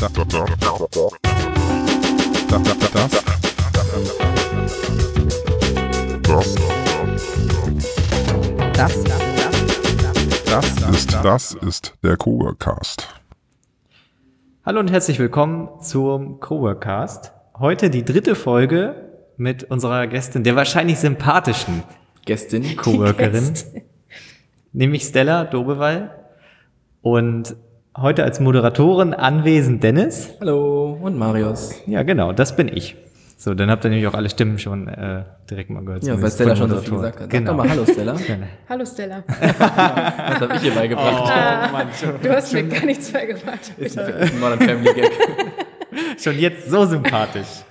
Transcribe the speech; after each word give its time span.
Das, 0.00 0.12
das, 0.12 0.24
das, 8.72 9.04
das, 10.46 10.74
das 10.74 10.88
ist, 10.88 11.12
das 11.22 11.52
ist 11.52 11.94
der 12.02 12.16
Coworkcast. 12.16 13.08
Hallo 14.64 14.80
und 14.80 14.90
herzlich 14.90 15.18
willkommen 15.18 15.68
zum 15.82 16.40
Coworkcast. 16.40 17.34
Heute 17.58 17.90
die 17.90 18.02
dritte 18.02 18.34
Folge 18.34 18.94
mit 19.36 19.64
unserer 19.64 20.06
Gästin, 20.06 20.44
der 20.44 20.56
wahrscheinlich 20.56 20.98
sympathischen 20.98 21.82
Gästin. 22.24 22.74
Coworkerin, 22.74 23.52
nämlich 24.72 25.02
Stella 25.02 25.44
Dobewall. 25.44 26.24
Und 27.02 27.54
heute 27.96 28.24
als 28.24 28.40
Moderatorin 28.40 29.14
anwesend 29.14 29.82
Dennis. 29.82 30.30
Hallo 30.40 30.96
und 31.00 31.18
Marius. 31.18 31.74
Ja, 31.86 32.02
genau, 32.02 32.32
das 32.32 32.56
bin 32.56 32.68
ich. 32.68 32.96
So, 33.36 33.54
dann 33.54 33.70
habt 33.70 33.84
ihr 33.84 33.90
nämlich 33.90 34.06
auch 34.06 34.12
alle 34.12 34.28
Stimmen 34.28 34.58
schon 34.58 34.86
äh, 34.86 35.24
direkt 35.50 35.70
mal 35.70 35.82
gehört. 35.82 36.04
Ja, 36.04 36.20
weil 36.20 36.30
Stella 36.30 36.54
schon 36.54 36.68
so 36.68 36.76
viel 36.76 36.90
gesagt 36.92 37.14
hat. 37.20 37.22
Sag 37.22 37.30
Genau. 37.30 37.52
doch 37.52 37.56
mal 37.56 37.70
Hallo 37.70 37.84
Stella. 37.86 38.14
Hallo 38.68 38.84
Stella. 38.84 39.24
Was 39.26 40.40
habe 40.40 40.54
ich 40.56 40.60
hier 40.60 40.74
beigebracht? 40.74 41.32
Du 42.22 42.28
hast 42.30 42.52
mir 42.52 42.64
gar 42.64 42.84
nichts 42.84 43.10
beigebracht. 43.10 43.72
Ist 43.78 43.96
ist 43.96 44.34
ein 44.34 44.40
Modern 44.40 44.60
Family 44.60 44.92
Gag. 44.92 45.10
Schon 46.18 46.38
jetzt 46.38 46.68
so 46.70 46.84
sympathisch. 46.84 47.64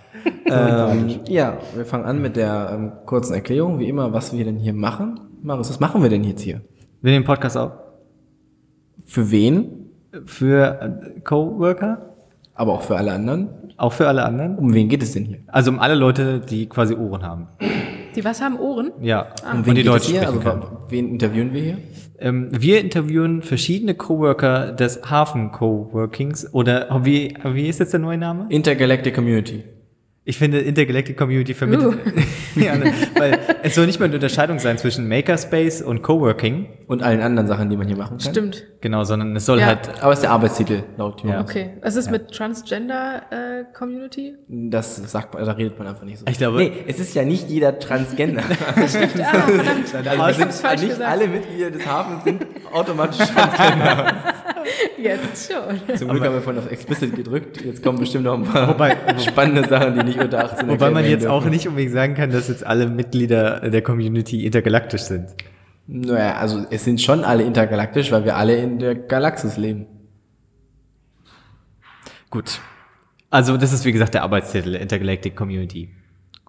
ähm, 0.47 1.20
ja, 1.27 1.59
wir 1.75 1.86
fangen 1.86 2.05
an 2.05 2.20
mit 2.20 2.36
der 2.36 2.72
ähm, 2.73 2.91
kurzen 3.05 3.36
Erklärung, 3.36 3.77
wie 3.77 3.88
immer, 3.88 4.11
was 4.11 4.33
wir 4.36 4.44
denn 4.44 4.58
hier 4.58 4.73
machen. 4.73 5.20
Marius, 5.44 5.70
was 5.70 5.80
machen 5.80 6.02
wir 6.02 6.09
denn 6.09 6.23
jetzt 6.23 6.41
hier? 6.41 6.61
Wir 7.03 7.11
nehmen 7.11 7.25
Podcast 7.25 7.55
auf. 7.58 7.73
Für 9.05 9.30
wen? 9.30 9.78
Für 10.26 10.80
äh, 11.16 11.20
Coworker, 11.22 12.13
Aber 12.55 12.73
auch 12.73 12.81
für 12.81 12.98
alle 12.98 13.12
anderen. 13.13 13.50
auch 13.77 13.94
für 13.94 14.08
alle 14.08 14.23
anderen. 14.26 14.58
Um 14.58 14.73
wen 14.73 14.90
geht 14.90 15.03
es 15.03 15.14
denn 15.14 15.25
hier? 15.25 15.39
Also 15.47 15.72
um 15.72 15.80
alle 15.80 15.95
Leute, 15.95 16.39
die 16.39 16.67
quasi 16.67 16.95
Ohren 16.95 17.23
haben. 17.23 17.47
Die 18.16 18.25
was 18.25 18.42
haben 18.42 18.58
Ohren? 18.59 18.92
Ja, 19.02 19.28
Um 19.52 19.59
und 19.59 19.66
wen 19.67 19.75
die 19.75 19.83
geht 19.83 19.88
es 19.88 19.94
Deutsch 19.94 20.08
hier? 20.09 20.22
sprechen 20.23 20.38
Also 20.48 20.50
können. 20.67 20.78
wen 20.89 21.09
interviewen 21.09 21.53
wir 21.53 21.61
hier? 21.61 21.78
Ähm, 22.20 22.50
wir 22.52 22.81
interviewen 22.81 23.42
verschiedene 23.44 23.94
Coworker 23.94 24.72
des 24.73 25.00
Hafen 25.09 25.52
Coworkings 25.52 26.52
oder 26.53 26.88
wie, 27.05 27.36
wie 27.45 27.67
ist 27.67 27.80
jetzt 27.80 27.94
der 27.94 28.00
neue 28.02 28.17
Name? 28.17 28.48
Intergalactic 28.50 29.14
Community. 29.16 29.64
Ich 30.30 30.38
finde 30.38 30.59
Intergalactic 30.59 31.17
Community 31.17 31.55
vermittelt, 31.55 31.97
ja, 32.55 32.75
ne, 32.75 32.94
weil 33.17 33.39
es 33.63 33.73
soll 33.73 33.88
nicht 33.88 33.99
mehr 33.99 34.05
eine 34.05 34.13
Unterscheidung 34.13 34.59
sein 34.59 34.77
zwischen 34.77 35.08
Makerspace 35.09 35.81
und 35.81 36.03
Coworking, 36.03 36.67
Und 36.86 37.02
allen 37.02 37.21
anderen 37.21 37.47
Sachen, 37.47 37.67
die 37.71 37.75
man 37.77 37.88
hier 37.88 37.97
machen 37.97 38.19
kann. 38.19 38.30
Stimmt. 38.31 38.63
genau, 38.80 39.03
sondern 39.05 39.36
es 39.36 39.47
soll 39.47 39.59
Ja. 39.59 39.66
halt, 39.66 39.89
Aber 40.03 40.11
es 40.11 40.19
ist 40.19 40.23
der 40.23 40.30
Arbeitstitel 40.31 40.83
laut 40.97 41.23
Ja. 41.23 41.31
Jonas. 41.31 41.49
Okay. 41.49 41.69
Was 41.81 41.95
ist 41.95 42.11
mit 42.11 42.30
Transgender 42.31 43.23
äh, 43.31 43.63
Community? 43.75 44.36
Das 44.47 44.97
sagt 44.97 45.33
man, 45.33 45.44
da 45.44 45.53
redet 45.53 45.80
man 45.80 45.88
einfach 45.88 46.03
nicht 46.05 46.19
so. 46.19 46.25
Ich 46.30 46.38
glaube- 46.38 46.59
nee, 46.59 46.73
es 46.86 46.99
ist 46.99 47.16
ja 47.16 47.25
nicht 47.25 47.49
jeder 47.49 47.80
Transgender. 47.80 48.43
Ah, 48.69 48.88
verdammt. 49.86 50.19
Also 50.19 50.30
Ich 50.30 50.36
sind 50.36 50.45
hab's 50.45 50.61
falsch 50.61 50.81
nicht 50.81 50.89
gesagt. 50.91 51.09
alle 51.11 51.27
Mitglieder 51.27 51.71
des 51.71 51.86
Hafens 51.88 52.23
sind 52.23 52.45
automatisch 52.71 53.17
Transgender. 53.17 54.14
Jetzt 55.02 55.52
schon. 55.52 55.98
Zum 55.98 56.09
Glück 56.09 56.23
haben 56.23 56.34
wir 56.34 56.42
vorhin 56.42 56.62
auf 56.62 56.72
Explicit 56.72 57.16
gedrückt. 57.16 57.62
Jetzt 57.64 57.84
kommen 57.84 58.00
bestimmt 58.00 58.25
noch 58.25 58.38
ein 58.38 58.44
paar 58.44 58.95
spannende 59.20 59.67
Sachen, 59.67 59.95
die 59.95 60.03
nicht 60.03 60.20
unter 60.20 60.44
18 60.45 60.67
wobei 60.67 60.89
man 60.92 61.06
jetzt 61.06 61.26
auch 61.26 61.42
dürfen. 61.42 61.52
nicht 61.52 61.67
unbedingt 61.67 61.94
sagen 61.94 62.14
kann, 62.16 62.31
dass 62.31 62.48
jetzt 62.48 62.66
alle 62.66 62.88
Mitglieder 62.88 63.70
der 63.70 63.81
Community 63.81 64.45
intergalaktisch 64.45 65.02
sind. 65.02 65.28
Naja, 65.88 66.36
also 66.38 66.66
es 66.70 66.84
sind 66.84 67.02
schon 67.02 67.23
alle 67.23 67.44
intergalaktisch, 67.44 68.11
weil 68.11 68.26
wir 68.26 68.36
alle 68.38 68.56
in 68.58 68.78
der 68.80 68.95
Galaxis 68.95 69.58
leben. 69.58 69.88
Gut. 72.30 72.59
Also 73.31 73.58
das 73.58 73.73
ist 73.73 73.86
wie 73.86 73.92
gesagt 73.92 74.14
der 74.14 74.23
Arbeitstitel 74.23 74.76
Intergalactic 74.76 75.36
Community. 75.36 75.89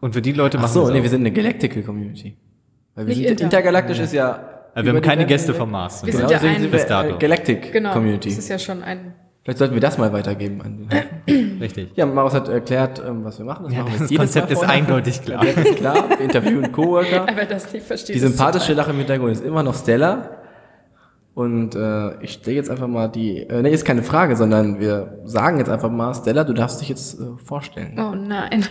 Und 0.00 0.14
für 0.14 0.22
die 0.22 0.32
Leute 0.32 0.58
Ach 0.58 0.62
machen 0.62 0.72
so, 0.72 0.86
wir 0.86 0.92
nee, 0.92 0.98
wir 1.00 1.06
auch. 1.06 1.10
sind 1.10 1.20
eine 1.20 1.30
Galactical 1.32 1.82
Community. 1.82 2.36
Weil 2.94 3.06
wir 3.06 3.14
Nicht 3.14 3.28
sind 3.28 3.30
inter. 3.32 3.44
intergalaktisch 3.44 3.98
ist 3.98 4.12
ja. 4.12 4.49
Aber 4.74 4.84
wir 4.84 4.92
haben 4.92 5.00
keine 5.02 5.26
Gäste 5.26 5.52
vom 5.54 5.70
Mars. 5.70 6.04
Wir 6.04 6.12
Genau, 6.12 6.28
sind 6.28 6.30
ja 6.30 6.38
deswegen 6.38 6.54
ein- 6.56 6.60
sind 6.62 6.70
Bis 6.70 6.82
wir 6.82 6.88
dato. 6.88 7.14
äh, 7.14 7.18
Galactic 7.18 7.72
Genau. 7.72 7.92
Community. 7.92 8.28
Das 8.28 8.38
ist 8.38 8.48
ja 8.48 8.58
schon 8.58 8.82
ein. 8.82 9.14
Vielleicht 9.42 9.58
sollten 9.58 9.74
wir 9.74 9.80
das 9.80 9.96
mal 9.98 10.12
weitergeben 10.12 10.60
an 10.62 10.88
den 11.26 11.58
Richtig. 11.60 11.90
Ja, 11.96 12.04
Marius 12.06 12.34
hat 12.34 12.48
erklärt, 12.48 13.02
ähm, 13.06 13.24
was 13.24 13.38
wir 13.38 13.46
machen. 13.46 13.64
Das 13.66 13.74
Ja, 13.74 13.80
machen 13.84 13.94
wir 13.94 14.06
das 14.08 14.16
Konzept 14.16 14.50
ist 14.50 14.62
eindeutig 14.64 15.22
klar. 15.22 15.44
Das 15.44 15.64
ist 15.64 15.76
klar. 15.76 16.08
Wir 16.10 16.20
interviewen 16.20 16.70
Coworker. 16.72 17.28
Aber 17.28 17.44
das 17.46 17.72
nicht 17.72 17.86
verstehe. 17.86 18.14
Die 18.14 18.20
sympathische. 18.20 18.74
Lache 18.74 18.90
im 18.90 18.98
Hintergrund 18.98 19.32
ist 19.32 19.44
immer 19.44 19.62
noch 19.62 19.74
Stella. 19.74 20.39
Und 21.32 21.76
äh, 21.76 22.20
ich 22.22 22.32
stelle 22.32 22.56
jetzt 22.56 22.70
einfach 22.70 22.88
mal 22.88 23.06
die, 23.08 23.38
äh, 23.38 23.62
nee, 23.62 23.70
ist 23.70 23.84
keine 23.84 24.02
Frage, 24.02 24.34
sondern 24.36 24.80
wir 24.80 25.20
sagen 25.24 25.58
jetzt 25.58 25.70
einfach 25.70 25.88
mal, 25.90 26.12
Stella, 26.12 26.42
du 26.44 26.52
darfst 26.52 26.80
dich 26.80 26.88
jetzt 26.88 27.20
äh, 27.20 27.24
vorstellen. 27.44 27.96
Oh 27.98 28.14
nein. 28.16 28.64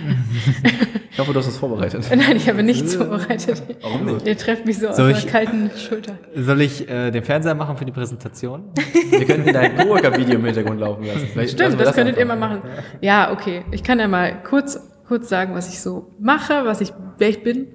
Ich 1.11 1.17
hoffe, 1.17 1.31
du 1.33 1.39
hast 1.39 1.47
das 1.47 1.57
vorbereitet. 1.57 2.05
Nein, 2.15 2.35
ich 2.37 2.47
habe 2.47 2.61
nichts 2.61 2.95
vorbereitet. 2.95 3.63
Warum 3.81 4.05
nicht? 4.05 4.27
Ihr 4.27 4.37
trefft 4.37 4.65
mich 4.65 4.77
so 4.77 4.87
aus 4.89 4.97
Soll 4.97 5.09
der 5.09 5.17
ich- 5.17 5.27
kalten 5.27 5.71
Schulter. 5.77 6.17
Soll 6.35 6.61
ich 6.61 6.87
äh, 6.87 7.11
den 7.11 7.23
Fernseher 7.23 7.55
machen 7.55 7.75
für 7.77 7.85
die 7.85 7.91
Präsentation? 7.91 8.65
Wir 9.09 9.25
könnten 9.25 9.51
dein 9.51 9.75
Coworker-Video 9.75 10.35
im 10.35 10.45
Hintergrund 10.45 10.79
laufen 10.79 11.05
lassen. 11.05 11.27
Vielleicht 11.33 11.53
Stimmt, 11.53 11.77
wir 11.79 11.85
das 11.85 11.95
könntet 11.95 12.17
ihr 12.17 12.25
mal 12.25 12.37
machen. 12.37 12.61
Ja, 13.01 13.31
okay. 13.31 13.63
Ich 13.71 13.83
kann 13.83 13.99
ja 13.99 14.07
mal 14.07 14.43
kurz, 14.43 14.79
kurz 15.07 15.27
sagen, 15.29 15.55
was 15.55 15.67
ich 15.69 15.79
so 15.81 16.11
mache, 16.19 16.61
was 16.65 16.79
ich, 16.81 16.93
wer 17.17 17.29
ich 17.29 17.41
bin. 17.41 17.67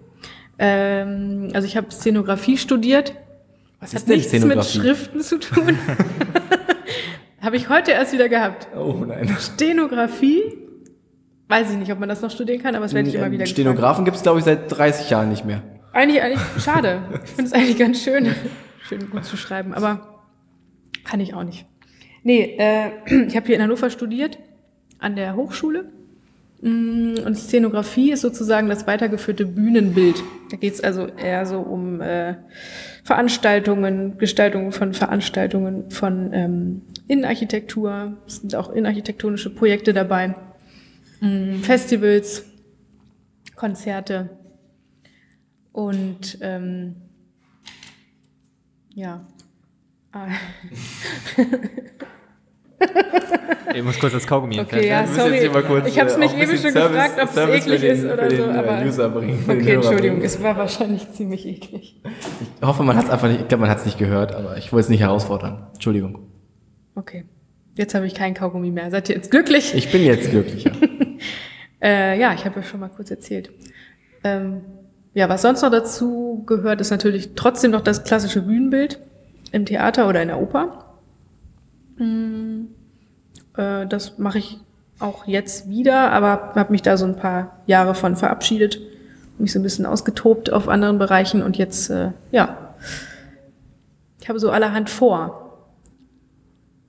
Ähm, 0.59 1.49
also 1.55 1.67
ich 1.67 1.77
habe 1.77 1.91
Szenografie 1.91 2.57
studiert. 2.57 3.15
Was 3.85 3.95
Hat 3.95 4.09
nichts 4.09 4.33
mit? 4.33 4.65
Schriften 4.65 5.21
zu 5.21 5.39
tun. 5.39 5.79
habe 7.43 7.57
ich 7.57 7.69
heute 7.69 7.91
erst 7.91 8.15
wieder 8.15 8.31
gehabt. 8.31 8.69
Oh 8.75 9.05
nein. 9.07 9.37
Stenografie. 9.39 10.43
Weiß 11.49 11.71
ich 11.71 11.77
nicht, 11.77 11.93
ob 11.93 12.01
man 12.01 12.09
das 12.09 12.23
noch 12.23 12.31
studieren 12.31 12.63
kann, 12.63 12.75
aber 12.77 12.87
das 12.87 12.95
werde 12.95 13.11
ich 13.11 13.15
immer 13.15 13.27
wieder 13.27 13.45
gefragt. 13.45 13.51
Stenografen 13.51 14.07
gibt 14.07 14.17
es, 14.17 14.23
glaube 14.23 14.39
ich, 14.39 14.47
seit 14.47 14.75
30 14.75 15.11
Jahren 15.11 15.29
nicht 15.29 15.45
mehr. 15.45 15.61
Eigentlich, 15.93 16.23
eigentlich 16.23 16.41
schade. 16.65 17.03
Ich 17.25 17.31
finde 17.31 17.45
es 17.45 17.53
eigentlich 17.53 17.77
ganz 17.77 18.03
schön, 18.03 18.35
schön 18.89 19.11
gut 19.11 19.27
zu 19.27 19.37
schreiben, 19.37 19.75
aber 19.75 20.25
kann 21.05 21.21
ich 21.21 21.35
auch 21.35 21.45
nicht. 21.45 21.67
Nee, 22.23 22.57
äh, 22.59 22.91
ich 23.27 23.37
habe 23.37 23.45
hier 23.45 23.57
in 23.57 23.63
Hannover 23.63 23.91
studiert, 23.91 24.39
an 24.99 25.15
der 25.15 25.37
Hochschule. 25.37 25.93
Mm, 26.65 27.17
Und 27.27 27.37
Szenografie 27.37 28.13
ist 28.13 28.23
sozusagen 28.23 28.71
das 28.71 28.87
weitergeführte 28.87 29.45
Bühnenbild. 29.45 30.23
Da 30.51 30.57
geht 30.57 30.73
es 30.73 30.81
also 30.81 31.07
eher 31.07 31.45
so 31.45 31.61
um 31.61 32.01
äh, 32.01 32.37
Veranstaltungen, 33.05 34.17
Gestaltung 34.17 34.73
von 34.73 34.95
Veranstaltungen, 34.95 35.91
von 35.91 36.33
ähm, 36.33 36.81
Innenarchitektur. 37.07 38.17
Es 38.27 38.37
sind 38.37 38.55
auch 38.55 38.71
innenarchitektonische 38.71 39.55
Projekte 39.55 39.93
dabei. 39.93 40.37
Mm, 41.21 41.57
Festivals, 41.57 42.47
Konzerte. 43.57 44.31
Und 45.71 46.39
ähm, 46.41 46.97
ja. 48.95 49.27
Ich 53.75 53.83
muss 53.83 53.99
kurz 53.99 54.13
das 54.13 54.27
Kaugummi 54.27 54.61
Okay, 54.61 54.87
ja, 54.89 55.07
sorry. 55.07 55.39
ich 55.39 55.99
habe 55.99 56.09
es 56.09 56.15
äh, 56.15 56.19
mich 56.19 56.33
ein 56.35 56.41
eben 56.43 56.51
schon 56.59 56.71
Service- 56.73 56.75
gefragt, 56.93 57.15
ob 57.21 57.29
es 57.29 57.35
Service 57.35 57.67
eklig 57.67 57.81
den- 57.81 57.93
ist 57.97 58.05
oder 58.05 58.31
für 58.31 58.37
so. 58.37 58.43
den, 58.47 58.55
äh, 58.55 58.59
Aber 58.59 58.83
User 58.87 59.09
bringen, 59.11 59.45
den 59.47 59.61
okay, 59.61 59.73
Entschuldigung, 59.75 60.21
es 60.23 60.43
war 60.43 60.57
wahrscheinlich 60.57 61.11
ziemlich 61.13 61.47
eklig. 61.47 62.01
Ich 62.61 62.67
hoffe, 62.67 62.83
man 62.85 62.97
hat 62.97 63.07
es 63.07 63.11
einfach 63.11 63.29
nicht, 63.29 63.41
ich 63.41 63.49
glaube, 63.49 63.63
man 63.63 63.71
hat 63.71 63.79
es 63.79 63.85
nicht 63.87 63.99
gehört, 63.99 64.33
aber 64.35 64.57
ich 64.59 64.73
wollte 64.73 64.85
es 64.85 64.89
nicht 64.91 65.01
herausfordern. 65.01 65.67
Entschuldigung. 65.75 66.21
Okay, 66.95 67.25
jetzt 67.75 67.95
habe 67.95 68.07
ich 68.07 68.15
keinen 68.15 68.35
Kaugummi 68.35 68.71
mehr. 68.71 68.91
Seid 68.91 69.09
ihr 69.09 69.17
jetzt 69.17 69.31
glücklich? 69.33 69.75
Ich 69.75 69.91
bin 69.91 70.05
jetzt 70.05 70.31
glücklicher. 70.31 70.73
Äh, 71.83 72.19
ja, 72.19 72.33
ich 72.33 72.47
habe 72.47 72.57
ja 72.61 72.63
schon 72.63 72.81
mal 72.81 72.89
kurz 72.89 73.11
erzählt. 73.11 73.51
Ähm, 74.23 74.63
ja, 75.13 75.29
was 75.29 75.43
sonst 75.43 75.61
noch 75.61 75.71
dazu 75.71 76.43
gehört, 76.47 76.81
ist 76.81 76.91
natürlich 76.91 77.35
trotzdem 77.35 77.73
noch 77.73 77.83
das 77.83 78.05
klassische 78.05 78.41
Bühnenbild 78.41 79.01
im 79.53 79.67
Theater 79.67 80.09
oder 80.09 80.23
in 80.23 80.29
der 80.29 80.41
Oper. 80.41 80.84
Mm, 81.97 82.67
äh, 83.57 83.87
das 83.87 84.19
mache 84.19 84.39
ich 84.39 84.59
auch 84.99 85.27
jetzt 85.27 85.69
wieder, 85.69 86.13
aber 86.13 86.53
habe 86.55 86.73
mich 86.73 86.83
da 86.83 86.97
so 86.97 87.05
ein 87.05 87.17
paar 87.17 87.63
Jahre 87.67 87.95
von 87.95 88.17
verabschiedet, 88.17 88.81
mich 89.39 89.53
so 89.53 89.59
ein 89.59 89.63
bisschen 89.63 89.87
ausgetobt 89.87 90.53
auf 90.53 90.69
anderen 90.69 90.99
Bereichen 90.99 91.43
und 91.43 91.57
jetzt, 91.57 91.91
äh, 91.91 92.13
ja, 92.31 92.75
ich 94.21 94.29
habe 94.29 94.39
so 94.39 94.51
allerhand 94.51 94.89
vor. 94.89 95.41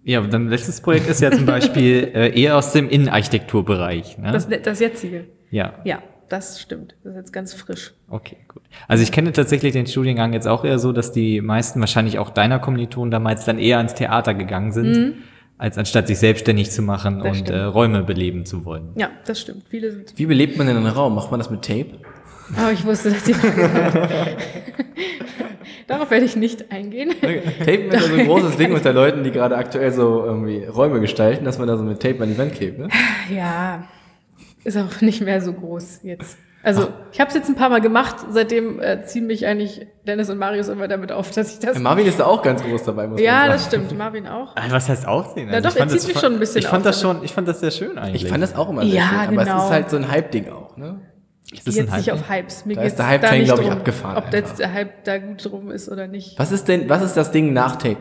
Ja, 0.04 0.20
und 0.20 0.32
dein 0.32 0.48
letztes 0.50 0.82
Projekt 0.82 1.10
ist 1.10 1.22
ja 1.22 1.32
zum 1.32 1.48
Beispiel 1.48 2.12
äh, 2.14 2.40
eher 2.40 2.58
aus 2.58 2.72
dem 2.74 2.90
Innenarchitekturbereich. 2.90 4.20
Ne? 4.20 4.32
Das, 4.32 4.48
das 4.48 4.80
jetzige. 4.80 5.26
ja, 5.50 5.74
Ja, 5.84 6.04
das 6.30 6.60
stimmt. 6.62 6.96
Das 7.04 7.12
ist 7.14 7.18
jetzt 7.18 7.34
ganz 7.34 7.54
frisch. 7.54 7.94
okay, 8.10 8.38
gut. 8.48 8.62
Also 8.88 9.04
ich 9.04 9.12
kenne 9.12 9.32
tatsächlich 9.32 9.74
den 9.74 9.88
Studiengang 9.88 10.34
jetzt 10.34 10.48
auch 10.48 10.64
eher 10.66 10.80
so, 10.80 10.92
dass 10.92 11.12
die 11.12 11.42
meisten 11.42 11.80
wahrscheinlich 11.80 12.20
auch 12.20 12.30
deiner 12.30 12.60
Kommilitonen 12.60 13.12
damals 13.12 13.46
dann 13.46 13.60
eher 13.60 13.78
ans 13.78 13.94
Theater 13.96 14.34
gegangen 14.34 14.72
sind, 14.72 15.16
als 15.58 15.78
anstatt 15.78 16.08
sich 16.08 16.20
selbstständig 16.20 16.72
zu 16.72 16.82
machen 16.82 17.18
Mhm. 17.20 17.24
Das 17.24 17.38
und 17.40 17.50
äh, 17.50 17.60
Räume 17.62 18.04
beleben 18.04 18.46
zu 18.46 18.66
wollen. 18.66 18.90
Ja, 18.96 19.10
das 19.26 19.40
stimmt. 19.42 19.64
Viele 19.70 19.92
sind 19.92 20.14
Wie 20.18 20.26
belebt 20.26 20.58
man 20.58 20.68
denn 20.68 20.78
einen 20.78 20.88
Raum? 20.88 21.16
Macht 21.16 21.32
man 21.32 21.40
das 21.40 21.50
mit 21.50 21.62
Tape? 21.64 21.92
Aber 22.58 22.72
ich 22.72 22.84
wusste, 22.86 23.10
dass 23.12 23.24
die 23.24 23.34
Darauf 25.88 26.10
werde 26.10 26.26
ich 26.26 26.36
nicht 26.36 26.72
eingehen. 26.72 27.12
Tapen 27.22 27.90
ist 27.90 27.94
ja 27.94 28.00
so 28.02 28.16
ein 28.16 28.26
großes 28.26 28.58
Ding 28.58 28.74
unter 28.74 28.92
Leuten, 28.92 29.24
die 29.24 29.32
gerade 29.32 29.56
aktuell 29.56 29.92
so 29.92 30.24
irgendwie 30.26 30.64
Räume 30.66 31.00
gestalten, 31.00 31.46
dass 31.46 31.60
man 31.60 31.68
da 31.68 31.78
so 31.78 31.84
mit 31.84 32.00
Tape 32.02 32.22
an 32.24 32.30
die 32.30 32.38
Wand 32.38 32.54
klebt, 32.54 32.80
ne? 32.80 32.88
Ja, 33.36 33.88
ist 34.66 34.78
auch 34.78 35.00
nicht 35.02 35.22
mehr 35.22 35.40
so 35.42 35.54
groß 35.54 36.02
jetzt. 36.04 36.38
Also 36.64 36.88
ich 37.12 37.20
habe 37.20 37.30
es 37.30 37.36
jetzt 37.36 37.48
ein 37.48 37.54
paar 37.56 37.70
Mal 37.70 37.80
gemacht, 37.80 38.16
seitdem 38.32 38.80
äh, 38.82 39.04
ziehen 39.04 39.28
mich 39.28 39.46
eigentlich 39.46 39.86
Dennis 40.08 40.32
und 40.32 40.40
Marius 40.40 40.68
immer 40.68 40.88
damit 40.88 41.12
auf, 41.12 41.30
dass 41.30 41.54
ich 41.54 41.60
das... 41.60 41.78
Äh, 41.78 41.80
Marvin 41.80 42.08
ist 42.08 42.20
da 42.20 42.26
auch 42.26 42.42
ganz 42.42 42.64
groß 42.64 42.84
dabei, 42.84 43.06
muss 43.08 43.22
ja, 43.22 43.42
man 43.42 43.50
das 43.52 43.66
sagen. 43.70 43.84
stimmt. 43.86 43.98
Marvin 44.00 44.28
auch. 44.28 44.56
Also, 44.56 44.72
was 44.76 44.90
heißt 44.90 45.08
aufsehen? 45.08 45.48
Ja, 45.52 45.62
doch, 45.62 45.70
ich 45.70 45.76
fand 45.78 45.92
er 45.92 45.98
zieht 45.98 46.08
das- 46.10 46.16
mich 46.16 46.20
schon 46.24 46.34
ein 46.34 46.40
bisschen 46.40 46.58
Ich 46.58 46.68
fand 46.68 46.82
auf, 46.88 46.92
das 46.92 47.02
schon, 47.02 47.24
ich 47.24 47.32
fand 47.34 47.48
das 47.48 47.60
sehr 47.60 47.70
schön 47.70 48.00
eigentlich. 48.00 48.24
Ich 48.24 48.30
fand 48.32 48.42
das 48.42 48.56
auch 48.56 48.68
immer 48.70 48.82
sehr 48.84 48.96
Ja, 48.96 49.04
schön, 49.10 49.18
aber 49.38 49.42
es 49.44 49.48
genau. 49.48 49.64
ist 49.66 49.70
halt 49.72 49.90
so 49.92 49.98
ein 49.98 50.10
Hype-Ding 50.10 50.50
auch, 50.50 50.76
ne? 50.76 51.02
Ich 51.52 51.64
das 51.64 51.76
gehe 51.76 51.84
ein 51.84 51.86
jetzt 51.88 51.98
nicht 51.98 52.08
Hype? 52.10 52.16
auf 52.20 52.30
Hypes. 52.32 52.66
Mir 52.66 52.74
Da 52.76 52.82
geht's 52.82 52.94
ist 52.94 52.98
der 52.98 53.08
Hype 53.10 53.22
da 53.22 53.28
Train, 53.28 53.38
nicht 53.42 53.48
glaub 53.48 53.60
ich, 53.60 53.66
drum, 53.68 53.78
abgefahren 53.78 54.18
Ob 54.26 54.34
jetzt 54.34 54.58
der 54.58 54.74
Hype 54.74 55.04
da 55.04 55.18
gut 55.20 55.46
drum 55.46 55.70
ist 55.70 55.88
oder 55.88 56.08
nicht. 56.08 56.40
Was 56.40 56.52
ist 56.52 56.68
denn, 56.68 56.90
was 56.90 57.04
ist 57.04 57.14
das 57.16 57.30
Ding 57.32 57.54
nach 57.54 57.76
Tape? 57.76 57.98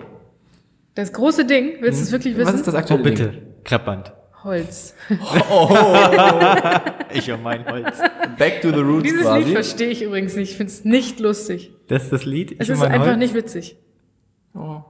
Das 0.94 1.12
große 1.12 1.44
Ding, 1.44 1.72
willst 1.80 2.00
du 2.00 2.04
es 2.04 2.12
wirklich 2.12 2.34
wissen? 2.38 2.46
Was 2.48 2.54
ist 2.54 2.66
das 2.66 2.74
Oh, 2.74 2.78
aktuelle 2.78 3.02
bitte. 3.02 3.28
Ding? 3.28 3.42
Kreppband. 3.64 4.14
Holz. 4.44 4.94
Ich 7.14 7.30
und 7.30 7.42
mein 7.42 7.64
Holz. 7.66 7.98
Back 8.38 8.60
to 8.60 8.70
the 8.70 8.80
roots 8.80 9.04
Dieses 9.04 9.22
quasi. 9.22 9.44
Lied 9.44 9.52
verstehe 9.54 9.88
ich 9.88 10.02
übrigens 10.02 10.34
nicht. 10.36 10.50
Ich 10.50 10.56
finde 10.56 10.72
es 10.72 10.84
nicht 10.84 11.20
lustig. 11.20 11.72
Das 11.88 12.04
ist 12.04 12.12
das 12.12 12.24
Lied. 12.24 12.52
Ich 12.52 12.60
Es 12.60 12.68
ist 12.68 12.82
einfach 12.82 13.06
Holz. 13.08 13.18
nicht 13.18 13.34
witzig. 13.34 13.76
Oh. 14.54 14.80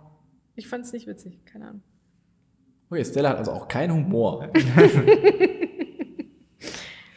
Ich 0.56 0.68
fand 0.68 0.84
es 0.86 0.92
nicht 0.92 1.06
witzig. 1.06 1.38
Keine 1.44 1.66
Ahnung. 1.68 1.82
Okay, 2.90 3.04
Stella 3.04 3.30
hat 3.30 3.38
also 3.38 3.52
auch 3.52 3.68
keinen 3.68 3.92
Humor. 3.92 4.48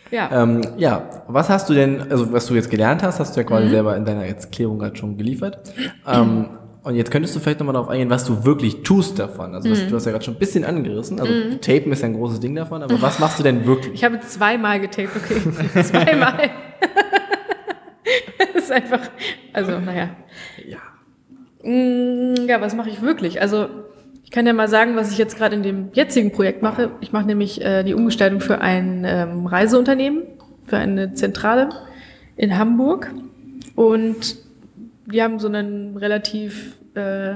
Ja. 0.09 0.43
Ähm, 0.43 0.61
ja, 0.77 1.09
was 1.27 1.49
hast 1.49 1.67
du 1.69 1.73
denn, 1.73 2.01
also 2.09 2.31
was 2.31 2.45
du 2.45 2.55
jetzt 2.55 2.69
gelernt 2.69 3.03
hast, 3.03 3.19
hast 3.19 3.35
du 3.35 3.41
ja 3.41 3.43
Mhm. 3.43 3.47
quasi 3.49 3.67
selber 3.69 3.97
in 3.97 4.05
deiner 4.05 4.25
Erklärung 4.25 4.79
gerade 4.79 4.95
schon 4.95 5.17
geliefert. 5.17 5.73
Ähm, 6.07 6.47
und 6.87 6.95
jetzt 6.95 7.11
könntest 7.11 7.35
du 7.35 7.39
vielleicht 7.39 7.59
nochmal 7.59 7.73
darauf 7.73 7.89
eingehen, 7.89 8.09
was 8.09 8.23
du 8.25 8.45
wirklich 8.45 8.81
tust 8.83 9.19
davon. 9.19 9.53
Also 9.53 9.69
was, 9.69 9.85
du 9.87 9.95
hast 9.95 10.05
ja 10.05 10.11
gerade 10.11 10.23
schon 10.23 10.35
ein 10.35 10.39
bisschen 10.39 10.63
angerissen. 10.63 11.19
Also 11.19 11.33
Tapen 11.61 11.91
ist 11.91 12.01
ja 12.01 12.07
ein 12.07 12.13
großes 12.15 12.39
Ding 12.39 12.55
davon, 12.55 12.81
aber 12.81 13.01
was 13.01 13.19
machst 13.19 13.39
du 13.39 13.43
denn 13.43 13.65
wirklich? 13.65 13.93
Ich 13.93 14.03
habe 14.03 14.19
zweimal 14.21 14.79
getaped, 14.79 15.11
okay. 15.15 15.83
zweimal. 15.83 16.37
das 18.53 18.63
ist 18.63 18.71
einfach, 18.71 19.01
also 19.53 19.79
naja. 19.79 20.09
Ja. 20.65 20.77
Mm, 21.63 22.47
Ja, 22.47 22.61
was 22.61 22.73
mache 22.75 22.89
ich 22.89 23.01
wirklich? 23.01 23.41
Also 23.41 23.67
ich 24.23 24.31
kann 24.31 24.45
ja 24.47 24.53
mal 24.53 24.67
sagen, 24.67 24.95
was 24.95 25.11
ich 25.11 25.17
jetzt 25.17 25.37
gerade 25.37 25.55
in 25.55 25.63
dem 25.63 25.89
jetzigen 25.93 26.31
Projekt 26.31 26.61
mache. 26.61 26.91
Ich 27.01 27.11
mache 27.11 27.25
nämlich 27.25 27.61
äh, 27.61 27.83
die 27.83 27.93
Umgestaltung 27.93 28.39
für 28.39 28.61
ein 28.61 29.03
ähm, 29.05 29.45
Reiseunternehmen, 29.45 30.23
für 30.65 30.77
eine 30.77 31.13
Zentrale 31.13 31.69
in 32.35 32.57
Hamburg. 32.57 33.11
Und 33.75 34.37
wir 35.07 35.23
haben 35.23 35.39
so 35.39 35.47
ein 35.47 35.95
relativ 35.97 36.75
äh, 36.95 37.35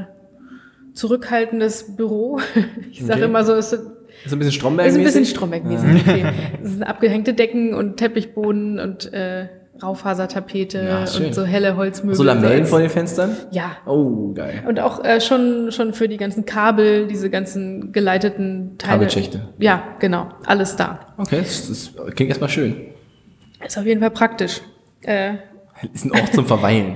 zurückhaltendes 0.94 1.96
Büro. 1.96 2.40
Ich 2.92 3.00
sage 3.04 3.20
Okay. 3.22 3.30
immer 3.30 3.44
so, 3.44 3.54
es 3.54 3.72
ist 3.74 3.84
Ist 4.26 4.34
ein 4.34 4.40
bisschen 4.40 4.52
stromberg 4.54 4.88
ist 4.88 4.98
ein 4.98 5.04
bisschen 5.04 5.26
Stromberg-mäßig. 5.26 6.02
Okay. 6.02 6.26
Es 6.64 6.72
sind 6.72 6.84
abgehängte 6.84 7.34
Decken 7.34 7.74
und 7.74 7.98
Teppichboden 7.98 8.80
und 8.80 9.12
äh, 9.14 9.48
Raufasertapete 9.82 10.78
Ja, 10.84 11.00
und 11.26 11.34
so 11.34 11.44
helle 11.44 11.76
Holzmöbel. 11.76 12.16
So 12.16 12.24
Lamellen 12.24 12.66
vor 12.66 12.80
den 12.80 12.90
Fenstern? 12.90 13.36
Ja. 13.52 13.78
Oh, 13.88 14.32
geil. 14.34 14.64
Und 14.68 14.80
auch 14.80 15.04
äh, 15.04 15.20
schon, 15.22 15.72
schon 15.72 15.94
für 15.94 16.08
die 16.08 16.18
ganzen 16.18 16.46
Kabel, 16.46 17.08
diese 17.08 17.30
ganzen 17.32 17.92
geleiteten 17.92 18.78
Teile. 18.78 18.94
Kabelschächte. 18.98 19.50
Ja, 19.58 19.96
genau. 20.00 20.30
Alles 20.46 20.76
da. 20.76 21.14
Okay, 21.18 21.40
das, 21.40 21.68
das 21.68 21.94
klingt 22.16 22.30
erstmal 22.30 22.50
schön. 22.50 22.76
Ist 23.66 23.78
auf 23.78 23.86
jeden 23.86 24.02
Fall 24.02 24.12
praktisch. 24.12 24.62
Äh, 25.02 25.36
Ist 25.94 26.06
ein 26.06 26.12
Ort 26.12 26.34
zum 26.34 26.46
Verweilen. 26.46 26.96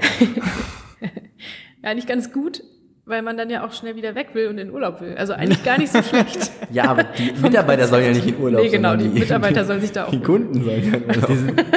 ja, 1.84 1.94
nicht 1.94 2.08
ganz 2.08 2.32
gut, 2.32 2.64
weil 3.06 3.22
man 3.22 3.38
dann 3.38 3.50
ja 3.50 3.66
auch 3.66 3.74
schnell 3.74 3.96
wieder 3.96 4.16
weg 4.16 4.30
will 4.34 4.48
und 4.48 4.58
in 4.58 4.72
Urlaub 4.72 5.02
will. 5.02 5.16
Also 5.18 5.34
eigentlich 5.34 5.64
gar 5.64 5.78
nicht 5.78 5.92
so 5.92 6.02
schlecht. 6.02 6.52
Ja, 6.72 6.86
aber 6.86 7.04
die 7.04 7.34
Mitarbeiter 7.42 7.88
sollen 7.88 8.06
ja 8.06 8.12
nicht 8.12 8.28
in 8.28 8.38
Urlaub 8.38 8.62
Nee, 8.62 8.70
genau, 8.70 8.92
sondern 8.92 9.14
die 9.14 9.20
Mitarbeiter 9.20 9.66
sollen 9.66 9.82
sich 9.82 9.92
da 9.92 10.06
auch 10.06 10.12
Die 10.12 10.22
Kunden 10.22 10.64
sollen 10.64 10.92
ja 10.92 10.98
in 10.98 11.04
Urlaub. 11.08 11.66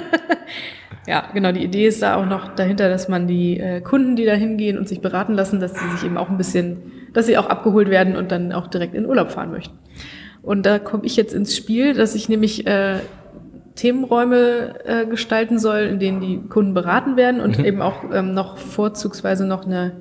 Ja, 1.08 1.30
genau. 1.32 1.52
Die 1.52 1.64
Idee 1.64 1.86
ist 1.86 2.02
da 2.02 2.16
auch 2.16 2.26
noch 2.26 2.54
dahinter, 2.54 2.90
dass 2.90 3.08
man 3.08 3.26
die 3.26 3.58
äh, 3.58 3.80
Kunden, 3.80 4.14
die 4.14 4.26
da 4.26 4.34
hingehen 4.34 4.76
und 4.76 4.86
sich 4.86 5.00
beraten 5.00 5.32
lassen, 5.32 5.58
dass 5.58 5.72
sie 5.72 5.88
sich 5.92 6.04
eben 6.04 6.18
auch 6.18 6.28
ein 6.28 6.36
bisschen, 6.36 6.92
dass 7.14 7.24
sie 7.24 7.38
auch 7.38 7.46
abgeholt 7.46 7.88
werden 7.88 8.14
und 8.14 8.30
dann 8.30 8.52
auch 8.52 8.66
direkt 8.66 8.94
in 8.94 9.06
Urlaub 9.06 9.30
fahren 9.30 9.50
möchten. 9.50 9.78
Und 10.42 10.66
da 10.66 10.78
komme 10.78 11.06
ich 11.06 11.16
jetzt 11.16 11.32
ins 11.32 11.56
Spiel, 11.56 11.94
dass 11.94 12.14
ich 12.14 12.28
nämlich 12.28 12.66
äh, 12.66 12.96
Themenräume 13.78 14.84
äh, 14.84 15.06
gestalten 15.06 15.58
soll, 15.58 15.82
in 15.82 15.98
denen 16.00 16.20
die 16.20 16.40
Kunden 16.48 16.74
beraten 16.74 17.16
werden 17.16 17.40
und 17.40 17.58
eben 17.64 17.80
auch 17.80 18.02
ähm, 18.12 18.34
noch 18.34 18.58
vorzugsweise 18.58 19.46
noch 19.46 19.64
eine 19.64 19.92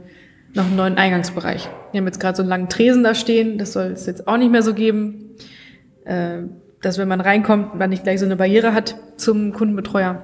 noch 0.53 0.65
einen 0.65 0.75
neuen 0.75 0.97
Eingangsbereich. 0.97 1.69
Wir 1.91 2.00
haben 2.00 2.07
jetzt 2.07 2.19
gerade 2.19 2.35
so 2.35 2.41
einen 2.41 2.50
langen 2.50 2.69
Tresen 2.69 3.03
da 3.03 3.13
stehen, 3.13 3.57
das 3.57 3.74
soll 3.74 3.88
es 3.88 4.06
jetzt 4.07 4.27
auch 4.27 4.38
nicht 4.38 4.51
mehr 4.51 4.63
so 4.63 4.74
geben, 4.74 5.35
äh, 6.06 6.39
dass 6.81 6.97
wenn 6.97 7.07
man 7.07 7.21
reinkommt, 7.21 7.75
man 7.75 7.89
nicht 7.89 8.03
gleich 8.03 8.19
so 8.19 8.25
eine 8.25 8.35
Barriere 8.35 8.74
hat 8.74 8.95
zum 9.18 9.53
Kundenbetreuer. 9.53 10.23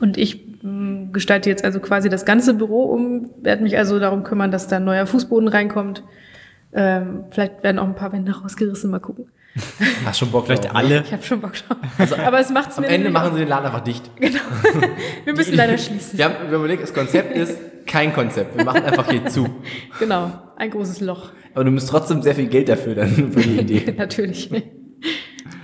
Und 0.00 0.16
ich 0.16 0.62
mh, 0.62 1.10
gestalte 1.12 1.50
jetzt 1.50 1.64
also 1.64 1.80
quasi 1.80 2.08
das 2.08 2.24
ganze 2.24 2.54
Büro 2.54 2.84
um, 2.84 3.30
werde 3.42 3.62
mich 3.62 3.76
also 3.76 3.98
darum 3.98 4.24
kümmern, 4.24 4.50
dass 4.50 4.68
da 4.68 4.76
ein 4.76 4.84
neuer 4.84 5.06
Fußboden 5.06 5.48
reinkommt. 5.48 6.02
Ähm, 6.72 7.24
vielleicht 7.30 7.62
werden 7.62 7.78
auch 7.78 7.86
ein 7.86 7.94
paar 7.94 8.12
Wände 8.12 8.32
rausgerissen, 8.32 8.90
mal 8.90 9.00
gucken. 9.00 9.26
Hast 10.04 10.18
schon 10.18 10.30
Bock 10.30 10.46
Vielleicht 10.46 10.64
drauf, 10.64 10.72
ne? 10.72 10.78
alle. 10.78 11.02
Ich 11.02 11.12
habe 11.12 11.22
schon 11.22 11.40
Bock 11.40 11.52
drauf. 11.54 12.18
Aber 12.18 12.40
es 12.40 12.50
macht's 12.50 12.76
Am 12.78 12.82
mir 12.82 12.88
Ende 12.88 13.08
nämlich 13.08 13.12
machen 13.22 13.34
sie 13.34 13.40
den 13.40 13.48
Laden 13.48 13.66
einfach 13.66 13.80
dicht. 13.82 14.10
Wir 15.24 15.34
müssen 15.34 15.54
leider 15.54 15.76
schließen. 15.76 16.18
Wir 16.18 16.24
haben 16.26 16.34
überlegt, 16.52 16.82
das 16.82 16.94
Konzept 16.94 17.36
ist 17.36 17.58
kein 17.86 18.12
Konzept. 18.14 18.56
Wir 18.56 18.64
machen 18.64 18.82
einfach 18.82 19.10
hier 19.10 19.26
zu. 19.26 19.48
Genau, 19.98 20.30
ein 20.56 20.70
großes 20.70 21.00
Loch. 21.00 21.30
Aber 21.54 21.64
du 21.64 21.70
musst 21.70 21.88
trotzdem 21.90 22.22
sehr 22.22 22.34
viel 22.34 22.46
Geld 22.46 22.68
dafür 22.70 22.94
dann 22.94 23.32
für 23.32 23.40
die 23.40 23.58
Idee. 23.58 23.94
Natürlich. 23.96 24.50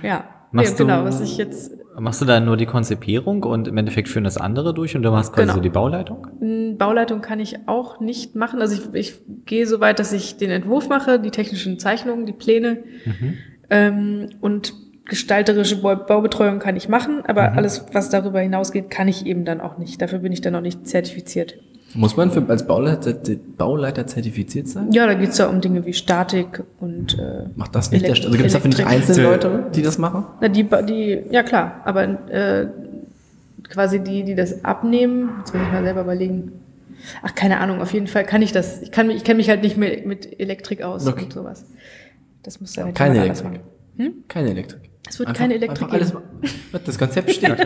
Ja. 0.03 0.25
Machst 0.51 0.73
nee, 0.79 0.85
genau, 0.85 0.99
du- 1.01 1.05
was 1.05 1.21
ich 1.21 1.37
jetzt 1.37 1.71
Machst 1.97 2.21
du 2.21 2.25
da 2.25 2.39
nur 2.39 2.55
die 2.55 2.65
Konzipierung 2.65 3.43
und 3.43 3.67
im 3.67 3.75
Endeffekt 3.75 4.07
führen 4.07 4.23
das 4.23 4.37
andere 4.37 4.73
durch 4.73 4.95
und 4.95 5.01
du 5.03 5.11
machst 5.11 5.33
quasi 5.33 5.41
Genau. 5.47 5.55
so 5.55 5.59
die 5.59 5.69
Bauleitung? 5.69 6.75
Bauleitung 6.77 7.19
kann 7.19 7.41
ich 7.41 7.67
auch 7.67 7.99
nicht 7.99 8.35
machen. 8.37 8.61
Also 8.61 8.75
ich, 8.75 8.93
ich 8.93 9.15
gehe 9.45 9.67
so 9.67 9.81
weit, 9.81 9.99
dass 9.99 10.13
ich 10.13 10.37
den 10.37 10.49
Entwurf 10.49 10.87
mache, 10.87 11.19
die 11.19 11.29
technischen 11.31 11.77
Zeichnungen, 11.77 12.25
die 12.25 12.31
Pläne 12.31 12.83
ähm, 13.69 14.29
und 14.41 14.73
gestalterische 15.05 15.77
Bau- 15.81 15.95
Baubetreuung 15.95 16.59
kann 16.59 16.75
ich 16.75 16.87
machen, 16.87 17.23
aber 17.27 17.53
alles, 17.53 17.85
was 17.93 18.09
darüber 18.09 18.39
hinausgeht, 18.41 18.89
kann 18.91 19.07
ich 19.07 19.25
eben 19.25 19.43
dann 19.45 19.59
auch 19.59 19.77
nicht. 19.77 20.01
Dafür 20.01 20.19
bin 20.19 20.31
ich 20.31 20.41
dann 20.41 20.53
noch 20.53 20.61
nicht 20.61 20.87
zertifiziert. 20.87 21.55
Muss 21.95 22.15
man 22.15 22.29
für, 22.29 22.47
als 22.47 22.67
Bauleiter, 22.67 23.15
Bauleiter 23.57 24.05
zertifiziert 24.05 24.67
sein? 24.67 24.91
Ja, 24.91 25.07
da 25.07 25.15
geht's 25.15 25.39
ja 25.39 25.47
um 25.47 25.59
Dinge 25.59 25.83
wie 25.87 25.93
Statik 25.93 26.63
und 26.79 27.17
äh, 27.17 27.45
Macht 27.55 27.73
das 27.75 27.89
nicht 27.89 28.03
der 28.03 28.11
Elekt- 28.11 28.25
Also 28.25 28.37
gibt 28.37 28.45
es 28.47 28.53
dafür 28.53 28.67
nicht 28.69 28.85
einzelne 28.85 29.23
Leute, 29.23 29.63
die 29.73 29.81
das 29.81 29.97
machen? 29.97 30.25
Na, 30.39 30.47
die, 30.49 30.67
die, 30.87 31.23
ja 31.31 31.41
klar, 31.41 31.81
aber 31.85 32.03
äh, 32.29 32.67
quasi 33.67 33.99
die, 34.01 34.23
die 34.23 34.35
das 34.35 34.63
abnehmen, 34.63 35.31
jetzt 35.39 35.53
muss 35.55 35.63
ich 35.63 35.71
mal 35.71 35.83
selber 35.83 36.01
überlegen. 36.01 36.51
Ach, 37.23 37.33
keine 37.33 37.59
Ahnung, 37.59 37.81
auf 37.81 37.93
jeden 37.93 38.07
Fall 38.07 38.25
kann 38.25 38.41
ich 38.43 38.51
das. 38.51 38.81
Ich 38.81 38.91
kann 38.91 39.07
mich, 39.07 39.15
ich 39.15 39.23
kenne 39.23 39.37
mich 39.37 39.49
halt 39.49 39.63
nicht 39.63 39.77
mehr 39.77 40.05
mit 40.05 40.39
Elektrik 40.39 40.83
aus 40.83 41.07
Okay. 41.07 41.23
und 41.23 41.33
sowas. 41.33 41.65
Das 42.43 42.59
muss 42.61 42.73
dann 42.73 42.85
halt 42.85 42.95
Keine 42.95 43.19
Elektrik. 43.23 43.61
machen. 43.97 44.23
Keine 44.27 44.49
Elektrik. 44.51 44.89
Es 45.09 45.17
wird 45.17 45.33
keine 45.33 45.55
Elektrik 45.55 45.81
einfach 45.91 45.93
alles, 45.93 46.13
Das 46.85 46.97
Konzept 46.99 47.31
steht. 47.31 47.57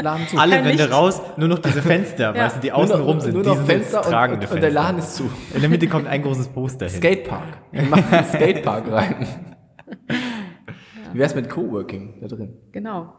Laden 0.00 0.26
zu. 0.28 0.38
Alle 0.38 0.56
Wände 0.64 0.70
Licht. 0.70 0.90
raus, 0.92 1.20
nur 1.36 1.48
noch 1.48 1.58
diese 1.58 1.82
Fenster, 1.82 2.34
Ja. 2.34 2.44
weißt 2.44 2.56
du, 2.56 2.60
die 2.60 2.72
außen 2.72 3.00
rum 3.00 3.20
sind. 3.20 3.34
Nur 3.34 3.42
die 3.42 3.48
noch 3.50 3.64
Fenster 3.66 3.98
jetzt 3.98 4.06
und, 4.06 4.12
tragende 4.12 4.46
und, 4.46 4.54
und 4.54 4.62
der 4.62 4.70
Fenster. 4.70 4.82
Laden 4.82 4.98
ist 4.98 5.14
zu. 5.16 5.30
In 5.54 5.60
der 5.60 5.68
Mitte 5.70 5.86
kommt 5.88 6.06
ein 6.06 6.22
großes 6.22 6.48
Poster 6.48 6.86
hin. 6.88 6.96
Skatepark. 6.96 7.58
Wir 7.72 7.82
machen 7.82 8.04
einen 8.12 8.26
Skatepark 8.26 8.90
rein. 8.90 9.26
Wie 11.12 11.18
wär's 11.18 11.34
mit 11.34 11.48
Coworking 11.50 12.14
da 12.20 12.28
drin? 12.28 12.54
Genau. 12.72 13.12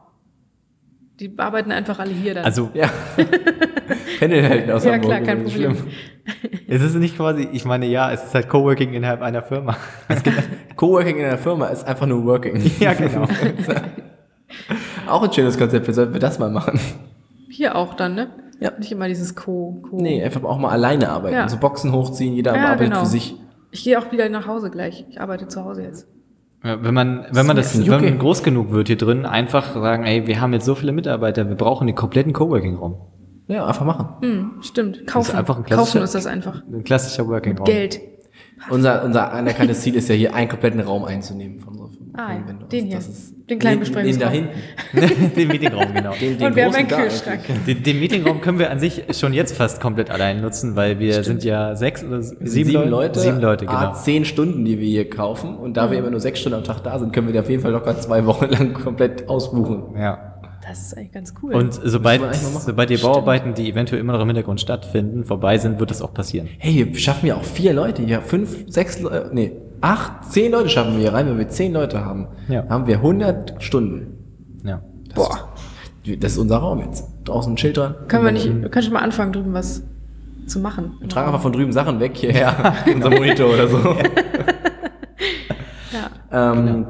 Die 1.19 1.33
arbeiten 1.37 1.71
einfach 1.71 1.99
alle 1.99 2.11
hier 2.11 2.33
dann. 2.35 2.45
Also 2.45 2.69
Ja. 2.73 2.89
Pendeln 4.19 4.49
halt 4.49 4.69
aus 4.71 4.83
ja 4.85 4.93
Hamburg, 4.93 5.09
klar, 5.11 5.21
kein 5.21 5.43
Problem. 5.43 5.75
schlimm. 5.75 5.87
es 6.67 6.81
ist 6.81 6.95
nicht 6.95 7.15
quasi, 7.15 7.47
ich 7.51 7.65
meine, 7.65 7.85
ja, 7.85 8.11
es 8.11 8.23
ist 8.25 8.35
halt 8.35 8.49
Coworking 8.49 8.93
innerhalb 8.93 9.21
einer 9.21 9.41
Firma. 9.41 9.75
Coworking 10.75 11.17
in 11.17 11.25
einer 11.25 11.37
Firma 11.37 11.67
ist 11.67 11.87
einfach 11.87 12.05
nur 12.05 12.25
Working. 12.25 12.61
ja, 12.79 12.93
genau. 12.93 13.27
Auch 15.07 15.23
ein 15.23 15.33
schönes 15.33 15.57
Konzept. 15.57 15.87
Wir 15.87 15.93
sollten 15.93 16.13
wir 16.13 16.19
das 16.19 16.39
mal 16.39 16.49
machen. 16.49 16.79
Hier 17.49 17.75
auch 17.75 17.93
dann, 17.93 18.15
ne? 18.15 18.29
Ja. 18.59 18.71
Nicht 18.77 18.91
immer 18.91 19.07
dieses 19.07 19.35
Co. 19.35 19.81
Co. 19.89 19.97
Nee, 19.97 20.23
einfach 20.23 20.43
auch 20.43 20.57
mal 20.57 20.69
alleine 20.71 21.09
arbeiten. 21.09 21.35
Ja. 21.35 21.47
So 21.47 21.57
Boxen 21.57 21.91
hochziehen, 21.91 22.33
jeder 22.33 22.55
Ja, 22.55 22.65
arbeitet 22.65 22.87
genau. 22.89 22.99
für 23.01 23.05
sich. 23.05 23.35
Ich 23.71 23.83
gehe 23.83 23.99
auch 23.99 24.11
wieder 24.11 24.27
nach 24.29 24.47
Hause 24.47 24.71
gleich. 24.71 25.05
Ich 25.09 25.21
arbeite 25.21 25.47
zu 25.47 25.63
Hause 25.63 25.83
jetzt. 25.83 26.07
Ja, 26.63 26.83
Wenn 26.83 26.93
man, 26.93 27.25
wenn 27.31 27.45
man 27.45 27.55
das, 27.55 27.77
ich 27.77 27.89
wenn 27.89 28.03
man 28.03 28.19
groß 28.19 28.43
genug 28.43 28.71
wird 28.71 28.87
hier 28.87 28.97
drin, 28.97 29.25
einfach 29.25 29.73
sagen, 29.73 30.03
ey, 30.05 30.25
wir 30.25 30.41
haben 30.41 30.53
jetzt 30.53 30.65
so 30.65 30.73
viele 30.73 30.91
Mitarbeiter, 30.91 31.47
wir 31.47 31.55
brauchen 31.55 31.85
den 31.85 31.95
kompletten 31.95 32.33
Coworking-Raum. 32.33 32.95
Ja, 33.47 33.65
einfach 33.65 33.85
machen. 33.85 34.07
Hm, 34.21 34.51
stimmt. 34.61 35.07
Kaufen. 35.07 35.35
einfach 35.35 35.57
ein 35.57 35.63
Kaufen 35.63 36.01
ist 36.01 36.15
das 36.15 36.25
einfach. 36.25 36.63
Ein 36.65 36.83
klassischer 36.83 37.27
Working-Raum. 37.27 37.65
Geld. 37.65 37.99
Unser, 38.69 39.03
unser 39.03 39.31
anerkanntes 39.31 39.81
Ziel 39.81 39.95
ist 39.95 40.09
ja 40.09 40.15
hier 40.15 40.33
einen 40.35 40.49
kompletten 40.49 40.79
Raum 40.81 41.05
einzunehmen 41.05 41.59
von 41.59 41.69
unserer 41.69 41.89
Firma. 41.91 42.13
Ah, 42.17 42.33
ja. 42.33 42.67
Den 42.67 42.85
hier. 42.87 42.95
Das 42.95 43.07
ist 43.07 43.35
Den 43.47 43.59
kleinen 43.59 43.83
den, 43.83 43.93
den 43.93 44.19
da 44.19 44.29
Besprechungsraum. 44.29 44.49
hinten. 44.91 45.33
den 45.35 45.47
Meetingraum, 45.47 45.93
genau. 45.93 46.13
Den, 46.19 46.37
den 46.37 46.47
Und 46.47 46.55
wir 46.55 46.65
haben 46.65 46.75
einen 46.75 46.87
Kühlschrank. 46.87 47.41
Den, 47.67 47.83
den 47.83 47.99
Meetingraum 47.99 48.41
können 48.41 48.57
wir 48.59 48.71
an 48.71 48.79
sich 48.79 49.03
schon 49.11 49.31
jetzt 49.33 49.55
fast 49.55 49.79
komplett 49.79 50.09
allein 50.09 50.41
nutzen, 50.41 50.75
weil 50.75 50.99
wir 50.99 51.23
sind 51.23 51.43
ja 51.43 51.75
sechs 51.75 52.03
oder 52.03 52.21
sieben, 52.23 52.47
sieben 52.47 52.71
Leute. 52.73 52.89
Leute, 52.89 53.19
Sieben 53.19 53.39
Leute, 53.39 53.69
ah, 53.69 53.85
genau. 53.85 53.93
zehn 53.93 54.25
Stunden, 54.25 54.65
die 54.65 54.79
wir 54.79 54.87
hier 54.87 55.09
kaufen. 55.09 55.55
Und 55.55 55.77
da 55.77 55.91
wir 55.91 55.99
immer 55.99 56.09
nur 56.09 56.19
sechs 56.19 56.39
Stunden 56.39 56.57
am 56.57 56.63
Tag 56.63 56.83
da 56.83 56.97
sind, 56.97 57.13
können 57.13 57.27
wir 57.27 57.33
die 57.33 57.39
auf 57.39 57.49
jeden 57.49 57.61
Fall 57.61 57.71
locker 57.71 57.97
zwei 57.99 58.25
Wochen 58.25 58.45
lang 58.49 58.73
komplett 58.73 59.29
ausbuchen. 59.29 59.95
Ja. 59.97 60.26
Das 60.67 60.81
ist 60.81 60.97
eigentlich 60.97 61.11
ganz 61.13 61.33
cool. 61.41 61.53
Und 61.55 61.73
sobald, 61.83 62.21
sobald 62.35 62.89
die 62.89 62.97
Bauarbeiten, 62.97 63.53
die 63.53 63.69
eventuell 63.69 64.01
immer 64.01 64.13
noch 64.13 64.21
im 64.21 64.27
Hintergrund 64.27 64.59
stattfinden, 64.59 65.23
vorbei 65.23 65.57
sind, 65.57 65.79
wird 65.79 65.91
das 65.91 66.01
auch 66.01 66.13
passieren. 66.13 66.49
Hey, 66.57 66.85
wir 66.91 66.99
schaffen 66.99 67.25
ja 67.27 67.35
auch 67.35 67.43
vier 67.43 67.73
Leute 67.73 68.01
hier. 68.01 68.21
Fünf, 68.21 68.65
sechs, 68.67 68.99
Le- 68.99 69.29
nee, 69.33 69.53
acht, 69.81 70.25
zehn 70.31 70.51
Leute 70.51 70.69
schaffen 70.69 70.93
wir 70.95 70.99
hier 71.01 71.13
rein. 71.13 71.27
Wenn 71.27 71.37
wir 71.37 71.47
zehn 71.47 71.71
Leute 71.73 72.03
haben, 72.03 72.27
Ja. 72.49 72.65
haben 72.67 72.85
wir 72.87 72.97
100 73.01 73.63
Stunden. 73.63 74.17
Ja. 74.63 74.81
Boah. 75.15 75.53
Das 76.19 76.33
ist 76.33 76.37
unser 76.37 76.57
Raum 76.57 76.79
jetzt. 76.79 77.05
Draußen 77.25 77.53
ein 77.53 77.57
Schild 77.57 77.77
dran. 77.77 77.95
können 78.07 78.25
wir 78.25 78.31
nicht, 78.31 78.45
wir 78.61 78.69
können 78.69 78.83
schon 78.83 78.93
mal 78.93 79.01
anfangen, 79.01 79.33
drüben 79.33 79.53
was 79.53 79.83
zu 80.47 80.59
machen. 80.59 80.93
Wir 80.99 81.09
tragen 81.09 81.27
einfach 81.27 81.41
von 81.41 81.51
drüben 81.53 81.71
Sachen 81.73 81.99
weg 81.99 82.11
hierher. 82.15 82.73
unser 82.93 83.09
Monitor 83.09 83.53
oder 83.53 83.67
so. 83.67 83.77
Ja. 85.91 86.51
Ähm, 86.53 86.85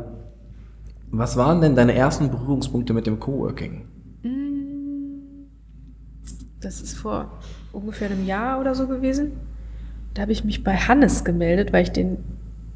Was 1.12 1.38
waren 1.38 1.62
denn 1.62 1.76
deine 1.76 1.94
ersten 1.96 2.30
Berührungspunkte 2.30 2.94
mit 2.94 3.08
dem 3.08 3.20
Coworking? 3.20 3.86
Das 6.62 6.82
ist 6.82 6.98
vor 6.98 7.32
ungefähr 7.72 8.10
einem 8.10 8.26
Jahr 8.26 8.60
oder 8.60 8.76
so 8.76 8.88
gewesen. 8.88 9.32
Da 10.14 10.24
habe 10.24 10.32
ich 10.32 10.44
mich 10.44 10.64
bei 10.64 10.76
Hannes 10.76 11.24
gemeldet, 11.24 11.72
weil 11.72 11.84
ich 11.84 11.92
den 11.92 12.18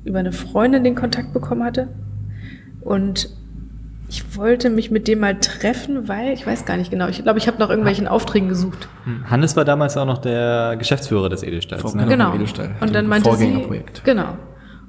über 0.06 0.20
eine 0.20 0.32
Freundin 0.32 0.84
den 0.84 0.96
Kontakt 0.96 1.34
bekommen 1.34 1.64
hatte. 1.64 1.88
Und 2.82 3.30
ich 4.08 4.38
wollte 4.38 4.70
mich 4.70 4.92
mit 4.92 5.08
dem 5.08 5.20
mal 5.20 5.40
treffen, 5.40 6.08
weil 6.08 6.34
ich 6.34 6.46
weiß 6.46 6.66
gar 6.66 6.78
nicht 6.78 6.92
genau. 6.92 7.08
Ich 7.08 7.24
glaube, 7.24 7.40
ich 7.40 7.48
habe 7.48 7.58
nach 7.60 7.70
irgendwelchen 7.70 8.08
Aufträgen 8.08 8.50
gesucht. 8.50 8.88
Hannes 9.26 9.56
war 9.56 9.66
damals 9.66 9.98
auch 9.98 10.06
noch 10.06 10.18
der 10.20 10.76
Geschäftsführer 10.78 11.30
des 11.30 11.44
Edelsteins. 11.44 11.82
Vor- 11.82 11.96
Ne? 11.96 12.04
Genau, 12.08 12.26
Genau. 12.26 12.36
Edelstein. 12.36 12.76
Und 12.82 12.94
dann 12.94 13.08
meinte 13.08 13.30
sie, 13.32 13.38
Vorgängerprojekt. 13.46 14.04
genau. 14.04 14.38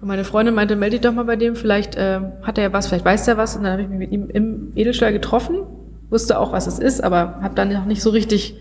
Und 0.03 0.09
meine 0.09 0.25
Freundin 0.25 0.57
meinte, 0.57 0.75
melde 0.75 0.97
dich 0.99 1.01
doch 1.03 1.15
mal 1.15 1.25
bei 1.25 1.37
dem, 1.37 1.55
vielleicht 1.55 1.95
äh, 1.95 2.21
hat 2.43 2.59
er 2.59 2.65
ja 2.65 2.73
was, 2.73 2.89
vielleicht 2.89 3.05
weiß 3.05 3.29
er 3.29 3.37
was. 3.37 3.55
Und 3.57 3.63
dann 3.63 3.73
habe 3.73 3.83
ich 3.83 3.89
mich 3.89 3.99
mit 4.01 4.11
ihm 4.11 4.29
im 4.31 4.73
Edelstahl 4.75 5.13
getroffen, 5.13 5.59
wusste 6.11 6.41
auch, 6.41 6.51
was 6.51 6.67
es 6.67 6.81
ist, 6.81 7.05
aber 7.05 7.39
habe 7.41 7.55
dann 7.55 7.73
noch 7.73 7.85
nicht 7.85 8.03
so 8.03 8.11
richtig 8.11 8.57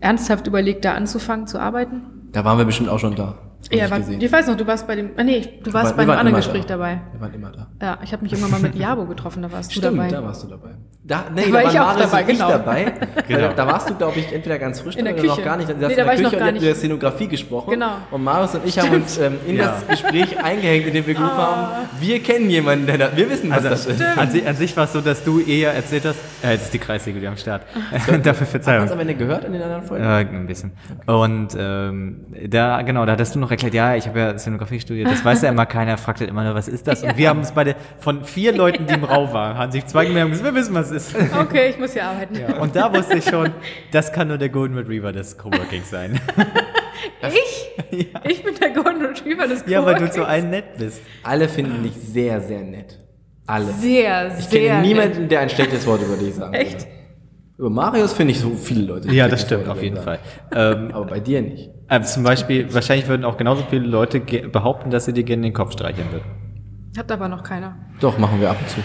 ernsthaft 0.00 0.46
überlegt, 0.46 0.86
da 0.86 0.94
anzufangen 0.94 1.46
zu 1.46 1.58
arbeiten. 1.60 2.00
Da 2.32 2.42
waren 2.46 2.56
wir 2.56 2.64
bestimmt 2.64 2.88
auch 2.88 2.98
schon 2.98 3.14
da. 3.14 3.34
Ja, 3.70 3.84
ich 3.84 3.90
war, 3.90 3.98
ich 3.98 4.32
weiß 4.32 4.46
noch, 4.46 4.56
du 4.56 4.66
warst 4.66 4.86
bei 4.86 4.96
dem, 4.96 5.10
ah, 5.18 5.24
nee, 5.24 5.42
du 5.62 5.74
warst 5.74 5.92
Wir 5.92 5.96
bei 5.96 6.02
einem 6.04 6.10
anderen 6.12 6.28
immer 6.28 6.36
Gespräch 6.38 6.64
da. 6.64 6.74
dabei. 6.74 7.02
Wir 7.12 7.20
waren 7.20 7.34
immer 7.34 7.50
da. 7.50 7.66
Ja, 7.82 7.98
ich 8.02 8.12
habe 8.14 8.22
mich 8.22 8.32
irgendwann 8.32 8.52
mal 8.52 8.60
mit 8.60 8.76
Jabo 8.76 9.04
getroffen, 9.04 9.42
da 9.42 9.52
warst 9.52 9.72
Stimmt, 9.72 9.92
du 9.92 9.96
dabei. 9.96 10.08
da 10.08 10.22
warst 10.24 10.42
du 10.42 10.48
dabei. 10.48 10.70
Da, 11.08 11.26
nee, 11.32 11.42
Da 11.46 11.52
war 11.52 11.62
da 11.62 11.70
ich 11.70 11.78
auch 11.78 11.86
Marius 11.86 12.10
dabei, 12.10 12.22
genau. 12.24 12.48
dabei. 12.50 12.92
Genau. 13.28 13.52
Da 13.54 13.66
warst 13.66 13.88
du, 13.90 13.94
glaube 13.94 14.18
ich, 14.18 14.32
entweder 14.32 14.58
ganz 14.58 14.80
frisch 14.80 14.96
In 14.96 15.04
der 15.04 15.14
dabei 15.14 15.22
oder 15.24 15.28
noch 15.30 15.36
Küche. 15.36 15.46
gar 15.48 15.56
nicht. 15.56 15.68
Du 15.68 15.74
Nee, 15.76 15.82
in 15.84 15.96
der 15.96 16.04
noch 16.04 16.12
Küche 16.12 16.26
und 16.26 16.32
ihr 16.32 16.40
habt 16.44 16.52
nicht. 16.54 16.62
über 16.64 16.74
Szenografie 16.74 17.28
gesprochen. 17.28 17.70
Genau. 17.70 17.90
Und 18.10 18.24
Marius 18.24 18.54
und 18.56 18.66
ich 18.66 18.78
haben 18.78 18.90
uns 18.92 19.18
ähm, 19.18 19.36
in 19.46 19.56
Ja. 19.56 19.66
das 19.66 19.86
Gespräch 19.86 20.42
eingehängt, 20.42 20.86
in 20.88 20.94
dem 20.94 21.06
wir 21.06 21.14
gerufen 21.14 21.36
haben, 21.36 21.88
wir 22.00 22.22
kennen 22.22 22.50
jemanden, 22.50 22.86
der 22.86 22.98
da, 22.98 23.16
wir 23.16 23.30
wissen, 23.30 23.50
was 23.50 23.62
das 23.62 23.86
ist. 23.86 24.02
an, 24.16 24.30
sich, 24.30 24.46
an 24.48 24.56
sich 24.56 24.76
war 24.76 24.84
es 24.84 24.92
so, 24.92 25.00
dass 25.00 25.22
du 25.22 25.40
eher 25.40 25.74
erzählt 25.74 26.04
hast, 26.06 26.18
äh, 26.42 26.52
jetzt 26.52 26.64
ist 26.64 26.74
die 26.74 26.78
Kreissäge 26.80 27.18
wieder 27.20 27.28
am 27.30 27.36
Start. 27.36 27.62
Dafür 28.24 28.46
Verzeihung. 28.46 28.86
es 28.86 28.92
am 28.92 29.00
Ende 29.00 29.14
gehört 29.14 29.44
in 29.44 29.52
den 29.52 29.62
anderen 29.62 29.82
Folgen? 29.84 30.04
Äh, 30.04 30.08
ein 30.08 30.46
bisschen. 30.46 30.72
Und 31.06 31.48
ähm, 31.58 32.26
da, 32.48 32.82
genau, 32.82 33.06
da 33.06 33.12
hattest 33.12 33.34
du 33.34 33.38
noch 33.38 33.50
erklärt, 33.50 33.74
ja, 33.74 33.94
ich 33.94 34.06
habe 34.08 34.18
ja 34.18 34.38
Szenografie 34.38 34.80
studiert, 34.80 35.10
das 35.10 35.24
weiß 35.24 35.42
ja 35.42 35.50
immer 35.50 35.66
keiner, 35.66 35.98
fragt 35.98 36.18
halt 36.20 36.30
immer 36.30 36.42
nur, 36.44 36.54
was 36.54 36.66
ist 36.68 36.86
das? 36.88 37.02
Und 37.04 37.16
wir 37.16 37.28
haben 37.28 37.38
uns 37.38 37.52
beide, 37.52 37.76
von 38.00 38.24
vier 38.24 38.52
Leuten, 38.56 38.86
die 38.86 38.94
im 38.94 39.04
Raum 39.04 39.32
waren, 39.32 39.56
haben 39.56 39.70
sich 39.72 39.86
zwei 39.86 40.04
gemerkt 40.06 40.42
wir 40.42 40.54
wissen, 40.54 40.74
was 40.74 40.90
es 40.90 40.95
ist. 40.96 41.14
Okay, 41.40 41.70
ich 41.70 41.78
muss 41.78 41.92
hier 41.92 42.04
arbeiten. 42.04 42.34
Und 42.60 42.74
da 42.74 42.92
wusste 42.92 43.18
ich 43.18 43.24
schon, 43.24 43.50
das 43.92 44.12
kann 44.12 44.28
nur 44.28 44.38
der 44.38 44.48
Golden 44.48 44.76
Retriever 44.76 45.12
des 45.12 45.36
Coworkings 45.38 45.90
sein. 45.90 46.20
Ich? 47.22 48.02
Ich 48.24 48.42
bin 48.42 48.54
der 48.54 48.70
Golden 48.70 49.04
Retriever 49.04 49.46
des 49.46 49.64
ja, 49.66 49.84
weil 49.84 49.94
du 49.94 50.00
Coworkings. 50.06 50.14
so 50.16 50.24
ein 50.24 50.50
nett 50.50 50.76
bist. 50.78 51.02
Alle 51.22 51.48
finden 51.48 51.82
dich 51.82 51.92
sehr, 51.94 52.40
sehr 52.40 52.62
nett. 52.62 52.98
Alle. 53.46 53.66
Sehr, 53.66 54.34
Ich 54.38 54.46
sehr. 54.46 54.60
kenne 54.68 54.80
nett. 54.80 54.86
niemanden, 54.88 55.28
der 55.28 55.40
ein 55.40 55.48
schlechtes 55.50 55.86
Wort 55.86 56.02
über 56.02 56.16
dich 56.16 56.34
sagen 56.34 56.52
würde. 56.52 56.64
Echt? 56.66 56.86
Über 57.58 57.70
Marius 57.70 58.12
finde 58.12 58.32
ich 58.32 58.40
so 58.40 58.50
viele 58.54 58.82
Leute. 58.82 59.12
Ja, 59.12 59.28
das 59.28 59.42
stimmt, 59.42 59.66
Wort 59.66 59.76
auf 59.76 59.82
jeden 59.82 59.96
Fall. 59.98 60.18
Ähm, 60.54 60.90
Aber 60.92 61.06
bei 61.06 61.20
dir 61.20 61.42
nicht. 61.42 61.70
äh, 61.88 62.00
zum 62.02 62.22
Beispiel, 62.22 62.72
wahrscheinlich 62.74 63.08
würden 63.08 63.24
auch 63.24 63.36
genauso 63.36 63.64
viele 63.68 63.86
Leute 63.86 64.20
behaupten, 64.20 64.90
dass 64.90 65.04
sie 65.06 65.12
dir 65.12 65.24
gerne 65.24 65.42
den 65.42 65.54
Kopf 65.54 65.72
streicheln 65.72 66.10
würden. 66.12 66.24
Hat 66.98 67.10
aber 67.12 67.28
noch 67.28 67.42
keiner. 67.42 67.76
Doch, 68.00 68.18
machen 68.18 68.40
wir 68.40 68.50
ab 68.50 68.56
und 68.60 68.68
zu. 68.70 68.80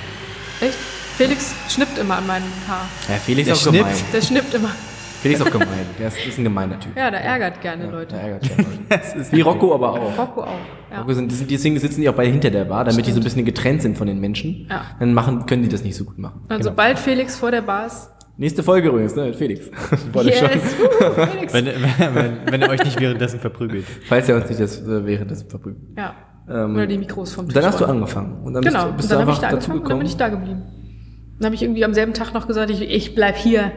Felix 1.18 1.53
schnippt 1.70 1.98
immer 1.98 2.18
an 2.18 2.27
meinem 2.27 2.44
Haar. 2.68 2.88
Ja, 3.10 3.15
Felix 3.15 3.48
Der 3.48 3.56
auch 3.56 3.63
gemein. 3.63 3.94
schnippt. 3.96 4.13
Der 4.13 4.22
schnippt 4.22 4.53
immer. 4.53 4.70
Felix 5.22 5.39
ist 5.39 5.46
auch 5.48 5.51
gemein. 5.51 5.68
Der 6.00 6.08
ist, 6.08 6.18
ist 6.25 6.38
ein 6.39 6.44
gemeiner 6.44 6.80
Typ. 6.80 6.98
Ja, 6.98 7.12
der 7.12 7.24
ärgert 7.24 7.62
gerne 7.62 7.91
Leute. 7.91 8.15
Der 8.15 8.24
ärgert 8.24 8.48
schon 8.48 8.58
Leute. 8.58 9.25
Wie 9.32 9.41
Rocco 9.41 9.75
aber 9.75 9.91
auch. 9.91 10.18
Rocco 10.18 10.41
auch. 10.44 10.48
Ja. 10.91 11.01
Rocco 11.01 11.13
sind, 11.13 11.32
die 11.32 11.36
sind- 11.36 11.51
deswegen 11.51 11.77
sitzen 11.80 12.01
die 12.01 12.10
auch 12.10 12.15
beide 12.15 12.32
hinter 12.32 12.50
der 12.50 12.65
Bar, 12.65 12.86
damit 12.86 13.06
die 13.06 13.12
so 13.12 13.20
ein 13.20 13.24
bisschen 13.24 13.46
getrennt 13.46 13.84
sind 13.84 13.98
von 13.98 14.08
den 14.08 14.20
Menschen. 14.20 14.65
Ja. 14.70 14.82
Dann 15.00 15.13
machen, 15.13 15.46
können 15.46 15.62
die 15.62 15.70
das 15.70 15.84
nicht 15.84 15.96
so 15.96 16.06
gut 16.06 16.18
machen. 16.18 16.41
Und 16.50 16.63
sobald 16.63 16.98
Felix 16.98 17.38
vor 17.38 17.51
der 17.51 17.62
Bar 17.62 17.86
ist, 17.88 18.10
Nächste 18.38 18.63
Folge 18.63 18.88
übrigens, 18.89 19.15
ne, 19.15 19.25
mit 19.25 19.36
Felix. 19.36 19.70
Wollte 20.13 20.30
yes, 20.32 20.39
schon. 20.39 20.50
wuhu, 20.50 21.27
Felix. 21.32 21.53
Wenn, 21.53 21.65
wenn, 21.68 22.38
wenn 22.50 22.62
ihr 22.62 22.70
euch 22.70 22.84
nicht 22.84 23.00
währenddessen 23.00 23.39
verprügelt. 23.39 23.86
Falls 24.08 24.27
ihr 24.27 24.36
uns 24.36 24.48
nicht 24.50 24.60
das 24.60 24.82
äh, 24.82 25.06
währenddessen 25.06 25.48
verprügelt. 25.50 25.84
Ja. 25.96 26.15
Ähm, 26.50 26.74
Oder 26.75 26.88
die 26.88 26.98
Mikros 26.98 27.34
vom 27.34 27.46
Tisch. 27.46 27.53
Dann 27.53 27.65
hast 27.65 27.80
du 27.80 27.86
angefangen. 27.86 28.41
Und 28.44 28.53
dann 28.56 28.63
Genau, 28.63 28.74
bist, 28.74 28.86
du- 28.86 28.89
und 28.89 28.98
bist 28.98 29.12
dann 29.12 29.18
du 29.18 29.22
habe 29.22 29.32
einfach 29.32 29.44
ich 29.44 29.50
da 29.50 29.56
dazu 29.56 29.72
angefangen 29.72 29.82
und 29.84 29.89
dann 29.91 30.00
bin 30.00 30.08
gekommen. 30.08 30.08
ich 30.08 30.18
da 30.18 30.30
geblieben. 30.30 30.62
Dann 31.42 31.48
habe 31.48 31.56
ich 31.56 31.64
irgendwie 31.64 31.84
am 31.84 31.96
selben 31.96 32.14
Tag 32.14 32.36
noch 32.36 32.46
gesagt, 32.46 32.70
ich, 32.70 32.82
ich 32.82 33.16
bleib 33.16 33.36
hier. 33.36 33.72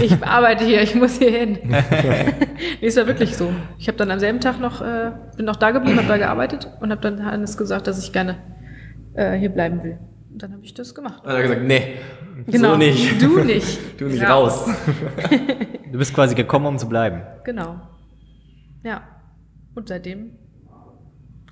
Ich 0.00 0.22
arbeite 0.24 0.64
hier, 0.64 0.80
ich 0.80 0.94
muss 0.94 1.18
hier 1.18 1.32
hin. 1.32 1.58
nee, 2.80 2.86
es 2.86 2.96
war 2.96 3.08
wirklich 3.08 3.36
so. 3.36 3.52
Ich 3.78 3.88
habe 3.88 3.98
dann 3.98 4.12
am 4.12 4.20
selben 4.20 4.38
Tag 4.38 4.60
noch, 4.60 4.80
äh, 4.80 5.10
bin 5.36 5.44
noch 5.44 5.56
da 5.56 5.72
geblieben, 5.72 5.98
habe 5.98 6.06
da 6.06 6.18
gearbeitet 6.18 6.68
und 6.80 6.92
habe 6.92 7.00
dann 7.00 7.24
Hannes 7.24 7.56
gesagt, 7.56 7.88
dass 7.88 8.00
ich 8.00 8.12
gerne 8.12 8.36
äh, 9.14 9.36
hier 9.36 9.48
bleiben 9.48 9.82
will. 9.82 9.98
Und 10.32 10.40
dann 10.40 10.52
habe 10.52 10.62
ich 10.62 10.72
das 10.72 10.94
gemacht. 10.94 11.22
Dann 11.24 11.32
hat 11.32 11.38
er 11.38 11.42
gesagt, 11.42 11.62
nee, 11.64 11.96
Genau. 12.46 12.70
so 12.72 12.76
nicht. 12.76 13.20
Du 13.20 13.40
nicht. 13.42 13.80
Du 13.98 14.04
nicht 14.06 14.22
raus. 14.22 14.70
Du 15.90 15.98
bist 15.98 16.14
quasi 16.14 16.36
gekommen, 16.36 16.66
um 16.66 16.78
zu 16.78 16.88
bleiben. 16.88 17.22
Genau. 17.42 17.80
Ja. 18.84 19.02
Und 19.74 19.88
seitdem 19.88 20.30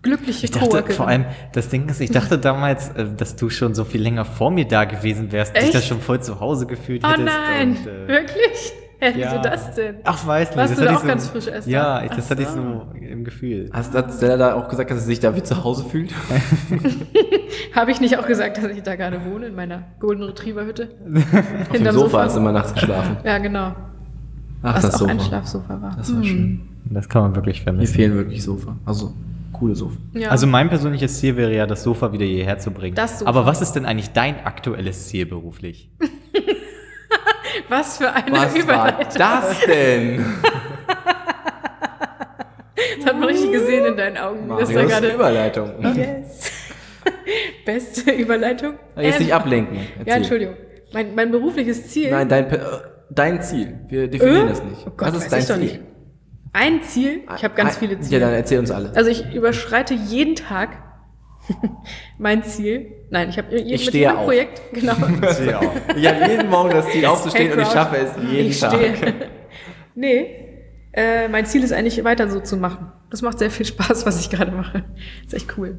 glückliche 0.03 0.45
Ich 0.47 0.51
dachte, 0.51 0.67
Coworkerin. 0.69 0.97
vor 0.97 1.09
allem, 1.09 1.25
das 1.53 1.69
Ding 1.69 1.89
ist, 1.89 2.01
ich 2.01 2.11
dachte 2.11 2.39
damals, 2.39 2.91
äh, 2.91 3.07
dass 3.17 3.37
du 3.37 3.51
schon 3.51 3.75
so 3.75 3.85
viel 3.85 4.01
länger 4.03 4.25
vor 4.25 4.51
mir 4.51 4.67
da 4.67 4.85
gewesen 4.85 5.33
wärst, 5.33 5.57
dich 5.57 5.65
Echt? 5.65 5.75
da 5.75 5.81
schon 5.81 6.01
voll 6.01 6.21
zu 6.23 6.41
Hause 6.41 6.67
gefühlt 6.67 7.03
Oh 7.05 7.09
hättest. 7.09 7.27
nein, 7.27 7.71
und, 7.71 7.87
äh, 7.87 8.09
wirklich? 8.09 8.73
Ja, 9.01 9.09
wieso 9.15 9.21
ja. 9.37 9.39
das 9.43 9.75
denn? 9.77 9.95
Ach, 10.03 10.27
weiß 10.27 10.49
nicht. 10.49 10.57
Warst 10.59 10.73
das 10.73 10.79
du 10.81 10.85
da 10.85 10.97
auch 10.97 11.01
so, 11.03 11.07
ganz 11.07 11.29
frisch 11.29 11.47
erst 11.47 11.69
Ja, 11.69 12.03
ich, 12.03 12.11
das 12.11 12.27
Ach 12.27 12.31
hatte 12.31 12.43
ich 12.43 12.49
so. 12.49 12.87
im 13.01 13.23
Gefühl. 13.23 13.71
Hast, 13.73 13.93
Stella 14.17 14.37
da 14.37 14.55
auch 14.55 14.67
gesagt, 14.69 14.91
dass 14.91 14.99
sie 15.01 15.07
sich 15.07 15.21
da 15.21 15.37
wie 15.37 15.43
zu 15.45 15.63
Hause 15.63 15.85
fühlt? 15.85 16.13
Habe 17.75 17.91
ich 17.93 18.01
nicht 18.01 18.19
auch 18.19 18.27
gesagt, 18.27 18.59
dass 18.59 18.65
ich 18.73 18.83
da 18.83 18.97
gerade 18.97 19.25
wohne, 19.25 19.47
in 19.47 19.55
meiner 19.55 19.85
Golden 20.01 20.25
Retriever 20.25 20.65
Hütte? 20.65 20.89
Auf 21.71 21.77
dem 21.77 21.93
Sofa 21.93 22.25
hast 22.25 22.35
du 22.37 22.41
immer 22.41 22.53
nachts 22.53 22.75
geschlafen. 22.75 23.19
Ja, 23.25 23.39
genau. 23.39 23.73
Ach, 24.63 24.75
Was 24.75 24.83
das 24.83 24.95
auch 24.97 24.99
Sofa. 25.01 25.11
ein 25.13 25.21
Schlafsofa 25.21 25.81
war. 25.81 25.95
Das 25.97 26.13
war 26.15 26.25
schön. 26.25 26.61
Das 26.91 27.09
kann 27.09 27.23
man 27.23 27.37
wirklich 27.37 27.59
Mir 27.61 27.65
vermissen. 27.65 27.95
fehlen 27.95 28.15
wirklich 28.15 28.43
Sofa. 28.43 28.77
Also, 28.85 29.13
coole 29.59 29.75
Sofa. 29.75 29.97
Ja. 30.15 30.31
Also 30.31 30.47
mein 30.47 30.69
persönliches 30.69 31.19
Ziel 31.19 31.37
wäre 31.37 31.55
ja, 31.55 31.67
das 31.67 31.83
Sofa 31.83 32.13
wieder 32.13 32.25
hierher 32.25 32.59
zu 32.59 32.71
bringen. 32.71 32.95
Das 32.95 33.19
Sofa. 33.19 33.29
Aber 33.29 33.47
was 33.47 33.61
ist 33.61 33.73
denn 33.73 33.85
eigentlich 33.87 34.11
dein 34.13 34.45
aktuelles 34.45 35.09
Ziel 35.09 35.27
beruflich? 35.27 35.91
was 37.69 37.99
für 37.99 38.13
eine 38.13 38.33
Was 38.33 38.55
war 38.55 38.63
Überleitung. 38.63 39.19
das 39.19 39.61
denn? 39.67 40.25
Das 42.99 43.07
hat 43.07 43.19
man 43.21 43.29
richtig 43.29 43.53
gesehen 43.53 43.85
in 43.87 43.97
deinen 43.97 44.17
Augen, 44.17 44.45
wie 44.49 44.61
das 44.61 44.69
da 44.69 44.75
Marius 44.75 44.93
gerade. 44.93 45.09
Überleitung. 45.15 45.71
Yes. 45.97 46.51
Beste 47.65 48.11
Überleitung. 48.13 48.75
Jetzt 48.97 49.17
Ähm, 49.21 49.23
nicht 49.27 49.35
ablenken. 49.35 49.77
Ja, 49.77 49.83
Erzähl. 49.99 50.13
Entschuldigung. 50.17 50.55
Mein, 50.93 51.15
mein 51.15 51.31
berufliches 51.31 51.89
Ziel. 51.89 52.11
Nein, 52.11 52.29
dein, 52.29 52.47
äh, 52.51 52.59
dein 53.11 53.43
Ziel. 53.43 53.81
Wir 53.89 54.09
definieren 54.09 54.47
Äh? 54.47 54.51
das 54.51 54.63
nicht. 54.63 54.87
Oh 54.87 54.91
Gott, 54.97 55.09
Was 55.09 55.17
ist 55.25 55.33
weiß 55.33 55.47
dein 55.47 55.63
ich 55.63 55.69
doch 55.73 55.77
Ziel? 55.79 55.87
Ein 56.53 56.83
Ziel. 56.83 57.21
Ich 57.37 57.45
habe 57.45 57.55
ganz 57.55 57.75
Ein- 57.75 57.79
viele 57.81 57.95
Ja, 57.95 58.01
Ziele. 58.01 58.21
dann 58.21 58.33
erzähl 58.35 58.59
uns 58.59 58.71
alle. 58.71 58.93
Also 58.95 59.11
ich 59.11 59.33
überschreite 59.35 59.95
jeden 59.95 60.35
Tag 60.35 60.71
mein 62.19 62.43
Ziel. 62.43 62.93
Nein, 63.11 63.29
ich 63.31 63.39
habe 63.39 63.55
Ich 63.55 63.65
mit 63.71 63.81
stehe 63.83 64.05
jedem 64.05 64.17
auf. 64.19 64.25
Projekt, 64.25 64.61
genau. 64.73 64.93
Ich 65.97 66.07
habe 66.09 66.31
jeden 66.31 66.49
Morgen 66.51 66.71
das 66.71 66.89
Ziel 66.91 67.07
aufzustehen 67.07 67.53
und 67.53 67.61
ich 67.61 67.67
Hey, 67.69 67.73
schaffe 67.75 67.97
es 67.97 68.11
jeden 68.31 68.51
ich 68.51 68.61
Tag. 68.61 68.75
Stehe. 68.75 69.15
nee, 69.95 70.35
äh, 70.93 71.29
mein 71.29 71.47
Ziel 71.47 71.63
ist 71.63 71.73
eigentlich 71.73 72.03
weiter 72.05 72.29
so 72.29 72.41
zu 72.41 72.57
machen. 72.57 72.93
Das 73.11 73.23
macht 73.23 73.39
sehr 73.39 73.51
viel 73.51 73.65
Spaß, 73.65 74.05
was 74.05 74.21
ich 74.21 74.29
gerade 74.29 74.51
mache. 74.53 74.85
Ist 75.25 75.33
echt 75.35 75.57
cool. 75.57 75.79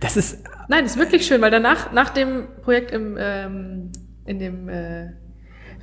Das 0.00 0.16
ist, 0.16 0.42
Nein, 0.68 0.84
ist 0.86 0.96
wirklich 0.98 1.26
schön, 1.26 1.40
weil 1.42 1.50
danach, 1.50 1.92
nach 1.92 2.10
dem 2.10 2.46
Projekt 2.62 2.90
im, 2.92 3.16
ähm, 3.18 3.90
in 4.24 4.38
dem 4.38 4.68
äh, 4.70 5.10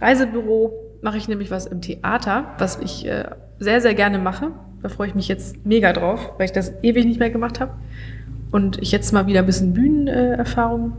Reisebüro, 0.01 0.86
mache 1.01 1.17
ich 1.17 1.27
nämlich 1.27 1.51
was 1.51 1.65
im 1.65 1.81
Theater, 1.81 2.45
was 2.57 2.79
ich 2.79 3.05
äh, 3.07 3.25
sehr, 3.59 3.81
sehr 3.81 3.93
gerne 3.93 4.19
mache. 4.19 4.51
Da 4.81 4.89
freue 4.89 5.07
ich 5.07 5.15
mich 5.15 5.27
jetzt 5.27 5.65
mega 5.65 5.93
drauf, 5.93 6.33
weil 6.37 6.45
ich 6.45 6.51
das 6.51 6.71
ewig 6.83 7.05
nicht 7.05 7.19
mehr 7.19 7.29
gemacht 7.29 7.59
habe. 7.59 7.71
Und 8.51 8.81
ich 8.81 8.91
jetzt 8.91 9.11
mal 9.11 9.27
wieder 9.27 9.39
ein 9.39 9.45
bisschen 9.45 9.73
Bühnenerfahrung 9.73 10.93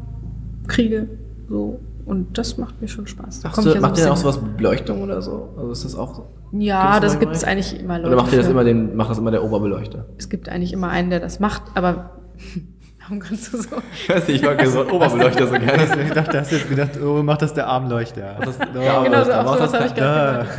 kriege. 0.66 1.08
So. 1.48 1.80
Und 2.04 2.38
das 2.38 2.56
macht 2.56 2.80
mir 2.80 2.88
schon 2.88 3.06
Spaß. 3.06 3.40
Da 3.40 3.50
Ach 3.52 3.54
so, 3.54 3.74
macht 3.80 3.98
ihr 3.98 4.04
dann 4.04 4.12
auch 4.12 4.16
sowas 4.16 4.40
mit 4.40 4.56
Beleuchtung 4.56 5.02
oder 5.02 5.20
so? 5.20 5.50
Also 5.56 5.72
ist 5.72 5.84
das 5.84 5.94
auch 5.94 6.14
so? 6.14 6.26
Ja, 6.52 7.00
das 7.00 7.18
gibt 7.18 7.32
es 7.32 7.44
eigentlich 7.44 7.78
immer 7.78 7.98
Leute. 7.98 8.08
Oder 8.08 8.22
macht 8.22 8.32
ihr 8.32 8.38
das 8.38 8.48
immer 8.48 8.64
den, 8.64 8.96
macht 8.96 9.10
das 9.10 9.18
immer 9.18 9.30
der 9.30 9.44
Oberbeleuchter? 9.44 10.06
Es 10.16 10.28
gibt 10.30 10.48
eigentlich 10.48 10.72
immer 10.72 10.88
einen, 10.88 11.10
der 11.10 11.20
das 11.20 11.40
macht, 11.40 11.62
aber 11.74 12.10
warum 13.08 13.20
kannst 13.20 13.52
du 13.52 13.58
so? 13.62 13.68
Ich 13.94 14.08
weiß 14.08 14.28
nicht, 14.28 14.36
ich 14.36 14.42
mag 14.42 14.64
so 14.66 14.80
einen 14.82 14.90
Oberbeleuchter 14.90 15.46
so 15.46 15.52
gerne. 15.54 15.86
Ich 16.04 16.12
dachte, 16.12 16.38
hast 16.40 16.52
du 16.52 16.56
jetzt 16.56 16.68
gedacht, 16.68 16.90
oh, 17.02 17.22
macht 17.22 17.42
das 17.42 17.54
der 17.54 17.66
Armleuchter. 17.66 18.38
Das, 18.44 18.58
Genau 18.58 19.24
so, 19.24 19.32
auf 19.32 19.48
sowas 19.56 19.72
habe 19.74 19.86
ich 19.86 19.94
gerade 19.94 20.38
gedacht. 20.46 20.58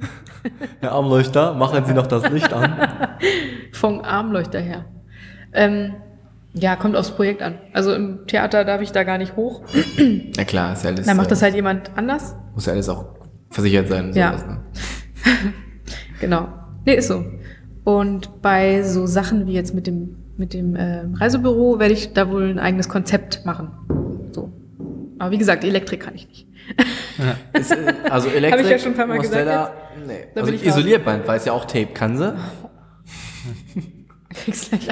Herr 0.80 0.92
Armleuchter, 0.92 1.54
machen 1.54 1.84
Sie 1.86 1.94
noch 1.94 2.06
das 2.06 2.28
Licht 2.30 2.52
an. 2.52 2.74
Vom 3.72 4.00
Armleuchter 4.02 4.60
her. 4.60 4.84
Ähm, 5.52 5.94
ja, 6.52 6.76
kommt 6.76 6.94
aufs 6.96 7.10
Projekt 7.10 7.42
an. 7.42 7.54
Also 7.72 7.94
im 7.94 8.26
Theater 8.26 8.64
darf 8.64 8.80
ich 8.80 8.92
da 8.92 9.02
gar 9.04 9.18
nicht 9.18 9.34
hoch. 9.36 9.62
Na 10.36 10.44
klar, 10.44 10.74
ist 10.74 10.84
ja 10.84 10.90
alles. 10.90 11.06
Dann 11.06 11.16
macht 11.16 11.26
äh, 11.26 11.30
das 11.30 11.42
halt 11.42 11.54
jemand 11.54 11.90
anders. 11.96 12.36
Muss 12.54 12.66
ja 12.66 12.72
alles 12.74 12.88
auch 12.88 13.06
versichert 13.50 13.88
sein. 13.88 14.06
und 14.10 14.16
Ja. 14.16 14.32
sowas, 14.38 14.46
ne? 14.46 14.60
Genau. 16.20 16.48
Nee, 16.84 16.94
ist 16.94 17.08
so. 17.08 17.24
Und 17.84 18.40
bei 18.42 18.82
so 18.82 19.06
Sachen 19.06 19.46
wie 19.46 19.52
jetzt 19.52 19.74
mit 19.74 19.86
dem, 19.86 20.16
mit 20.36 20.52
dem 20.54 20.76
äh, 20.76 21.04
Reisebüro 21.14 21.78
werde 21.78 21.94
ich 21.94 22.12
da 22.12 22.30
wohl 22.30 22.50
ein 22.50 22.58
eigenes 22.58 22.88
Konzept 22.88 23.44
machen. 23.44 23.70
So. 24.32 24.52
Aber 25.18 25.30
wie 25.30 25.38
gesagt, 25.38 25.64
Elektrik 25.64 26.00
kann 26.00 26.14
ich 26.14 26.28
nicht. 26.28 26.46
Ist, 27.52 27.72
äh, 27.72 27.94
also 28.10 28.28
Elektrik, 28.28 28.52
Hab 28.52 28.60
ich 28.60 28.70
ja 28.70 28.78
schon 28.78 28.92
ein 28.92 28.96
paar 28.96 29.06
Mal 29.06 29.16
Mostella, 29.16 29.66
gesagt 29.66 29.84
Nee. 30.06 30.26
Da 30.34 30.44
Also. 30.44 30.66
Isolierband, 30.66 31.26
weil 31.26 31.38
es 31.38 31.44
ja 31.44 31.52
auch 31.52 31.64
Tape 31.64 31.86
kann 31.86 32.16
sie. 32.16 32.34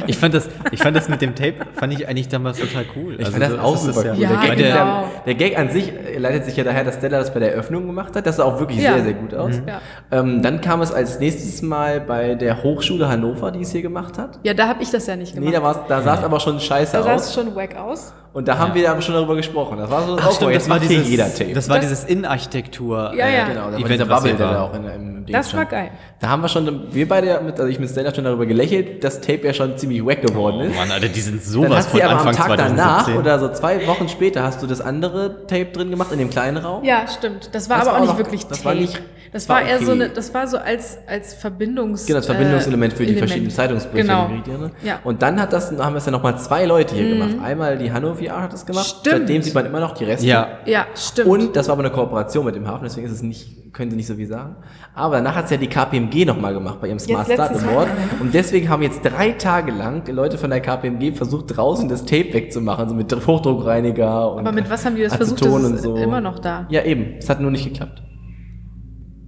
Ich 0.06 0.16
fand 0.18 0.34
das, 0.34 0.48
ich 0.70 0.80
fand 0.80 0.96
das 0.96 1.08
mit 1.08 1.20
dem 1.20 1.34
Tape, 1.34 1.54
fand 1.74 1.92
ich 1.92 2.06
eigentlich 2.08 2.28
damals 2.28 2.58
total 2.58 2.84
cool. 2.96 3.16
Ich 3.18 3.28
fand 3.28 3.42
das 3.42 3.58
auch 3.58 3.76
super 3.76 4.12
cool. 4.14 4.20
Ja, 4.20 4.28
der, 4.28 4.38
Gag 4.38 4.58
ist 4.58 4.62
der, 4.68 5.04
der 5.26 5.34
Gag 5.34 5.58
an 5.58 5.70
sich 5.70 5.92
leitet 6.16 6.44
sich 6.44 6.56
ja 6.56 6.64
daher, 6.64 6.84
dass 6.84 6.96
Stella 6.96 7.18
das 7.18 7.32
bei 7.34 7.40
der 7.40 7.52
Eröffnung 7.52 7.86
gemacht 7.86 8.14
hat. 8.16 8.26
Das 8.26 8.36
sah 8.36 8.44
auch 8.44 8.58
wirklich 8.60 8.80
Ja. 8.80 8.94
sehr, 8.94 9.04
sehr 9.04 9.14
gut 9.14 9.34
aus. 9.34 9.60
Ja. 9.66 9.80
Ähm, 10.10 10.42
dann 10.42 10.60
kam 10.60 10.80
es 10.80 10.92
als 10.92 11.18
nächstes 11.18 11.62
Mal 11.62 12.00
bei 12.00 12.34
der 12.34 12.62
Hochschule 12.62 13.08
Hannover, 13.08 13.50
die 13.50 13.62
es 13.62 13.72
hier 13.72 13.82
gemacht 13.82 14.18
hat. 14.18 14.38
Ja, 14.42 14.54
da 14.54 14.68
habe 14.68 14.82
ich 14.82 14.90
das 14.90 15.06
ja 15.06 15.16
nicht 15.16 15.34
gemacht. 15.34 15.52
Nee, 15.52 15.58
da, 15.60 15.84
da 15.88 16.02
sah 16.02 16.14
es 16.14 16.24
aber 16.24 16.40
schon 16.40 16.60
scheiße 16.60 16.96
da 16.96 17.02
sah 17.02 17.14
es 17.14 17.22
aus. 17.28 17.34
schon 17.34 17.54
wack 17.54 17.76
aus. 17.76 18.12
Und 18.34 18.48
da 18.48 18.56
haben 18.56 18.74
wir 18.74 18.90
aber 18.90 19.02
schon 19.02 19.14
darüber 19.14 19.36
gesprochen. 19.36 19.76
Das 19.76 19.90
war 19.90 20.06
so, 20.06 20.16
Ach, 20.18 20.28
oh, 20.30 20.34
stimmt, 20.34 20.54
das 20.54 20.68
war 20.70 20.80
dieses, 20.80 21.06
jeder 21.08 21.32
Tape. 21.34 21.52
das 21.52 21.68
war 21.68 21.76
Das- 21.76 21.86
dieses 21.88 22.04
Innenarchitektur. 22.04 23.12
Ja, 23.14 23.28
ja. 23.28 23.44
Genau, 23.48 23.66
da 23.70 23.72
war 23.72 23.78
Event, 23.80 24.08
Bubble, 24.08 24.34
der 24.34 24.46
war. 24.46 24.54
da 24.54 24.62
auch 24.62 24.74
in, 24.74 24.84
im 24.84 25.26
Ding 25.26 25.34
Das 25.36 25.46
war 25.52 25.60
stand. 25.66 25.70
geil. 25.70 25.90
Da 26.18 26.28
haben 26.30 26.40
wir 26.42 26.48
schon, 26.48 26.82
wir 26.94 27.06
beide, 27.08 27.40
mit, 27.44 27.54
also 27.60 27.66
ich 27.66 27.78
mit 27.78 27.90
Stella 27.90 28.14
schon 28.14 28.24
darüber 28.24 28.46
gelächelt, 28.46 29.04
dass 29.04 29.20
Tape 29.20 29.40
ja 29.46 29.52
schon 29.52 29.76
ziemlich 29.76 30.04
wack 30.04 30.22
geworden 30.22 30.60
Oh 30.62 30.64
ist. 30.64 30.76
Mann, 30.76 30.90
Alter, 30.90 31.08
die 31.08 31.20
sind 31.20 31.42
Dann 31.42 31.46
sowas 31.52 31.76
hast 31.76 31.88
von 31.90 32.00
aber 32.00 32.10
Anfang 32.12 32.28
am 32.28 32.34
Tag 32.36 32.56
danach 32.56 33.04
2017. 33.04 33.16
oder 33.18 33.38
so 33.38 33.48
zwei 33.52 33.86
Wochen 33.86 34.08
später 34.08 34.42
hast 34.42 34.62
du 34.62 34.66
das 34.66 34.80
andere 34.80 35.46
Tape 35.46 35.66
drin 35.66 35.90
gemacht 35.90 36.10
in 36.12 36.18
dem 36.18 36.30
kleinen 36.30 36.56
Raum. 36.56 36.82
Ja, 36.84 37.06
stimmt. 37.08 37.50
Das 37.52 37.68
war 37.68 37.78
Das 37.78 37.86
aber 37.86 37.92
war 37.92 37.92
auch 37.92 37.96
auch 37.96 38.00
nicht 38.06 38.12
noch- 38.12 38.18
wirklich 38.18 38.46
das 38.46 38.58
Tape. 38.62 38.64
war 38.70 38.74
nicht- 38.74 39.00
das 39.32 39.48
war 39.48 39.62
war 39.62 39.66
eher 39.66 39.78
so 39.78 39.92
okay. 39.92 39.92
eine, 39.92 40.08
das 40.10 40.34
war 40.34 40.46
so 40.46 40.58
als, 40.58 40.98
als 41.06 41.32
Verbindungs... 41.32 42.04
Genau, 42.04 42.18
das 42.18 42.26
Verbindungselement 42.26 42.92
für 42.92 42.98
die 42.98 43.04
äh, 43.04 43.12
Element. 43.12 43.30
verschiedenen 43.30 43.50
Zeitungsbriefe. 43.50 44.06
Genau. 44.06 44.28
die 44.28 44.50
ne? 44.50 44.70
Ja. 44.84 45.00
Und 45.04 45.22
dann 45.22 45.40
hat 45.40 45.54
das, 45.54 45.72
haben 45.78 45.96
es 45.96 46.04
ja 46.04 46.12
nochmal 46.12 46.38
zwei 46.38 46.66
Leute 46.66 46.94
hier 46.94 47.08
gemacht. 47.08 47.36
Einmal 47.42 47.78
die 47.78 47.90
Hanno 47.90 48.14
VR 48.14 48.42
hat 48.42 48.52
das 48.52 48.66
gemacht. 48.66 48.84
Stimmt. 48.84 49.20
Seitdem 49.20 49.40
sieht 49.40 49.54
man 49.54 49.64
immer 49.64 49.80
noch 49.80 49.92
die 49.92 50.04
Reste. 50.04 50.26
Ja, 50.26 50.58
Ja, 50.66 50.86
stimmt. 50.94 51.28
Und 51.28 51.56
das 51.56 51.68
war 51.68 51.72
aber 51.72 51.84
eine 51.84 51.92
Kooperation 51.92 52.44
mit 52.44 52.56
dem 52.56 52.68
Hafen, 52.68 52.84
deswegen 52.84 53.06
ist 53.06 53.12
es 53.14 53.22
nicht, 53.22 53.72
können 53.72 53.90
sie 53.90 53.96
nicht 53.96 54.06
so 54.06 54.16
viel 54.16 54.26
sagen. 54.26 54.56
Aber 54.94 55.16
danach 55.16 55.34
hat 55.34 55.46
es 55.46 55.50
ja 55.50 55.56
die 55.56 55.66
KPMG 55.66 56.26
nochmal 56.26 56.52
gemacht 56.52 56.78
bei 56.82 56.88
ihrem 56.88 56.98
Smart 56.98 57.26
Jetzt 57.26 57.36
Start 57.36 57.56
Award. 57.64 57.88
Und 58.20 58.34
deswegen 58.34 58.68
haben 58.68 58.82
jetzt 58.82 59.00
drei 59.02 59.32
Tage 59.32 59.72
lang 59.72 60.06
Leute 60.08 60.36
von 60.36 60.50
der 60.50 60.60
KPMG 60.60 61.16
versucht, 61.16 61.56
draußen 61.56 61.88
das 61.88 62.04
Tape 62.04 62.34
wegzumachen, 62.34 62.86
so 62.86 62.94
mit 62.94 63.10
Hochdruckreiniger 63.26 64.32
und 64.32 64.40
aber 64.40 64.52
mit 64.52 64.68
was 64.68 64.84
haben 64.84 64.94
die 64.94 65.02
das 65.02 65.16
versucht? 65.16 65.40
Aceton 65.40 65.62
Das 65.62 65.70
und 65.70 65.76
ist 65.76 65.82
so. 65.84 65.96
immer 65.96 66.20
noch 66.20 66.38
da. 66.38 66.66
Ja, 66.68 66.82
eben. 66.82 67.14
Es 67.18 67.30
hat 67.30 67.40
nur 67.40 67.50
nicht 67.50 67.64
geklappt. 67.64 68.02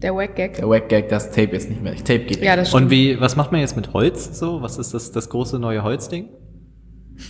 Der 0.04 0.14
Wack-Gag. 0.14 0.56
Der 0.56 0.68
Wack 0.68 0.90
Gag, 0.90 1.08
das 1.08 1.30
Tape 1.30 1.56
ist 1.56 1.70
nicht 1.70 1.82
mehr. 1.82 1.94
Tape 1.96 2.18
geht 2.20 2.42
Ja, 2.42 2.56
nicht. 2.56 2.58
das 2.58 2.68
stimmt. 2.68 2.84
Und 2.84 2.90
wie, 2.90 3.18
was 3.23 3.37
macht 3.37 3.52
man 3.52 3.62
jetzt 3.62 3.75
mit 3.75 3.94
Holz 3.94 4.38
so? 4.38 4.61
Was 4.61 4.76
ist 4.76 4.92
das, 4.92 5.12
das 5.12 5.30
große 5.30 5.58
neue 5.58 5.82
Holzding? 5.82 6.28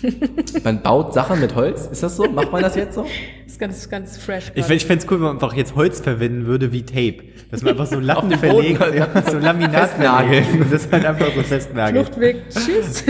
Man 0.65 0.83
baut 0.83 1.15
Sachen 1.15 1.41
mit 1.41 1.55
Holz. 1.55 1.87
Ist 1.87 2.03
das 2.03 2.17
so? 2.17 2.25
Macht 2.25 2.51
man 2.51 2.63
das 2.63 2.75
jetzt 2.75 2.95
so? 2.95 3.03
Das 3.03 3.11
ist 3.53 3.61
ganz, 3.61 3.89
ganz 3.89 4.19
fresh. 4.19 4.51
Ich, 4.57 4.69
ich 4.69 4.87
fände 4.87 5.05
es 5.05 5.11
cool, 5.11 5.19
wenn 5.19 5.25
man 5.27 5.33
einfach 5.35 5.55
jetzt 5.55 5.77
Holz 5.77 6.01
verwenden 6.01 6.47
würde 6.47 6.73
wie 6.73 6.83
Tape. 6.83 7.19
Dass 7.53 7.63
man 7.63 7.73
einfach 7.73 7.87
so 7.87 8.01
den 8.01 8.09
Boden 8.09 8.33
verlegt, 8.39 8.81
ja, 8.93 9.23
so 9.31 9.39
Laminat 9.39 9.91
verlegt 9.91 10.53
und 10.55 10.73
das 10.73 10.91
halt 10.91 11.05
einfach 11.05 11.33
so 11.33 11.43
festnagelt. 11.43 12.07
Fluchtweg. 12.07 12.49
Tschüss. 12.49 13.05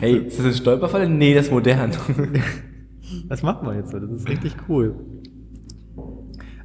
Hey, 0.00 0.16
ist 0.26 0.38
das 0.38 0.46
ein 0.46 0.54
Stolperfall? 0.54 1.06
Nee, 1.06 1.34
das 1.34 1.46
ist 1.46 1.52
modern. 1.52 1.90
Das 3.28 3.42
macht 3.42 3.62
man 3.62 3.76
jetzt 3.76 3.90
so, 3.90 3.98
das 3.98 4.10
ist 4.10 4.28
richtig 4.28 4.54
cool. 4.68 4.94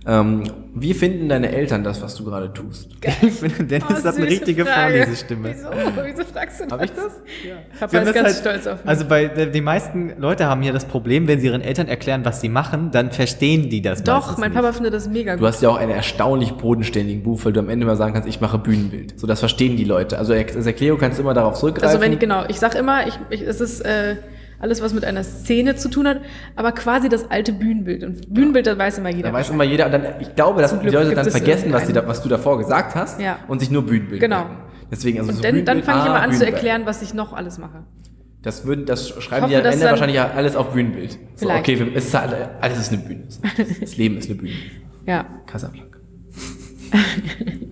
Ähm, 0.08 0.44
wie 0.78 0.94
finden 0.94 1.30
deine 1.30 1.52
Eltern 1.52 1.84
das, 1.84 2.02
was 2.02 2.16
du 2.16 2.26
gerade 2.26 2.52
tust? 2.54 2.90
Ich 3.22 3.34
finde, 3.34 3.64
Dennis 3.64 3.86
Oh, 3.90 4.04
hat 4.08 4.16
eine 4.18 4.26
richtige 4.26 4.66
Frage. 4.66 4.98
Vorlesestimme. 4.98 5.50
Wieso? 5.56 5.70
Wieso 6.04 6.24
fragst 6.32 6.60
du 6.60 6.66
Hab 6.70 6.84
ich 6.84 6.92
das? 6.92 7.06
Ja. 7.48 7.56
Papa 7.80 7.98
ist 8.00 8.14
ganz 8.14 8.28
halt- 8.28 8.36
stolz 8.38 8.68
auf 8.68 8.80
mich. 8.84 8.90
Also 8.90 9.06
bei 9.06 9.26
der- 9.26 9.46
die 9.48 9.62
meisten 9.62 10.14
Leute 10.20 10.46
haben 10.48 10.62
hier 10.62 10.74
das 10.74 10.86
Problem, 10.86 11.28
wenn 11.28 11.40
sie 11.40 11.48
ihren 11.48 11.62
Eltern 11.62 11.88
erklären, 11.88 12.24
was 12.26 12.42
sie 12.42 12.50
machen, 12.50 12.92
dann 12.92 13.12
verstehen 13.12 13.70
die 13.70 13.82
das 13.82 14.04
Doch, 14.04 14.38
mein 14.38 14.52
nicht. 14.52 14.62
Papa 14.62 14.74
findet 14.74 14.94
das 14.94 15.08
mega 15.10 15.34
Du 15.34 15.40
gut. 15.40 15.48
hast 15.48 15.62
ja 15.62 15.70
auch 15.70 15.78
einen 15.78 15.92
erstaunlich 15.92 16.52
bodenständigen 16.54 17.24
Beruf, 17.24 17.46
weil 17.46 17.54
du 17.54 17.62
am 17.62 17.70
Ende 17.70 17.86
mal 17.86 17.96
sagen 17.96 18.14
kannst, 18.14 18.28
ich 18.30 18.42
mache 18.42 18.58
Bühnenbild. 18.60 19.20
So, 19.20 19.26
das 19.28 19.40
verstehen 19.40 19.78
die 19.78 19.86
Leute. 19.86 20.20
Also 20.20 20.34
als 20.34 20.66
Erklärung 20.66 21.00
kannst 21.00 21.18
du 21.18 21.24
immer 21.24 21.34
darauf 21.34 21.56
zurückgreifen. 21.58 21.88
Also 21.90 22.02
wenn 22.02 22.14
ich, 22.14 22.20
genau, 22.20 22.44
ich 22.48 22.60
sag 22.60 22.76
immer, 22.76 23.08
ich, 23.08 23.18
ich, 23.30 23.42
es 23.42 23.62
ist 23.62 23.80
äh, 23.82 24.18
alles, 24.60 24.82
was 24.82 24.94
mit 24.94 25.06
einer 25.06 25.24
Szene 25.24 25.76
zu 25.76 25.90
tun 25.90 26.08
hat, 26.08 26.22
aber 26.56 26.72
quasi 26.72 27.10
das 27.10 27.30
alte 27.30 27.54
Bühnenbild. 27.54 28.04
Und 28.04 28.34
Bühnenbild, 28.34 28.68
das 28.68 28.78
weiß 28.78 28.98
immer 29.00 29.10
jeder. 29.10 29.30
da 29.30 29.34
weiß 29.34 29.50
immer 29.50 29.64
jeder, 29.64 29.86
und 29.88 29.92
dann, 29.92 30.06
ich 30.20 30.34
glaube, 30.36 30.62
dass 30.62 30.80
die 30.80 30.90
Leute 30.90 31.14
dann 31.14 31.26
es 31.28 31.34
vergessen, 31.36 31.72
was, 31.74 31.88
da, 31.92 32.08
was 32.08 32.22
du 32.22 32.30
davor 32.30 32.58
gesagt 32.58 32.96
hast 32.96 33.20
Ja. 33.20 33.40
und 33.48 33.60
sich 33.60 33.70
nur 33.72 33.86
Bühnenbild 33.86 34.22
Genau. 34.22 34.46
Deswegen, 34.92 35.20
also 35.20 35.32
so 35.32 35.38
und 35.38 35.44
dann, 35.44 35.54
dann 35.54 35.64
Bühnenbild, 35.66 35.86
fange 35.86 36.00
ich 36.00 36.06
ah, 36.06 36.10
immer 36.10 36.22
an 36.22 36.34
zu 36.34 36.46
erklären, 36.46 36.82
was 36.86 37.02
ich 37.02 37.14
noch 37.14 37.34
alles 37.34 37.58
mache. 37.58 37.84
Das, 38.44 38.66
würden, 38.66 38.86
das 38.86 39.10
schreiben 39.10 39.44
hoffe, 39.44 39.54
die 39.56 39.60
am 39.60 39.66
Ende 39.66 39.80
dann- 39.80 39.90
wahrscheinlich 39.92 40.18
ja 40.18 40.32
alles 40.36 40.56
auf 40.56 40.72
Bühnenbild. 40.72 41.18
So, 41.36 41.50
okay, 41.50 41.92
es 41.96 42.06
ist 42.06 42.14
halt, 42.14 42.34
alles 42.62 42.78
ist 42.80 42.94
eine 42.94 43.02
Bühne. 43.02 43.24
Das 43.82 43.98
Leben 43.98 44.18
ist 44.18 44.30
eine 44.30 44.36
Bühne. 44.40 44.54
Ja. 45.08 45.26
Casablanca. 45.48 45.98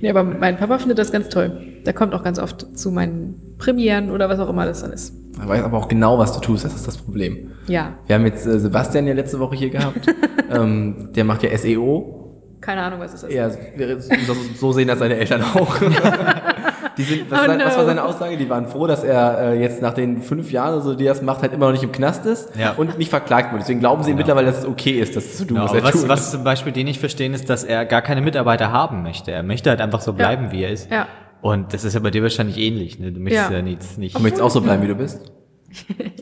Nee, 0.00 0.10
aber 0.10 0.24
mein 0.24 0.56
Papa 0.56 0.78
findet 0.78 0.98
das 0.98 1.12
ganz 1.12 1.28
toll. 1.28 1.60
Der 1.84 1.92
kommt 1.92 2.14
auch 2.14 2.22
ganz 2.22 2.38
oft 2.38 2.76
zu 2.78 2.90
meinen 2.90 3.54
Premieren 3.58 4.10
oder 4.10 4.28
was 4.28 4.38
auch 4.38 4.48
immer 4.48 4.64
das 4.64 4.80
dann 4.80 4.92
ist. 4.92 5.14
Er 5.40 5.48
weiß 5.48 5.62
aber 5.64 5.78
auch 5.78 5.88
genau, 5.88 6.18
was 6.18 6.32
du 6.34 6.40
tust, 6.40 6.64
das 6.64 6.74
ist 6.74 6.86
das 6.86 6.96
Problem. 6.98 7.52
Ja. 7.66 7.94
Wir 8.06 8.16
haben 8.16 8.24
jetzt 8.26 8.46
äh, 8.46 8.58
Sebastian 8.58 9.06
ja 9.06 9.14
letzte 9.14 9.38
Woche 9.40 9.56
hier 9.56 9.70
gehabt. 9.70 10.06
ähm, 10.52 11.10
der 11.14 11.24
macht 11.24 11.42
ja 11.42 11.56
SEO. 11.56 12.16
Keine 12.60 12.82
Ahnung, 12.82 13.00
was 13.00 13.14
es 13.14 13.22
ist. 13.22 13.32
Ja, 13.32 13.48
wir- 13.76 14.00
so, 14.00 14.34
so 14.56 14.72
sehen 14.72 14.88
das 14.88 14.98
seine 14.98 15.16
Eltern 15.16 15.42
auch. 15.42 15.76
Die 16.96 17.02
sind, 17.04 17.30
was, 17.30 17.40
Oh 17.44 17.48
war, 17.48 17.58
was 17.58 17.76
war 17.76 17.82
no. 17.82 17.88
seine 17.88 18.04
Aussage? 18.04 18.36
Die 18.36 18.50
waren 18.50 18.66
froh, 18.66 18.86
dass 18.86 19.04
er 19.04 19.52
äh, 19.52 19.60
jetzt 19.60 19.80
nach 19.80 19.94
den 19.94 20.20
fünf 20.20 20.50
Jahren, 20.52 20.74
oder 20.74 20.82
so, 20.82 20.94
die 20.94 21.06
er 21.06 21.14
das 21.14 21.22
macht, 21.22 21.40
halt 21.40 21.52
immer 21.54 21.66
noch 21.66 21.72
nicht 21.72 21.84
im 21.84 21.92
Knast 21.92 22.26
ist 22.26 22.50
Ja. 22.58 22.72
und 22.76 22.98
nicht 22.98 23.08
verklagt 23.08 23.52
wurde. 23.52 23.60
Deswegen 23.60 23.80
glauben 23.80 24.02
sie 24.02 24.10
ihm 24.10 24.16
Genau. 24.16 24.26
mittlerweile, 24.26 24.48
dass 24.48 24.58
es 24.58 24.66
okay 24.66 25.00
ist, 25.00 25.16
das 25.16 25.36
zu 25.36 25.44
tun, 25.46 25.56
Genau, 25.56 25.64
was 25.68 25.72
er 25.74 25.82
was, 25.84 25.92
tut. 25.92 26.08
was 26.08 26.30
zum 26.32 26.44
Beispiel 26.44 26.72
den 26.72 26.84
nicht 26.86 27.00
verstehen, 27.00 27.32
ist, 27.32 27.48
dass 27.48 27.64
er 27.64 27.86
gar 27.86 28.02
keine 28.02 28.20
Mitarbeiter 28.20 28.72
haben 28.72 29.02
möchte. 29.02 29.30
Er 29.30 29.42
möchte 29.42 29.70
halt 29.70 29.80
einfach 29.80 30.00
so 30.02 30.12
bleiben, 30.12 30.50
wie 30.52 30.62
er 30.64 30.70
ist. 30.70 30.90
Ja. 30.90 31.06
Und 31.42 31.72
das 31.72 31.84
ist 31.84 31.94
ja 31.94 32.00
bei 32.00 32.10
dir 32.10 32.22
wahrscheinlich 32.22 32.58
ähnlich. 32.58 32.98
Ne? 32.98 33.12
Du 33.12 33.20
möchtest 33.20 33.50
Ja. 33.50 33.56
ja, 33.56 33.62
nichts 33.62 33.96
nicht. 33.96 34.16
du 34.16 34.20
möchtest 34.22 34.42
auch 34.42 34.50
so 34.50 34.60
bleiben, 34.60 34.82
wie 34.82 34.88
du 34.88 34.94
bist? 34.94 35.32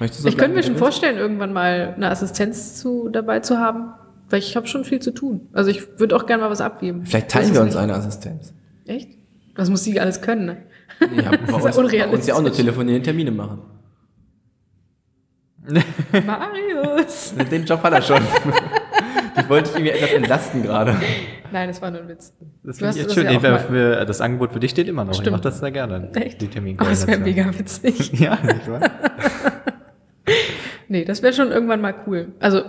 Möchtest 0.00 0.20
du 0.20 0.22
so 0.22 0.28
ich 0.28 0.38
könnte 0.38 0.56
mir 0.56 0.62
schon 0.62 0.76
vorstellen, 0.76 1.18
irgendwann 1.18 1.52
mal 1.52 1.92
eine 1.96 2.10
Assistenz 2.10 2.76
zu, 2.80 3.08
dabei 3.10 3.40
zu 3.40 3.58
haben, 3.58 3.92
weil 4.30 4.38
ich 4.38 4.56
habe 4.56 4.66
schon 4.66 4.84
viel 4.84 4.98
zu 5.00 5.10
tun. 5.12 5.48
Also 5.52 5.70
ich 5.70 5.98
würde 5.98 6.16
auch 6.16 6.26
gerne 6.26 6.42
mal 6.44 6.50
was 6.50 6.60
abgeben. 6.62 7.04
Vielleicht 7.04 7.28
teilen 7.30 7.52
wir 7.52 7.60
uns 7.60 7.74
nicht- 7.74 7.82
eine 7.82 7.94
Assistenz. 7.94 8.54
Echt? 8.86 9.10
Was 9.56 9.68
muss 9.70 9.84
sie 9.84 10.00
alles 10.00 10.20
können, 10.22 10.46
ne? 10.46 10.56
Ja, 11.00 11.30
bei 11.30 11.36
ist 11.36 11.48
ja 11.76 11.82
uns, 11.82 11.92
bei 11.92 12.06
uns 12.08 12.26
ja 12.26 12.34
auch 12.34 12.42
nur 12.42 12.52
telefonieren, 12.52 13.02
Termine 13.02 13.30
machen. 13.30 13.58
Marius! 16.26 17.34
Den 17.50 17.64
Job 17.64 17.82
hat 17.82 17.92
er 17.92 18.02
schon. 18.02 18.20
ich 19.36 19.48
wollte 19.48 19.68
dich 19.70 19.76
irgendwie 19.78 19.90
etwas 19.92 20.12
entlasten 20.12 20.62
gerade. 20.62 20.96
Nein, 21.52 21.68
das 21.68 21.80
war 21.82 21.90
nur 21.90 22.00
ein 22.00 22.08
Witz. 22.08 22.32
Das 22.62 22.78
finde 22.78 22.90
ich 22.90 22.96
jetzt 22.96 23.06
das 23.08 23.14
schön. 23.14 23.32
ja 23.32 23.38
mal- 23.40 23.58
für, 23.58 24.04
das 24.04 24.20
Angebot 24.20 24.52
für 24.52 24.60
dich 24.60 24.70
steht 24.72 24.88
immer 24.88 25.04
noch. 25.04 25.12
Ich 25.12 25.18
Stimmt. 25.18 25.32
mache 25.32 25.42
das 25.42 25.58
sehr 25.60 25.70
gerne. 25.70 26.10
Echt? 26.14 26.40
Die 26.40 26.46
Oh, 26.46 26.48
das 26.48 27.06
wäre 27.06 27.20
Terminkoordination. 27.20 27.22
mega 27.22 27.58
witzig. 27.58 28.12
Ja, 28.20 28.38
nicht 28.42 28.68
wahr? 28.70 28.80
Nee, 30.88 31.04
das 31.04 31.22
wäre 31.22 31.32
schon 31.32 31.50
irgendwann 31.50 31.80
mal 31.80 31.94
cool. 32.06 32.32
Also 32.40 32.60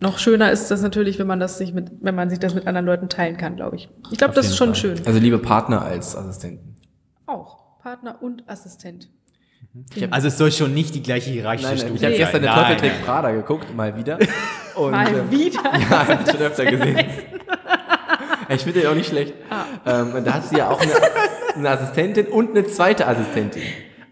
noch 0.00 0.18
schöner 0.18 0.50
ist 0.52 0.70
das 0.70 0.82
natürlich, 0.82 1.18
wenn 1.18 1.26
man 1.26 1.40
das 1.40 1.58
sich 1.58 1.72
mit, 1.72 1.90
wenn 2.00 2.14
man 2.14 2.28
sich 2.30 2.38
das 2.38 2.54
mit 2.54 2.66
anderen 2.66 2.86
Leuten 2.86 3.08
teilen 3.08 3.36
kann, 3.38 3.56
glaube 3.56 3.76
ich. 3.76 3.88
Ich 4.10 4.18
glaube, 4.18 4.34
das 4.34 4.46
ist 4.46 4.56
schon 4.56 4.68
Fall. 4.68 4.76
schön. 4.96 5.06
Also 5.06 5.18
liebe 5.18 5.38
Partner 5.38 5.82
als 5.82 6.14
Assistenten. 6.16 6.76
Auch 7.26 7.78
Partner 7.82 8.18
und 8.22 8.44
Assistent. 8.48 9.08
Also 10.10 10.28
es 10.28 10.36
soll 10.36 10.50
schon 10.50 10.74
nicht 10.74 10.94
die 10.94 11.02
gleiche 11.02 11.30
hierarchische 11.30 11.68
Nein, 11.68 11.78
Stufe 11.78 11.94
ich 11.94 12.04
habe 12.04 12.16
gestern 12.16 12.42
den 12.42 12.50
Nein, 12.50 12.64
Teufel 12.64 12.76
trägt 12.76 12.94
nein. 12.96 13.04
Prada 13.04 13.30
geguckt, 13.30 13.74
mal 13.74 13.96
wieder. 13.96 14.18
Und, 14.74 14.90
Mal 14.92 15.08
ähm, 15.08 15.30
wieder. 15.30 15.60
Ja, 15.90 16.08
hab 16.08 16.26
ich 16.26 16.32
schon 16.32 16.40
öfter 16.40 16.64
gesehen. 16.64 16.98
Ich 18.48 18.62
finde 18.62 18.80
den 18.80 18.88
auch 18.88 18.94
nicht 18.94 19.08
schlecht. 19.08 19.34
Ah. 19.48 19.64
Ähm, 20.00 20.14
und 20.14 20.26
da 20.26 20.34
hat 20.34 20.48
sie 20.48 20.56
ja 20.56 20.70
auch 20.70 20.80
eine, 20.80 20.92
eine 21.54 21.70
Assistentin 21.70 22.26
und 22.26 22.50
eine 22.50 22.66
zweite 22.66 23.06
Assistentin. 23.06 23.62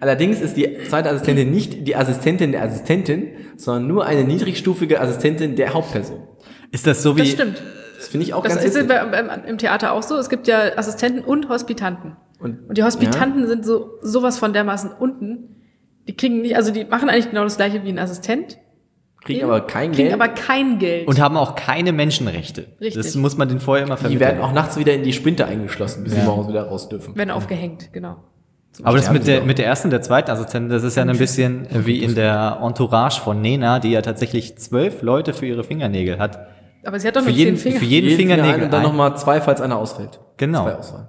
Allerdings 0.01 0.41
ist 0.41 0.57
die 0.57 0.79
zweite 0.89 1.11
Assistentin 1.11 1.51
nicht 1.51 1.87
die 1.87 1.97
Assistentin 1.97 2.53
der 2.53 2.63
Assistentin, 2.63 3.31
sondern 3.57 3.89
nur 3.89 4.07
eine 4.07 4.25
niedrigstufige 4.25 5.01
Assistentin 5.01 5.57
der 5.57 5.75
Hauptperson. 5.75 6.23
Ist 6.71 6.87
das 6.87 7.03
so 7.03 7.17
wie. 7.17 7.21
Das 7.21 7.31
stimmt. 7.31 7.63
Das 7.97 8.09
finde 8.09 8.27
ich 8.27 8.35
auch 8.35 8.45
Das 8.45 8.55
ganz 8.61 8.77
ist 8.77 8.87
beim, 8.87 9.11
beim, 9.11 9.45
im 9.45 9.59
Theater 9.59 9.93
auch 9.93 10.05
so. 10.05 10.17
Es 10.17 10.29
gibt 10.29 10.47
ja 10.47 10.77
Assistenten 10.77 11.25
und 11.25 11.49
Hospitanten. 11.49 12.17
Und, 12.41 12.69
Und 12.69 12.79
die 12.79 12.83
Hospitanten 12.85 13.47
sind 13.47 13.65
so 13.65 13.91
sowas 14.01 14.39
von 14.39 14.53
dermaßen 14.53 14.91
unten. 14.99 15.57
Die 16.07 16.17
kriegen 16.17 16.41
nicht, 16.41 16.57
also 16.57 16.73
die 16.73 16.85
machen 16.85 17.09
eigentlich 17.11 17.31
genau 17.31 17.45
das 17.45 17.57
gleiche 17.57 17.83
wie 17.85 17.89
ein 17.91 17.99
Assistent, 17.99 18.59
kriegen 19.25 19.45
aber 19.45 19.61
kein 19.63 19.93
kriegen 19.93 20.09
Geld. 20.09 20.15
aber 20.15 20.29
kein 20.29 20.79
Geld. 20.79 21.07
Und 21.09 21.21
haben 21.21 21.37
auch 21.37 21.55
keine 21.55 21.93
Menschenrechte. 21.93 22.67
Richtig. 22.81 22.95
Das 23.03 23.15
muss 23.17 23.37
man 23.37 23.49
den 23.49 23.61
vorher 23.61 23.85
immer 23.85 23.97
die 23.97 24.01
vermitteln. 24.03 24.21
werden 24.21 24.41
auch 24.41 24.53
nachts 24.53 24.79
wieder 24.79 24.95
in 24.95 25.03
die 25.03 25.13
Spinte 25.13 25.45
eingeschlossen, 25.47 26.05
bis 26.05 26.13
sie 26.15 26.21
Ja. 26.21 26.25
morgens 26.25 26.49
wieder 26.49 26.63
raus 26.69 26.89
dürfen. 26.89 27.15
werden 27.17 27.31
aufgehängt, 27.31 27.93
genau. 27.93 28.17
Aber 28.85 28.97
das 28.97 29.11
mit 29.11 29.25
sie 29.25 29.33
der, 29.33 29.43
mit 29.43 29.59
der 29.59 29.67
ersten 29.67 29.89
und 29.89 29.91
der 29.91 30.03
zweiten 30.03 30.31
Assistentin, 30.31 30.71
das 30.71 30.85
ist 30.85 30.97
ja 30.97 31.03
ein 31.03 31.19
bisschen 31.19 31.67
wie 31.73 32.03
in 32.03 32.15
der 32.15 32.61
Entourage 32.63 33.21
von 33.21 33.41
Nena, 33.41 33.81
die 33.81 33.91
ja 33.91 34.03
tatsächlich 34.03 34.57
zwölf 34.59 35.03
Leute 35.03 35.35
für 35.35 35.47
ihre 35.47 35.65
Fingernägel 35.65 36.19
hat. 36.21 36.39
Aber 36.85 37.01
sie 37.01 37.09
hat 37.09 37.17
doch 37.17 37.23
Für 37.23 37.31
nur 37.31 37.37
jeden, 37.37 37.57
zehn 37.57 37.73
Finger. 37.73 37.79
für 37.81 37.85
jeden 37.85 38.07
Jeden 38.09 38.17
Finger 38.17 38.35
Fingernägel. 38.37 38.61
ein 38.61 38.65
und 38.67 38.73
dann 38.73 38.83
nochmal 38.85 39.17
zwei, 39.17 39.41
falls 39.41 39.61
einer 39.61 39.77
ausfällt. 39.77 40.21
Genau. 40.37 40.63
Zwei 40.63 40.75
ausfallen. 40.77 41.09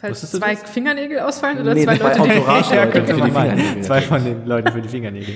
Falls 0.00 0.30
zwei 0.30 0.54
das? 0.54 0.70
Fingernägel 0.70 1.18
ausfallen 1.20 1.58
oder 1.60 1.74
Nee, 1.74 1.84
zwei 1.84 1.96
zwei 1.98 2.04
Leute, 2.08 2.22
die 2.22 2.28
Entourage. 2.30 2.74
ja, 2.74 2.84
Leute 2.84 2.92
könnte 2.92 3.12
für 3.14 3.18
man 3.18 3.28
die. 3.28 3.34
Fingernägel. 3.34 3.82
Zwei 3.82 4.00
von 4.00 4.24
den 4.24 4.46
Leuten 4.46 4.72
für 4.72 4.80
die 4.82 4.88
Fingernägel. 4.88 5.34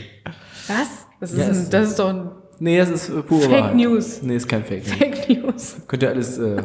Was? 0.68 1.06
Das 1.20 1.32
ist, 1.32 1.38
Ja, 1.38 1.46
ein, 1.46 1.70
das 1.70 1.88
ist 1.90 1.98
doch 1.98 2.08
ein 2.08 2.30
Nee, 2.60 2.78
das 2.78 2.90
ist 2.90 3.08
äh, 3.08 3.22
pure 3.22 3.42
Fake 3.42 3.50
Wahrheit. 3.52 3.74
News. 3.76 4.22
Nee, 4.22 4.36
ist 4.36 4.48
kein 4.48 4.64
Fake 4.64 4.84
News. 4.86 4.96
Fake 4.96 5.28
News. 5.28 5.76
Könnt 5.88 6.02
ihr 6.04 6.10
alles, 6.10 6.38
äh, 6.38 6.62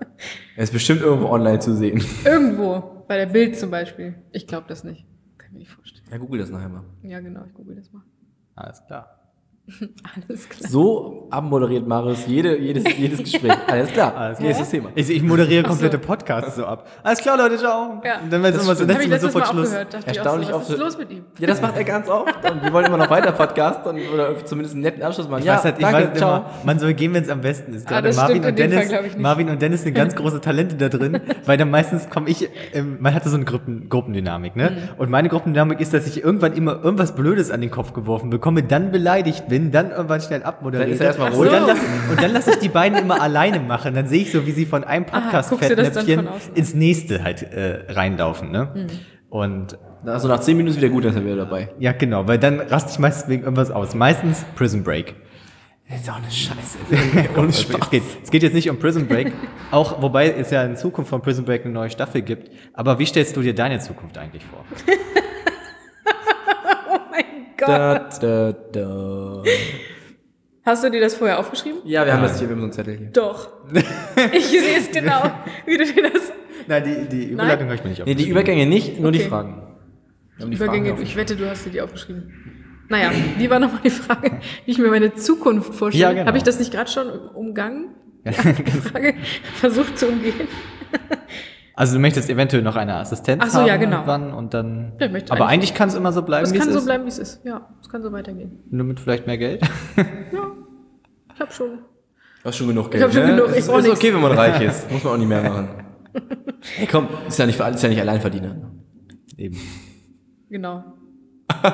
er 0.56 0.62
ist 0.62 0.72
bestimmt 0.72 1.00
irgendwo 1.02 1.28
online 1.28 1.58
zu 1.58 1.74
sehen. 1.74 2.02
Irgendwo. 2.24 3.04
Bei 3.08 3.16
der 3.16 3.26
Bild 3.26 3.58
zum 3.58 3.70
Beispiel. 3.72 4.14
Ich 4.30 4.46
glaube 4.46 4.66
das 4.68 4.84
nicht. 4.84 5.04
Kann 5.36 5.48
ich 5.48 5.52
mir 5.52 5.58
nicht 5.58 5.70
vorstellen. 5.72 6.04
Ja, 6.10 6.18
google 6.18 6.38
das 6.40 6.50
nachher 6.50 6.68
mal. 6.68 6.84
Ja, 7.02 7.18
genau, 7.18 7.40
ich 7.48 7.54
google 7.54 7.74
das 7.74 7.90
mal. 7.92 8.02
Alles 8.54 8.80
klar. 8.86 9.19
Alles 10.28 10.48
klar. 10.48 10.70
So 10.70 11.28
abmoderiert 11.30 11.86
Marius 11.86 12.26
jede, 12.26 12.58
jedes, 12.58 12.84
jedes 12.96 13.18
Gespräch. 13.20 13.52
Alles 13.66 13.92
klar. 13.92 14.16
Alles 14.16 14.38
klar. 14.38 14.48
Nächstes 14.48 14.70
Thema. 14.70 14.90
Ich, 14.94 15.10
ich 15.10 15.22
moderiere 15.22 15.62
Ach 15.64 15.68
so. 15.68 15.72
komplette 15.72 15.98
Podcasts 15.98 16.56
so 16.56 16.64
ab. 16.64 16.88
Alles 17.02 17.20
klar, 17.20 17.36
Leute, 17.36 17.58
ciao. 17.58 18.00
Ja. 18.04 18.18
Und 18.20 18.32
dann 18.32 18.42
wird 18.42 18.54
es 18.54 18.62
immer 18.62 18.74
so, 18.74 18.84
letztes 18.84 19.08
Mal 19.08 19.20
sofort 19.20 19.44
auch 19.44 19.52
Schluss. 19.52 19.70
Dachte 19.70 19.98
Erstaunlich 20.06 20.48
ich 20.48 20.54
auch 20.54 20.62
so, 20.62 20.68
was 20.68 20.74
ist 20.74 20.80
los 20.80 20.98
mit 20.98 21.10
ihm? 21.10 21.24
Ja, 21.38 21.46
das 21.46 21.60
macht 21.60 21.76
er 21.76 21.84
ganz 21.84 22.08
oft. 22.08 22.34
Und 22.50 22.62
wir 22.62 22.72
wollen 22.72 22.86
immer 22.86 22.96
noch 22.96 23.10
weiter 23.10 23.32
Podcast 23.32 23.86
und, 23.86 24.00
oder 24.12 24.44
zumindest 24.44 24.74
einen 24.74 24.82
netten 24.82 25.02
Abschluss 25.02 25.28
machen. 25.28 25.40
Ich 25.40 25.46
ja, 25.46 25.56
weiß 25.56 25.64
halt, 25.64 25.78
ich 25.78 25.84
danke, 25.84 26.10
weiß 26.10 26.18
ciao. 26.18 26.36
immer, 26.36 26.50
man 26.64 26.78
soll 26.78 26.94
gehen, 26.94 27.14
wenn 27.14 27.22
es 27.22 27.28
am 27.28 27.40
besten 27.40 27.74
ist. 27.74 27.86
Gerade 27.86 28.08
das 28.08 28.16
Marvin 28.16 28.44
und 28.44 28.58
Dennis, 28.58 28.90
Fall. 28.90 29.10
Marvin 29.18 29.50
und 29.50 29.62
Dennis 29.62 29.82
sind 29.82 29.94
ganz 29.94 30.14
große 30.16 30.40
Talente 30.40 30.76
da 30.76 30.88
drin, 30.88 31.20
weil 31.46 31.56
dann 31.56 31.70
meistens 31.70 32.10
komme 32.10 32.28
ich, 32.28 32.48
ähm, 32.72 32.98
man 33.00 33.14
hatte 33.14 33.28
so 33.28 33.36
eine 33.36 33.44
Gruppen, 33.44 33.88
Gruppendynamik, 33.88 34.56
ne? 34.56 34.70
Mhm. 34.70 34.76
Und 34.98 35.10
meine 35.10 35.28
Gruppendynamik 35.28 35.80
ist, 35.80 35.94
dass 35.94 36.06
ich 36.06 36.22
irgendwann 36.22 36.54
immer 36.54 36.82
irgendwas 36.82 37.14
Blödes 37.14 37.50
an 37.50 37.60
den 37.60 37.70
Kopf 37.70 37.92
geworfen 37.92 38.30
bekomme, 38.30 38.62
dann 38.62 38.90
beleidigt 38.90 39.48
bin, 39.48 39.59
dann 39.70 39.90
irgendwann 39.90 40.20
schnell 40.20 40.42
abmoderiert. 40.42 40.88
Dann 40.88 40.94
ist 40.94 41.00
er 41.00 41.06
erstmal 41.08 41.30
und 41.32 41.36
ruhig. 41.38 41.50
dann 41.50 41.66
lass, 41.66 41.78
und 42.10 42.22
dann 42.22 42.32
lasse 42.32 42.50
ich 42.52 42.56
die 42.58 42.68
beiden 42.68 42.98
immer 42.98 43.20
alleine 43.20 43.60
machen. 43.60 43.94
Dann 43.94 44.06
sehe 44.06 44.22
ich 44.22 44.32
so, 44.32 44.46
wie 44.46 44.52
sie 44.52 44.64
von 44.66 44.84
einem 44.84 45.04
Ah, 45.12 45.20
Podcast-Fettnäpfchen 45.20 46.28
ins 46.54 46.74
nächste 46.74 47.22
halt 47.22 47.42
äh, 47.42 47.92
reinlaufen, 47.92 48.50
ne? 48.50 48.68
Mhm. 48.74 48.86
Und 49.28 49.78
Also 50.06 50.26
nach 50.28 50.40
10 50.40 50.56
Minuten 50.56 50.76
ist 50.76 50.82
wieder 50.82 50.88
gut, 50.92 51.04
dass 51.04 51.14
er 51.14 51.24
wieder 51.24 51.36
dabei. 51.36 51.68
ja, 51.78 51.92
genau, 51.92 52.26
weil 52.26 52.38
dann 52.38 52.60
raste 52.60 52.90
ich 52.92 52.98
meistens 52.98 53.28
wegen 53.28 53.42
irgendwas 53.42 53.70
aus. 53.70 53.94
Meistens 53.94 54.44
Prison 54.56 54.82
Break. 54.82 55.14
Das 55.88 56.02
ist 56.02 56.10
auch 56.10 56.16
eine 56.16 56.30
Scheiße. 56.30 57.28
Ohne 57.36 57.52
Spaß. 57.52 57.80
Es 57.82 57.90
geht, 57.90 58.02
es 58.24 58.30
geht 58.30 58.42
jetzt 58.44 58.54
nicht 58.54 58.70
um 58.70 58.78
Prison 58.78 59.08
Break, 59.08 59.32
auch 59.72 60.00
wobei 60.00 60.30
es 60.30 60.50
ja 60.52 60.62
in 60.62 60.76
Zukunft 60.76 61.10
von 61.10 61.20
Prison 61.20 61.44
Break 61.44 61.64
eine 61.64 61.74
neue 61.74 61.90
Staffel 61.90 62.22
gibt. 62.22 62.48
Aber 62.74 62.98
wie 63.00 63.06
stellst 63.06 63.36
du 63.36 63.42
dir 63.42 63.54
deine 63.56 63.80
Zukunft 63.80 64.16
eigentlich 64.16 64.44
vor? 64.44 64.64
Gott. 67.60 68.22
Da, 68.22 68.52
da, 68.52 68.52
da. 68.72 69.42
Hast 70.64 70.84
du 70.84 70.90
dir 70.90 71.00
das 71.00 71.14
vorher 71.14 71.38
aufgeschrieben? 71.38 71.80
Ja, 71.84 72.04
wir 72.04 72.12
haben 72.12 72.22
das 72.22 72.38
hier, 72.38 72.48
wir 72.48 72.54
haben 72.54 72.60
so 72.60 72.64
einen 72.64 72.72
Zettel 72.72 72.96
hier. 72.98 73.06
Doch. 73.08 73.48
Ich 74.32 74.46
sehe 74.46 74.78
es 74.78 74.90
genau, 74.90 75.30
wie 75.66 75.78
du 75.78 75.84
dir 75.84 76.10
das 76.10 76.32
Nein, 76.66 76.84
die, 76.84 77.08
die 77.08 77.24
Überleitung 77.30 77.66
habe 77.66 77.74
ich 77.76 77.82
mir 77.82 77.90
nicht 77.90 78.06
Nee, 78.06 78.14
die 78.14 78.28
Übergänge 78.28 78.66
nicht, 78.66 79.00
nur 79.00 79.10
die 79.12 79.20
Okay. 79.20 79.28
Fragen. 79.28 79.62
Wir 80.36 80.44
haben 80.44 80.50
die 80.50 80.56
Übergänge, 80.56 80.88
Fragen 80.90 81.02
ich 81.02 81.16
wette, 81.16 81.36
du 81.36 81.48
hast 81.48 81.66
dir 81.66 81.70
die 81.70 81.80
aufgeschrieben. 81.80 82.32
Naja, 82.88 83.10
wie 83.38 83.48
war 83.50 83.58
nochmal 83.58 83.80
die 83.84 83.90
Frage, 83.90 84.40
wie 84.64 84.70
ich 84.70 84.78
mir 84.78 84.88
meine 84.88 85.14
Zukunft 85.14 85.74
vorstelle? 85.74 86.02
Ja, 86.02 86.12
genau. 86.12 86.26
Habe 86.26 86.38
ich 86.38 86.44
das 86.44 86.58
nicht 86.58 86.72
gerade 86.72 86.90
schon 86.90 87.08
umgangen? 87.08 87.94
Ja, 88.24 88.32
die 88.52 88.70
Frage 88.70 89.14
versucht 89.54 89.98
zu 89.98 90.08
umgehen. 90.08 90.48
Also 91.80 91.94
du 91.94 91.98
möchtest 92.00 92.28
eventuell 92.28 92.62
noch 92.62 92.76
eine 92.76 92.96
Assistenz 92.96 93.42
Ach 93.42 93.48
so, 93.48 93.60
haben 93.60 93.66
ja, 93.66 93.78
genau. 93.78 93.96
irgendwann 94.00 94.34
und 94.34 94.52
dann. 94.52 94.92
Ja, 95.00 95.06
ich 95.06 95.12
möchte 95.12 95.32
aber 95.32 95.46
eigentlich- 95.46 95.72
kann 95.72 95.88
es 95.88 95.94
immer 95.94 96.12
so 96.12 96.20
bleiben, 96.20 96.44
Es 96.44 96.52
wie 96.52 96.58
kann 96.58 96.68
es 96.68 96.74
so 96.74 96.80
ist. 96.80 96.84
bleiben, 96.84 97.04
wie 97.04 97.08
es 97.08 97.18
ist. 97.18 97.42
Ja, 97.42 97.70
es 97.80 97.88
kann 97.88 98.02
so 98.02 98.12
weitergehen. 98.12 98.58
Nur 98.70 98.84
mit 98.84 99.00
vielleicht 99.00 99.26
mehr 99.26 99.38
Geld. 99.38 99.62
Ja, 99.96 100.04
ich 101.34 101.40
habe 101.40 101.50
schon. 101.52 101.70
Du 102.42 102.44
hast 102.44 102.56
schon 102.58 102.68
genug 102.68 102.90
Geld. 102.90 103.00
Ich 103.00 103.06
hab 103.06 103.14
schon 103.14 103.22
ne? 103.22 103.28
genug, 103.34 103.46
Es 103.46 103.52
ich 103.52 103.58
ist, 103.60 103.86
ist 103.86 103.88
okay, 103.96 104.12
wenn 104.12 104.20
man 104.20 104.32
reich 104.32 104.60
ist. 104.60 104.90
Muss 104.92 105.02
man 105.04 105.14
auch 105.14 105.16
nicht 105.16 105.28
mehr 105.28 105.42
machen. 105.42 105.68
Hey, 106.76 106.86
komm, 106.86 107.08
ist 107.26 107.38
ja 107.38 107.46
nicht 107.46 107.56
für 107.56 107.64
alles, 107.64 107.76
ist 107.76 107.82
ja 107.84 107.88
nicht 107.88 108.00
Alleinverdiener. 108.02 108.56
Eben. 109.38 109.56
Genau. 110.50 110.84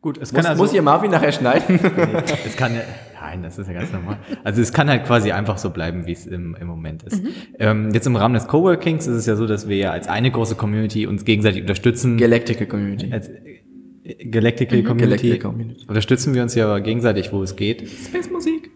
Gut, 0.00 0.18
es 0.18 0.32
Muss, 0.32 0.42
kann 0.42 0.50
also. 0.50 0.62
muss 0.62 0.72
ihr 0.72 0.82
Marvin 0.82 1.10
nachher 1.10 1.32
schneiden? 1.32 1.80
Es 2.44 2.56
kann 2.56 2.74
ja, 2.74 2.82
nein, 3.40 3.50
das 3.50 3.58
ist 3.58 3.68
ja 3.68 3.74
ganz 3.74 3.92
normal. 3.92 4.18
Also 4.44 4.60
es 4.60 4.72
kann 4.72 4.88
halt 4.88 5.04
quasi 5.04 5.32
einfach 5.32 5.58
so 5.58 5.70
bleiben, 5.70 6.06
wie 6.06 6.12
es 6.12 6.26
im, 6.26 6.56
im 6.60 6.66
Moment 6.66 7.02
ist. 7.02 7.22
Mhm. 7.22 7.28
Ähm, 7.58 7.94
jetzt 7.94 8.06
im 8.06 8.16
Rahmen 8.16 8.34
des 8.34 8.46
Coworkings 8.46 9.06
ist 9.06 9.16
es 9.16 9.26
ja 9.26 9.36
so, 9.36 9.46
dass 9.46 9.68
wir 9.68 9.76
ja 9.76 9.90
als 9.90 10.08
eine 10.08 10.30
große 10.30 10.54
Community 10.54 11.06
uns 11.06 11.24
gegenseitig 11.24 11.62
unterstützen. 11.62 12.16
Galactical 12.16 12.66
Community. 12.66 13.12
als 13.12 13.28
äh, 13.28 14.24
Galactical 14.30 14.82
Community 14.82 15.28
Galactical 15.28 15.38
Community. 15.38 15.84
unterstützen 15.86 16.34
wir 16.34 16.42
uns 16.42 16.54
ja 16.54 16.66
aber 16.66 16.80
gegenseitig, 16.80 17.32
wo 17.32 17.42
es 17.42 17.56
geht. 17.56 17.88
Space 17.88 18.30
Musik. 18.30 18.70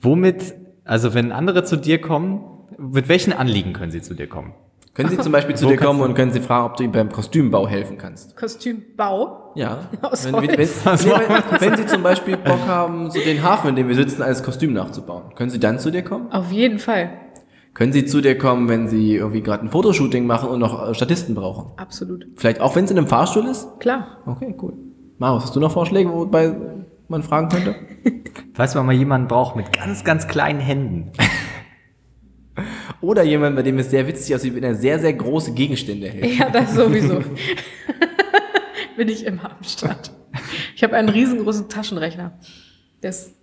Womit, 0.00 0.54
also 0.84 1.14
wenn 1.14 1.32
andere 1.32 1.64
zu 1.64 1.76
dir 1.76 2.00
kommen, 2.00 2.44
mit 2.78 3.08
welchen 3.08 3.32
Anliegen 3.32 3.72
können 3.72 3.90
sie 3.90 4.02
zu 4.02 4.14
dir 4.14 4.28
kommen? 4.28 4.52
Können 4.98 5.10
Sie 5.10 5.18
zum 5.18 5.30
Beispiel 5.30 5.54
zu 5.54 5.66
dir 5.66 5.76
kommen 5.76 6.00
und 6.00 6.14
können 6.14 6.32
Sie 6.32 6.40
fragen, 6.40 6.66
ob 6.66 6.76
du 6.76 6.82
ihm 6.82 6.90
beim 6.90 7.12
Kostümbau 7.12 7.68
helfen 7.68 7.98
kannst? 7.98 8.36
Kostümbau. 8.36 9.52
Ja. 9.54 9.78
Aus 10.02 10.24
wenn, 10.24 10.34
wenn, 10.34 10.58
wenn, 10.58 11.60
wenn 11.60 11.76
Sie 11.76 11.86
zum 11.86 12.02
Beispiel 12.02 12.36
Bock 12.36 12.66
haben, 12.66 13.08
so 13.08 13.20
den 13.20 13.40
Hafen, 13.40 13.68
in 13.68 13.76
dem 13.76 13.86
wir 13.86 13.94
sitzen, 13.94 14.22
als 14.22 14.42
Kostüm 14.42 14.72
nachzubauen, 14.72 15.36
können 15.36 15.50
Sie 15.50 15.60
dann 15.60 15.78
zu 15.78 15.92
dir 15.92 16.02
kommen? 16.02 16.32
Auf 16.32 16.50
jeden 16.50 16.80
Fall. 16.80 17.10
Können 17.74 17.92
Sie 17.92 18.06
zu 18.06 18.20
dir 18.20 18.36
kommen, 18.36 18.68
wenn 18.68 18.88
Sie 18.88 19.14
irgendwie 19.14 19.40
gerade 19.40 19.64
ein 19.64 19.70
Fotoshooting 19.70 20.26
machen 20.26 20.48
und 20.48 20.58
noch 20.58 20.88
äh, 20.88 20.92
Statisten 20.94 21.36
brauchen? 21.36 21.74
Absolut. 21.76 22.26
Vielleicht 22.34 22.60
auch, 22.60 22.74
wenn 22.74 22.84
es 22.84 22.90
in 22.90 22.98
einem 22.98 23.06
Fahrstuhl 23.06 23.46
ist? 23.46 23.78
Klar. 23.78 24.18
Okay, 24.26 24.56
cool. 24.60 24.72
Marius, 25.18 25.44
hast 25.44 25.54
du 25.54 25.60
noch 25.60 25.70
Vorschläge, 25.70 26.12
wobei 26.12 26.56
man 27.06 27.22
fragen 27.22 27.48
könnte? 27.50 27.76
Falls 28.54 28.74
man 28.74 28.84
mal 28.84 28.96
jemanden 28.96 29.28
braucht 29.28 29.54
mit 29.54 29.72
ganz, 29.72 30.02
ganz 30.02 30.26
kleinen 30.26 30.58
Händen. 30.58 31.12
Oder 33.00 33.22
jemand, 33.22 33.56
bei 33.56 33.62
dem 33.62 33.78
es 33.78 33.90
sehr 33.90 34.06
witzig 34.06 34.34
aussieht, 34.34 34.54
wenn 34.54 34.62
er 34.64 34.74
sehr, 34.74 34.98
sehr 34.98 35.12
große 35.12 35.52
Gegenstände 35.52 36.08
hält. 36.08 36.38
Ja, 36.38 36.50
das 36.50 36.74
sowieso. 36.74 37.22
Bin 38.96 39.08
ich 39.08 39.24
immer 39.24 39.52
am 39.56 39.62
Start. 39.62 40.10
Ich 40.74 40.82
habe 40.82 40.96
einen 40.96 41.08
riesengroßen 41.08 41.68
Taschenrechner. 41.68 42.38
Der 43.02 43.10
ist 43.10 43.34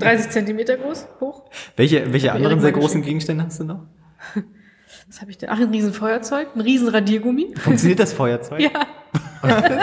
30 0.00 0.30
Zentimeter 0.30 0.76
groß, 0.76 1.06
hoch. 1.20 1.44
Welche, 1.76 2.12
welche 2.12 2.32
anderen 2.32 2.60
sehr 2.60 2.72
großen. 2.72 3.02
Gegenstände 3.02 3.44
hast 3.44 3.60
du 3.60 3.64
noch? 3.64 3.80
Was 5.08 5.20
habe 5.20 5.30
ich 5.30 5.38
denn? 5.38 5.50
Ach, 5.50 5.58
ein 5.60 5.70
riesen 5.70 5.92
Feuerzeug, 5.92 6.48
ein 6.54 6.60
riesen 6.60 6.88
Radiergummi. 6.88 7.54
Funktioniert 7.58 8.00
das 8.00 8.12
Feuerzeug? 8.14 8.60
Ja, 8.60 8.70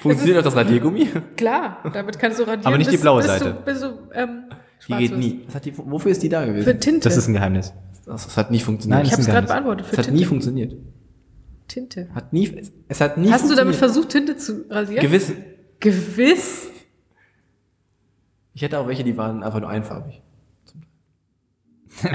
Funktioniert 0.00 0.38
auch 0.38 0.42
das 0.44 0.54
Radiergummi? 0.56 1.08
klar. 1.36 1.78
Damit 1.92 2.18
kannst 2.18 2.38
du 2.38 2.44
radieren. 2.44 2.66
Aber 2.66 2.78
nicht 2.78 2.88
die 2.90 2.94
bis- 2.94 3.00
blaue 3.00 3.18
bis 3.22 3.26
Seite. 3.26 3.44
Du, 3.54 3.64
bis 3.64 3.80
du, 3.80 3.98
ähm, 4.14 4.44
Die 4.86 4.92
schwarz 4.92 5.00
geht 5.00 5.16
nie. 5.18 5.40
Hat 5.52 5.64
die, 5.64 5.72
wofür 5.76 6.10
ist 6.12 6.22
die 6.22 6.28
da 6.28 6.44
gewesen? 6.44 6.64
Für 6.64 6.78
Tinte. 6.78 7.08
Das 7.08 7.16
ist 7.16 7.26
ein 7.28 7.34
Geheimnis. 7.34 7.72
Das, 8.04 8.24
das 8.24 8.36
hat 8.36 8.50
nie 8.50 8.60
funktioniert. 8.60 8.98
Nein, 8.98 9.06
ich 9.06 9.12
habe 9.12 9.22
es 9.22 9.28
gerade 9.28 9.46
beantwortet. 9.46 9.86
Für 9.86 9.92
es 9.92 9.98
hat 9.98 10.04
Tinte. 10.06 10.20
nie 10.20 10.24
funktioniert. 10.26 10.74
Tinte. 11.68 12.08
Hat 12.14 12.32
nie, 12.32 12.48
es, 12.56 12.70
es 12.88 13.00
hat 13.00 13.18
nie 13.18 13.30
Hast 13.30 13.50
du 13.50 13.54
damit 13.56 13.74
versucht, 13.74 14.10
Tinte 14.10 14.36
zu 14.36 14.64
rasieren? 14.70 15.04
Gewiss. 15.04 15.32
Gewiss. 15.80 16.68
Ich 18.54 18.62
hätte 18.62 18.78
auch 18.78 18.86
welche, 18.86 19.04
die 19.04 19.16
waren 19.16 19.42
einfach 19.42 19.60
nur 19.60 19.68
einfarbig. 19.68 20.22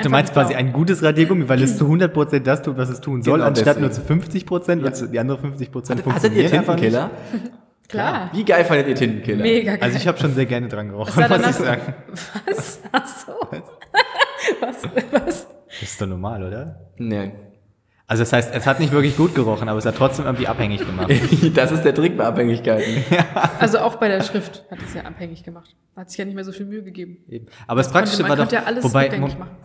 Du 0.03 0.09
meinst 0.09 0.33
blau. 0.33 0.43
quasi 0.43 0.55
ein 0.55 0.73
gutes 0.73 1.01
Radiergummi, 1.03 1.49
weil 1.49 1.61
es 1.63 1.77
zu 1.77 1.85
100% 1.85 2.39
das 2.39 2.61
tut, 2.61 2.77
was 2.77 2.89
es 2.89 3.01
tun 3.01 3.23
soll, 3.23 3.35
Genau 3.39 3.45
anstatt 3.47 3.77
deswegen. 3.77 3.81
nur 3.81 3.91
zu 3.91 4.01
50% 4.01 4.83
und 4.85 4.95
zu- 4.95 5.07
die 5.07 5.19
andere 5.19 5.39
50% 5.39 5.89
Hattet 5.89 5.97
ihr 5.97 6.03
funktioniert 6.03 6.53
einfach 6.53 6.75
nicht. 6.75 6.83
Tintenkiller? 6.93 7.11
Klar. 7.91 8.29
Wie 8.33 8.45
geil 8.45 8.65
fandet 8.65 8.87
ihr 8.87 8.95
Tintenkiller? 8.95 9.43
Mega 9.43 9.75
geil. 9.75 9.83
Also 9.83 9.97
ich 9.97 10.07
habe 10.07 10.17
schon 10.17 10.33
sehr 10.33 10.45
gerne 10.45 10.67
dran 10.67 10.89
gerochen, 10.89 11.13
muss 11.19 11.29
danach 11.29 11.49
ich 11.49 11.55
sagen. 11.55 11.93
Was? 12.45 12.79
Ach 12.91 13.07
so. 13.07 13.33
Was? 14.61 14.83
Was? 15.11 15.47
Das 15.67 15.81
ist 15.81 16.01
doch 16.01 16.07
normal, 16.07 16.43
oder? 16.43 16.79
Nein. 16.97 17.33
Also 18.11 18.23
das 18.23 18.33
heißt, 18.33 18.53
es 18.53 18.67
hat 18.67 18.81
nicht 18.81 18.91
wirklich 18.91 19.15
gut 19.15 19.33
gerochen, 19.35 19.69
aber 19.69 19.79
es 19.79 19.85
hat 19.85 19.95
trotzdem 19.95 20.25
irgendwie 20.25 20.45
abhängig 20.45 20.85
gemacht. 20.85 21.09
das 21.55 21.71
ist 21.71 21.83
der 21.83 21.95
Trick 21.95 22.17
bei 22.17 22.25
Abhängigkeiten. 22.25 23.05
Also 23.59 23.77
auch 23.79 23.95
bei 23.97 24.07
der 24.07 24.21
Schrift 24.23 24.65
hat 24.71 24.79
es 24.85 24.95
ja 24.95 25.03
abhängig 25.03 25.43
gemacht. 25.43 25.75
Hat 25.95 26.09
sich 26.09 26.17
ja 26.17 26.25
nicht 26.25 26.33
mehr 26.33 26.43
so 26.43 26.51
viel 26.51 26.65
Mühe 26.65 26.81
gegeben. 26.81 27.17
Eben. 27.29 27.45
Aber 27.67 27.81
das 27.81 27.91
Praktische 27.91 28.23
man 28.23 28.31
war 28.31 28.37
doch, 28.37 28.51
ja 28.51 28.63
alles 28.63 28.83
wobei, 28.83 29.09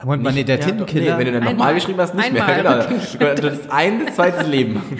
Moment, 0.04 0.22
mal, 0.22 0.32
nee, 0.32 0.44
der 0.44 0.58
Ja, 0.58 0.66
Tintenkiller, 0.66 1.14
Nee, 1.14 1.18
wenn 1.18 1.32
du 1.32 1.40
dann 1.40 1.44
nochmal 1.44 1.74
geschrieben 1.74 1.98
hast, 1.98 2.14
nicht 2.14 2.26
Einmal 2.26 2.62
mehr. 2.62 2.84
Genau. 2.86 2.98
Du 3.18 3.24
konntest 3.24 3.70
ein 3.70 4.12
zweites 4.12 4.46
Leben 4.46 4.74
machen. 4.74 4.98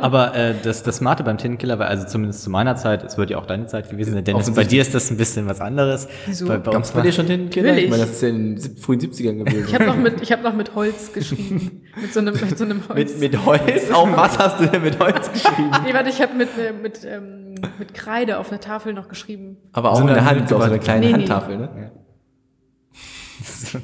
aber 0.00 0.34
äh, 0.34 0.54
das, 0.62 0.82
das 0.82 0.96
Smarte 0.96 1.22
beim 1.22 1.38
Tintenkiller 1.38 1.78
war, 1.78 1.86
also 1.86 2.06
zumindest 2.06 2.42
zu 2.42 2.50
meiner 2.50 2.74
Zeit, 2.76 3.04
es 3.04 3.16
wird 3.16 3.30
ja 3.30 3.38
auch 3.38 3.46
deine 3.46 3.66
Zeit 3.66 3.88
gewesen 3.90 4.14
sein, 4.14 4.24
Dennis, 4.24 4.50
bei 4.50 4.64
dir 4.64 4.82
ist 4.82 4.94
das 4.94 5.10
ein 5.10 5.16
bisschen 5.16 5.46
was 5.46 5.60
anderes. 5.60 6.08
Wieso? 6.26 6.46
Bei, 6.48 6.58
bei 6.58 6.72
Gab's 6.72 6.76
uns 6.76 6.90
bei 6.90 6.96
war, 6.96 7.02
dir 7.04 7.12
schon 7.12 7.26
Tintenkiller? 7.26 7.76
Ich 7.76 7.88
meine, 7.88 8.02
das 8.02 8.12
ist 8.12 8.22
ja 8.22 8.28
in 8.30 8.56
den 8.56 8.76
frühen 8.76 9.00
70ern 9.00 9.44
gewesen. 9.44 9.64
Ich 9.68 9.74
habe 9.74 9.84
noch, 9.84 9.96
mit- 9.96 10.20
ich 10.20 10.32
hab 10.32 10.42
noch 10.42 10.54
mit 10.54 10.74
Holz 10.74 11.12
geschrieben. 11.12 11.82
mit, 12.00 12.12
so 12.12 12.20
einem, 12.20 12.34
mit 12.34 12.58
so 12.58 12.64
einem 12.64 12.81
Holz. 12.88 13.18
mit, 13.18 13.32
mit 13.32 13.44
Holz? 13.46 13.90
Auf 13.90 14.08
was 14.16 14.38
hast 14.38 14.60
du 14.60 14.66
denn 14.66 14.82
mit 14.82 14.98
Holz 14.98 15.30
geschrieben? 15.32 15.70
nee, 15.84 15.94
warte, 15.94 16.10
ich 16.10 16.20
habe 16.22 16.34
mit, 16.34 16.48
äh, 16.58 16.72
mit, 16.72 17.04
ähm, 17.04 17.54
mit 17.78 17.94
Kreide 17.94 18.38
auf 18.38 18.48
der 18.48 18.60
Tafel 18.60 18.92
noch 18.92 19.08
geschrieben. 19.08 19.56
Aber 19.72 19.90
auch 19.92 19.96
So 19.96 20.02
in 20.02 20.08
der 20.08 20.16
eine 20.18 20.26
Hand, 20.26 20.48
so 20.48 20.56
auf 20.56 20.62
so 20.62 20.68
einer 20.68 20.78
kleinen 20.78 21.00
Nee, 21.00 21.06
nee. 21.08 21.12
Handtafel, 21.14 21.58
ne? 21.58 21.92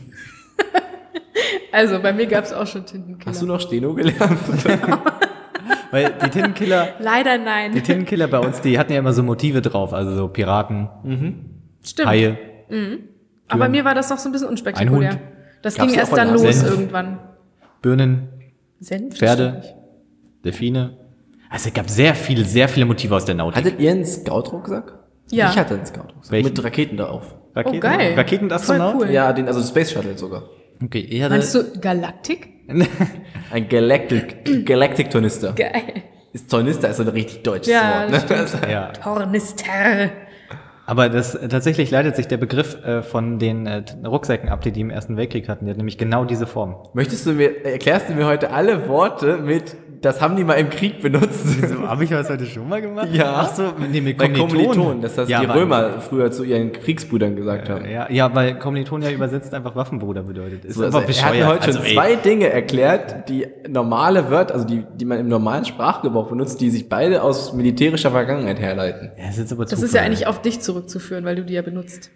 Also 1.72 2.00
bei 2.00 2.12
mir 2.12 2.26
gab 2.26 2.44
es 2.44 2.52
auch 2.52 2.66
schon 2.66 2.84
Tintenkiller. 2.86 3.30
Hast 3.30 3.42
du 3.42 3.46
noch 3.46 3.60
Steno 3.60 3.94
gelernt? 3.94 4.18
weil 5.90 6.12
die 6.24 6.30
Tintenkiller, 6.30 6.88
Leider 6.98 7.38
nein. 7.38 7.72
die 7.72 7.80
Tintenkiller 7.82 8.26
bei 8.26 8.38
uns, 8.38 8.60
die 8.60 8.78
hatten 8.78 8.92
ja 8.92 8.98
immer 8.98 9.12
so 9.12 9.22
Motive 9.22 9.60
drauf, 9.62 9.92
also 9.92 10.14
so 10.16 10.28
Piraten, 10.28 10.88
Stimmt. 11.84 12.08
Haie. 12.08 12.38
Aber 13.48 13.60
bei 13.60 13.68
mir 13.68 13.84
war 13.84 13.94
das 13.94 14.10
noch 14.10 14.18
so 14.18 14.28
ein 14.28 14.32
bisschen 14.32 14.48
unspektakulär. 14.48 15.10
Ein 15.10 15.16
Hund. 15.18 15.28
Das 15.62 15.76
Gab's 15.76 15.90
ging 15.90 15.98
erst 15.98 16.12
auch 16.12 16.16
dann 16.16 16.32
los 16.32 16.42
Senf. 16.42 16.70
irgendwann. 16.70 17.18
Birnen, 17.82 18.28
Senf? 18.80 19.16
Pferde. 19.16 19.62
Delfine. 20.44 20.96
Also 21.50 21.68
es 21.68 21.74
gab 21.74 21.88
sehr 21.90 22.14
viele, 22.14 22.44
sehr 22.44 22.68
viele 22.68 22.86
Motive 22.86 23.14
aus 23.16 23.24
der 23.24 23.34
Nautik. 23.34 23.56
Hattet 23.64 23.80
ihr 23.80 23.90
einen 23.90 24.04
Scout-Rucksack? 24.04 24.98
Ja. 25.30 25.50
Ich 25.50 25.56
hatte 25.58 25.74
einen 25.74 25.86
Scout-Rucksack. 25.86 26.30
Welchen? 26.32 26.48
Mit 26.50 26.64
Raketen 26.64 26.96
darauf. 26.96 27.34
Raketen, 27.54 27.76
Oh, 27.78 27.80
geil. 27.80 28.14
Raketenastronaut? 28.14 28.94
Cool. 28.96 29.10
Ja, 29.10 29.32
den, 29.32 29.46
also 29.48 29.62
Space 29.62 29.90
Shuttle 29.92 30.16
sogar. 30.16 30.44
Okay, 30.82 31.00
ich 31.00 31.22
hatte, 31.22 31.34
Meinst 31.34 31.54
du 31.54 31.64
Galaktik? 31.80 32.48
Ein 33.50 33.68
Galactic, 33.68 34.64
Galactic 34.66 35.10
Tornister. 35.10 35.52
Geil. 35.54 36.02
Ist 36.32 36.50
Tornister 36.50 36.90
ist 36.90 36.98
so 36.98 37.02
ein 37.04 37.08
richtig 37.08 37.42
deutsches 37.42 37.72
Ja, 37.72 38.06
Wort. 38.10 38.30
das 38.30 38.60
Ne? 38.60 38.70
ja. 38.72 38.92
Tornister. 38.92 40.10
Aber 40.88 41.10
das 41.10 41.38
tatsächlich 41.50 41.90
leitet 41.90 42.16
sich 42.16 42.28
der 42.28 42.38
Begriff 42.38 42.82
äh, 42.82 43.02
von 43.02 43.38
den 43.38 43.66
äh, 43.66 43.82
Rucksäcken 44.06 44.48
ab, 44.48 44.62
die 44.62 44.72
die 44.72 44.80
im 44.80 44.88
Ersten 44.88 45.18
Weltkrieg 45.18 45.46
hatten. 45.46 45.66
Die 45.66 45.70
hat 45.70 45.76
nämlich 45.76 45.98
genau 45.98 46.24
diese 46.24 46.46
Form. 46.46 46.76
Möchtest 46.94 47.26
du 47.26 47.32
mir, 47.32 47.62
erklärst 47.62 48.08
du 48.08 48.14
mir 48.14 48.24
heute 48.24 48.52
alle 48.52 48.88
Worte 48.88 49.36
mit, 49.36 49.76
das 50.00 50.20
haben 50.20 50.36
die 50.36 50.44
mal 50.44 50.54
im 50.54 50.70
Krieg 50.70 51.00
benutzt? 51.02 51.44
Habe 51.86 52.04
ich 52.04 52.10
das 52.10 52.28
heute 52.30 52.46
schon 52.46 52.68
mal 52.68 52.80
gemacht? 52.80 53.08
Ja. 53.12 53.34
Ach 53.38 53.54
so, 53.54 53.72
nee, 53.90 54.00
mit 54.00 54.16
Bei 54.18 54.28
Kommiliton. 54.28 55.00
Dass 55.02 55.14
das 55.16 55.28
ja, 55.28 55.40
die 55.40 55.48
weil- 55.48 55.58
Römer 55.58 56.00
früher 56.00 56.30
zu 56.30 56.44
ihren 56.44 56.72
Kriegsbrüdern 56.72 57.36
gesagt 57.36 57.68
haben. 57.68 57.84
Ja, 57.88 58.10
ja, 58.10 58.34
weil 58.34 58.58
Kommiliton 58.58 59.02
ja 59.02 59.10
übersetzt 59.10 59.52
einfach 59.54 59.74
Waffenbruder 59.76 60.22
bedeutet. 60.22 60.64
Ist 60.64 60.76
So, 60.76 60.84
also 60.84 60.98
er 61.00 61.24
hat 61.24 61.34
mir 61.34 61.46
heute 61.46 61.64
schon 61.64 61.76
Also, 61.76 61.80
ey, 61.88 61.94
zwei 61.94 62.14
Dinge 62.16 62.48
erklärt, 62.50 63.28
die 63.28 63.46
normale 63.68 64.30
Wörter, 64.30 64.54
also 64.54 64.66
die, 64.66 64.84
die 64.96 65.04
man 65.04 65.18
im 65.18 65.28
normalen 65.28 65.64
Sprachgebrauch 65.64 66.28
benutzt, 66.28 66.60
die 66.60 66.70
sich 66.70 66.88
beide 66.88 67.22
aus 67.22 67.52
militärischer 67.52 68.10
Vergangenheit 68.10 68.58
herleiten. 68.60 69.10
Ja, 69.18 69.26
das 69.26 69.38
ist 69.38 69.52
aber 69.52 69.64
Das 69.64 69.82
ist 69.82 69.94
ja 69.94 70.02
eigentlich 70.02 70.26
auf 70.26 70.42
dich 70.42 70.60
zurückzuführen, 70.60 71.24
weil 71.24 71.36
du 71.36 71.44
die 71.44 71.54
ja 71.54 71.62
benutzt. 71.62 72.10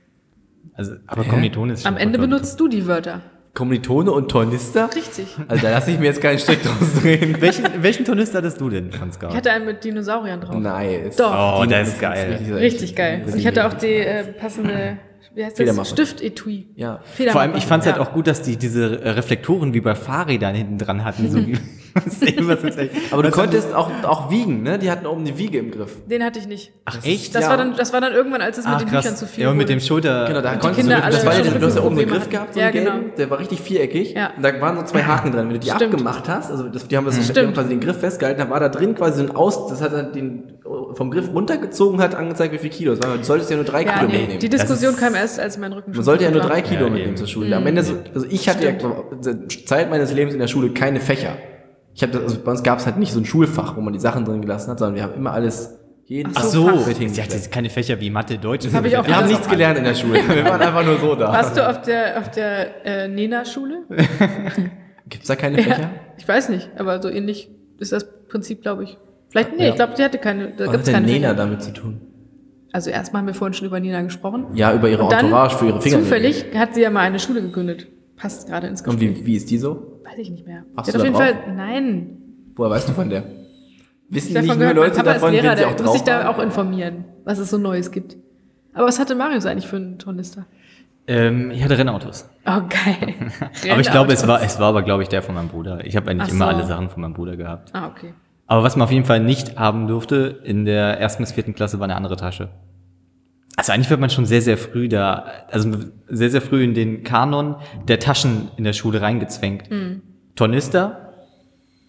Also, 0.74 0.92
aber 1.06 1.24
Kommiliton 1.24 1.70
ist 1.70 1.84
Am 1.86 1.94
schon 1.94 2.00
Ende 2.00 2.18
vollkommen- 2.18 2.38
benutzt 2.38 2.58
du 2.60 2.68
die 2.68 2.86
Wörter. 2.86 3.20
Kommilitone 3.54 4.10
und 4.10 4.30
Tornister? 4.30 4.88
Richtig. 4.94 5.26
Also 5.46 5.62
da 5.62 5.70
lasse 5.70 5.90
ich 5.90 5.98
mir 5.98 6.06
jetzt 6.06 6.22
keinen 6.22 6.38
Strick 6.38 6.62
draus 6.62 7.02
drehen. 7.02 7.36
Welchen, 7.40 7.64
welchen 7.82 8.04
Tornister 8.06 8.38
hattest 8.38 8.60
du 8.60 8.70
denn 8.70 8.90
von 8.90 9.12
Scout? 9.12 9.28
Ich 9.28 9.36
hatte 9.36 9.50
einen 9.50 9.66
mit 9.66 9.84
Dinosauriern 9.84 10.40
drauf. 10.40 10.56
Nice. 10.56 11.16
Doch. 11.16 11.60
Oh, 11.60 11.64
das 11.66 11.88
ist 11.88 12.00
geil. 12.00 12.40
Richtig 12.54 12.96
geil. 12.96 13.24
Und 13.26 13.36
ich 13.36 13.46
hatte 13.46 13.66
auch 13.66 13.74
die 13.74 13.88
äh, 13.88 14.24
passende, 14.32 14.96
wie 15.34 15.44
heißt 15.44 15.60
das? 15.60 15.90
Stift-Etui. 15.90 16.68
Ja. 16.76 17.00
Vor 17.28 17.42
allem, 17.42 17.54
ich 17.54 17.66
fand 17.66 17.82
es 17.82 17.90
ja. 17.90 17.96
halt 17.96 18.06
auch 18.06 18.14
gut, 18.14 18.26
dass 18.26 18.40
die 18.40 18.56
diese 18.56 19.16
Reflektoren 19.16 19.74
wie 19.74 19.82
bei 19.82 19.94
Fahrrädern 19.94 20.54
hinten 20.54 20.78
dran 20.78 21.04
hatten. 21.04 21.30
So 21.30 21.38
wie, 21.46 21.58
was 21.94 22.64
ist 22.64 22.78
echt- 22.78 22.90
Aber 23.12 23.22
du 23.22 23.28
Was- 23.28 23.34
konntest 23.34 23.74
auch, 23.74 23.90
auch 24.04 24.30
wiegen, 24.30 24.62
ne? 24.62 24.78
Die 24.78 24.90
hatten 24.90 25.06
oben 25.06 25.24
die 25.24 25.36
Wiege 25.38 25.58
im 25.58 25.70
Griff. 25.70 25.96
Den 26.06 26.24
hatte 26.24 26.38
ich 26.38 26.46
nicht. 26.46 26.72
Ach, 26.84 26.98
echt? 27.04 27.34
Das, 27.34 27.42
Ja. 27.44 27.50
war 27.50 27.56
dann, 27.56 27.76
das 27.76 27.92
war 27.92 28.00
dann 28.00 28.12
irgendwann, 28.12 28.40
als 28.42 28.58
es 28.58 28.64
mit 28.64 28.74
Ach, 28.74 28.78
den 28.78 28.86
Büchern 28.88 29.02
krass. 29.02 29.16
zu 29.16 29.26
viel 29.26 29.44
Ja, 29.44 29.50
und 29.50 29.56
mit 29.56 29.68
dem 29.68 29.80
Schulter. 29.80 30.26
Genau, 30.26 30.40
da 30.40 30.56
konntest 30.56 30.80
Kinder 30.80 31.00
du, 31.00 31.10
das 31.10 31.26
war 31.26 31.34
ja, 31.34 31.42
du 31.42 31.66
hast 31.66 31.74
ja 31.76 31.80
oben 31.82 31.96
Probleme 31.96 32.12
Griff 32.12 32.28
gehabt, 32.30 32.54
so 32.54 32.60
Ja, 32.60 32.70
genau. 32.70 32.92
der 33.16 33.30
war 33.30 33.38
richtig 33.38 33.60
viereckig. 33.60 34.12
Ja. 34.14 34.30
Und 34.36 34.42
da 34.44 34.60
waren 34.60 34.76
so 34.78 34.84
zwei 34.84 35.02
Haken 35.02 35.32
dran. 35.32 35.46
Wenn 35.48 35.54
du 35.54 35.58
die 35.60 35.70
Stimmt. 35.70 35.82
abgemacht 35.94 36.28
hast, 36.28 36.50
also 36.50 36.68
das, 36.68 36.88
die 36.88 36.96
haben 36.96 37.04
das 37.06 37.16
die 37.32 37.40
haben 37.40 37.52
quasi 37.54 37.68
den 37.70 37.80
Griff 37.80 37.98
festgehalten, 38.00 38.40
da 38.40 38.50
war 38.50 38.60
da 38.60 38.68
drin 38.68 38.94
quasi 38.94 39.18
so 39.24 39.30
ein 39.30 39.36
Aus, 39.36 39.68
das 39.68 39.80
hat 39.82 39.92
dann 39.92 40.12
den 40.12 40.52
vom 40.94 41.10
Griff 41.10 41.28
runtergezogen, 41.32 42.00
hat 42.00 42.14
angezeigt, 42.14 42.52
wie 42.54 42.58
viel 42.58 42.70
Kilo 42.70 42.92
es 42.92 43.02
war. 43.02 43.16
Du 43.16 43.24
solltest 43.24 43.50
ja 43.50 43.56
nur 43.56 43.64
drei 43.64 43.82
Ja, 43.84 43.94
Kilo 43.98 44.06
nee, 44.10 44.18
mitnehmen. 44.18 44.40
die 44.40 44.48
Diskussion 44.48 44.96
kam 44.96 45.14
erst, 45.14 45.40
als 45.40 45.58
mein 45.58 45.72
Rücken 45.72 45.92
Man 45.92 46.02
sollte 46.04 46.24
ja 46.24 46.30
nur 46.30 46.40
drei 46.40 46.56
war. 46.56 46.60
Kilo 46.62 46.88
mitnehmen 46.88 47.16
zur 47.16 47.26
Schule. 47.26 47.56
Am 47.56 47.66
Ende, 47.66 47.82
so, 47.82 47.94
also 48.14 48.26
ich 48.30 48.48
hatte 48.48 48.64
ja 48.64 48.72
Zeit 49.66 49.90
meines 49.90 50.12
Lebens 50.12 50.34
in 50.34 50.40
der 50.40 50.46
Schule 50.48 50.70
keine 50.70 51.00
Fächer. 51.00 51.36
Ich 51.94 52.02
habe, 52.02 52.18
also 52.18 52.38
bei 52.42 52.50
uns 52.50 52.62
gab 52.62 52.78
es 52.78 52.86
halt 52.86 52.96
nicht 52.98 53.12
so 53.12 53.20
ein 53.20 53.24
Schulfach, 53.24 53.76
wo 53.76 53.80
man 53.80 53.92
die 53.92 53.98
Sachen 54.00 54.24
drin 54.24 54.40
gelassen 54.40 54.70
hat, 54.70 54.78
sondern 54.78 54.94
wir 54.96 55.02
haben 55.02 55.14
immer 55.14 55.32
alles, 55.32 55.78
jeden 56.06 56.32
Ach 56.34 56.42
so, 56.42 56.66
Fach 56.66 56.74
mit 56.74 56.86
hatte 56.86 56.98
hingeschleppt. 57.00 57.32
jetzt 57.32 57.52
keine 57.52 57.70
Fächer 57.70 58.00
wie 58.00 58.10
Mathe, 58.10 58.38
Deutsch. 58.38 58.66
hab 58.72 58.84
ich 58.84 58.96
auch 58.96 59.06
Wir 59.06 59.16
haben 59.16 59.28
nichts 59.28 59.48
gelernt 59.48 59.78
in 59.78 59.84
der 59.84 59.94
Schule. 59.94 60.14
Wir 60.28 60.44
waren 60.44 60.60
einfach 60.60 60.84
nur 60.84 60.98
so 60.98 61.14
da. 61.14 61.28
Warst 61.32 61.56
du 61.56 61.68
auf 61.68 61.82
der, 61.82 62.18
auf 62.18 62.30
der 62.30 62.86
äh, 62.86 63.08
Nena-Schule? 63.08 63.82
Gibt's 65.08 65.28
da 65.28 65.36
keine 65.36 65.58
Fächer? 65.62 65.90
Ich 66.18 66.26
weiß 66.26 66.48
nicht, 66.48 66.70
aber 66.78 67.00
so 67.02 67.08
ähnlich 67.08 67.50
ist 67.78 67.92
das 67.92 68.06
Prinzip, 68.28 68.62
glaube 68.62 68.84
ich. 68.84 68.96
Vielleicht, 69.28 69.56
nee, 69.56 69.64
Ja. 69.64 69.70
ich 69.70 69.74
glaube, 69.76 69.94
die 69.96 70.02
hatte 70.02 70.18
keine, 70.18 70.52
da 70.52 70.66
Was 70.66 70.72
gibt's 70.72 70.76
hat 70.76 70.86
denn 70.86 70.94
keine 70.94 71.06
Nena 71.06 71.28
Fächer. 71.30 71.34
damit 71.36 71.62
zu 71.62 71.72
tun? 71.72 72.00
Also 72.72 72.88
erstmal 72.90 73.20
haben 73.20 73.26
wir 73.26 73.34
vorhin 73.34 73.52
schon 73.52 73.66
über 73.66 73.80
Nena 73.80 74.00
gesprochen. 74.00 74.46
Ja, 74.54 74.72
über 74.74 74.88
ihre 74.88 75.04
Und 75.04 75.12
Entourage 75.12 75.56
für 75.58 75.66
ihre 75.66 75.80
Finger. 75.82 75.98
Zufällig 75.98 76.46
hat 76.54 76.74
sie 76.74 76.80
ja 76.80 76.90
mal 76.90 77.00
eine 77.00 77.18
Schule 77.18 77.42
gegründet. 77.42 77.86
Passt 78.16 78.48
gerade 78.48 78.66
ins 78.66 78.80
Und 78.82 78.98
Gespräch. 78.98 79.20
wie, 79.22 79.26
wie 79.26 79.36
ist 79.36 79.50
die 79.50 79.58
so? 79.58 79.91
Weiß 80.12 80.18
ich 80.18 80.30
nicht 80.30 80.46
mehr. 80.46 80.64
Sie 80.84 80.92
du 80.92 80.98
auf 80.98 81.02
da 81.02 81.02
jeden 81.04 81.12
drauf? 81.14 81.22
Fall, 81.22 81.54
nein. 81.56 82.18
Woher 82.54 82.70
weißt 82.70 82.88
du 82.88 82.92
von 82.92 83.08
der? 83.08 83.24
Wissen 84.10 84.34
Davon 84.34 84.48
nicht 84.48 84.58
nur 84.58 84.68
gehört, 84.74 84.76
mein 84.76 84.84
Leute 84.84 84.96
Papa 84.96 85.12
davon, 85.14 85.34
ist 85.34 85.42
Lehrer, 85.42 85.52
wenn 85.52 85.58
sie 85.58 85.64
auch 85.64 85.70
muss 85.72 85.82
drauf 85.82 85.92
sich 85.94 86.02
da 86.02 86.18
waren? 86.18 86.26
auch 86.26 86.38
informieren, 86.38 87.04
was 87.24 87.38
es 87.38 87.48
so 87.50 87.56
Neues 87.56 87.90
gibt. 87.90 88.16
Aber 88.74 88.86
was 88.86 88.98
hatte 88.98 89.14
Marius 89.14 89.46
eigentlich 89.46 89.66
für 89.68 89.76
einen 89.76 89.98
Tornister? 89.98 90.46
Ähm, 91.06 91.50
ich 91.50 91.64
hatte 91.64 91.78
Rennautos. 91.78 92.28
Oh, 92.46 92.60
geil. 92.68 93.14
Aber 93.70 93.80
ich 93.80 93.90
glaube, 93.90 94.12
es 94.12 94.26
war, 94.28 94.42
es 94.42 94.60
war 94.60 94.68
aber, 94.68 94.82
glaube 94.82 95.02
ich, 95.02 95.08
der 95.08 95.22
von 95.22 95.34
meinem 95.34 95.48
Bruder. 95.48 95.84
Ich 95.84 95.96
habe 95.96 96.10
eigentlich 96.10 96.28
Ach 96.28 96.34
immer 96.34 96.50
so. 96.50 96.56
alle 96.56 96.66
Sachen 96.66 96.90
von 96.90 97.00
meinem 97.02 97.14
Bruder 97.14 97.36
gehabt. 97.36 97.70
Ah, 97.72 97.88
okay. 97.88 98.14
Aber 98.46 98.62
was 98.62 98.76
man 98.76 98.84
auf 98.84 98.92
jeden 98.92 99.04
Fall 99.04 99.18
nicht 99.20 99.58
haben 99.58 99.88
durfte 99.88 100.40
in 100.44 100.64
der 100.64 101.00
ersten 101.00 101.22
bis 101.22 101.32
vierten 101.32 101.54
Klasse 101.54 101.80
war 101.80 101.84
eine 101.84 101.96
andere 101.96 102.16
Tasche. 102.16 102.50
Also 103.62 103.74
eigentlich 103.74 103.90
wird 103.90 104.00
man 104.00 104.10
schon 104.10 104.26
sehr, 104.26 104.42
sehr 104.42 104.58
früh 104.58 104.88
da, 104.88 105.24
also 105.48 105.70
sehr, 106.08 106.30
sehr 106.30 106.42
früh 106.42 106.64
in 106.64 106.74
den 106.74 107.04
Kanon 107.04 107.54
der 107.86 108.00
Taschen 108.00 108.50
in 108.56 108.64
der 108.64 108.72
Schule 108.72 109.00
reingezwängt. 109.00 109.70
Mhm. 109.70 110.02
Tornister, 110.34 111.12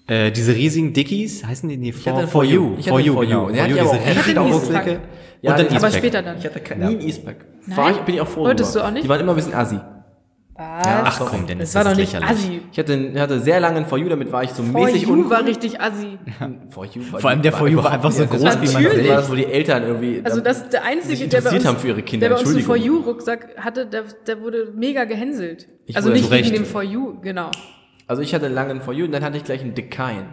äh, 0.05 0.31
diese 0.31 0.53
riesigen 0.53 0.93
Dickies, 0.93 1.43
heißen 1.43 1.67
die? 1.67 1.77
Nee, 1.77 1.91
for, 1.91 2.27
for 2.27 2.43
you. 2.43 2.75
For 2.79 2.99
you, 2.99 3.13
For 3.13 3.25
genau. 3.25 3.49
You. 3.49 3.55
For 3.55 3.67
you, 3.67 3.75
ja 3.75 3.83
diese 3.83 4.19
riesigen 4.19 4.38
Rucksäcke. 4.51 4.99
Ja, 5.41 5.55
Und 5.55 5.71
dann 5.71 5.77
Aber 5.77 5.91
später 5.91 6.21
dann. 6.21 6.38
Ich 6.38 6.45
hatte 6.45 6.59
kein, 6.59 6.79
Ja. 6.79 6.89
nie 6.89 6.95
ein 6.97 7.01
Eastpack. 7.01 7.38
Nein? 7.65 7.77
War 7.77 7.89
ich, 7.89 7.97
bin 8.01 8.13
ich 8.13 8.21
auch 8.21 8.27
froh 8.27 8.43
Wolltest 8.43 8.75
du 8.75 8.81
auch 8.81 8.91
nicht? 8.91 9.05
Die 9.05 9.09
waren 9.09 9.19
immer 9.19 9.31
ein 9.31 9.36
bisschen 9.36 9.55
assi. 9.55 9.79
Was? 10.55 10.85
Ach 10.85 11.19
komm, 11.31 11.47
Dennis, 11.47 11.71
das 11.73 11.83
war 11.83 11.91
doch 11.91 11.97
nicht 11.97 12.13
lächerlich. 12.13 12.29
assi. 12.29 12.61
Ich 12.71 12.77
hatte, 12.77 12.93
ich 12.93 13.19
hatte 13.19 13.39
sehr 13.39 13.59
lange 13.59 13.77
einen 13.77 13.85
For 13.87 13.97
You, 13.97 14.07
damit 14.07 14.31
war 14.31 14.43
ich 14.43 14.51
so 14.51 14.61
For 14.61 14.85
mäßig 14.85 15.01
you 15.03 15.13
uncool. 15.13 15.31
war 15.31 15.45
richtig 15.45 15.81
assi. 15.81 16.19
For 16.69 16.85
You 16.85 17.01
war 17.11 17.19
Vor 17.21 17.29
allem 17.31 17.41
der 17.41 17.53
For 17.53 17.67
You 17.67 17.83
war 17.83 17.91
einfach 17.91 18.11
so 18.11 18.25
groß, 18.27 18.39
wie 18.39 18.43
man. 18.45 18.83
Das 18.83 19.07
war 19.07 19.15
das, 19.17 19.31
wo 19.31 19.35
die 19.35 19.45
Eltern 19.45 19.83
irgendwie. 19.83 20.21
Also 20.23 20.37
da- 20.37 20.43
das 20.51 20.69
der 20.69 20.83
einzige, 20.85 21.27
der 21.27 21.41
bei 21.41 21.49
interessiert 21.49 21.61
uns, 21.61 21.65
haben 21.67 21.77
für 21.79 21.87
ihre 21.87 22.01
Kinder. 22.03 22.27
der 22.29 22.35
bei 22.35 22.39
uns 22.41 22.49
einen 22.49 22.59
For 22.63 22.75
Entschuldigung. 22.75 23.03
You 23.05 23.11
Rucksack 23.11 23.47
hatte, 23.57 23.87
der, 23.87 24.03
der 24.27 24.41
wurde 24.41 24.71
mega 24.75 25.05
gehänselt. 25.05 25.67
Ich 25.87 25.95
also 25.95 26.09
nicht 26.11 26.29
wegen 26.29 26.53
dem 26.53 26.65
For 26.65 26.83
You, 26.83 27.19
genau. 27.21 27.49
Also 28.05 28.21
ich 28.21 28.35
hatte 28.35 28.47
lange 28.47 28.71
einen 28.71 28.81
For 28.81 28.93
You 28.93 29.05
und 29.05 29.11
dann 29.11 29.23
hatte 29.23 29.37
ich 29.37 29.43
gleich 29.43 29.61
einen 29.61 29.73
Decine. 29.73 30.25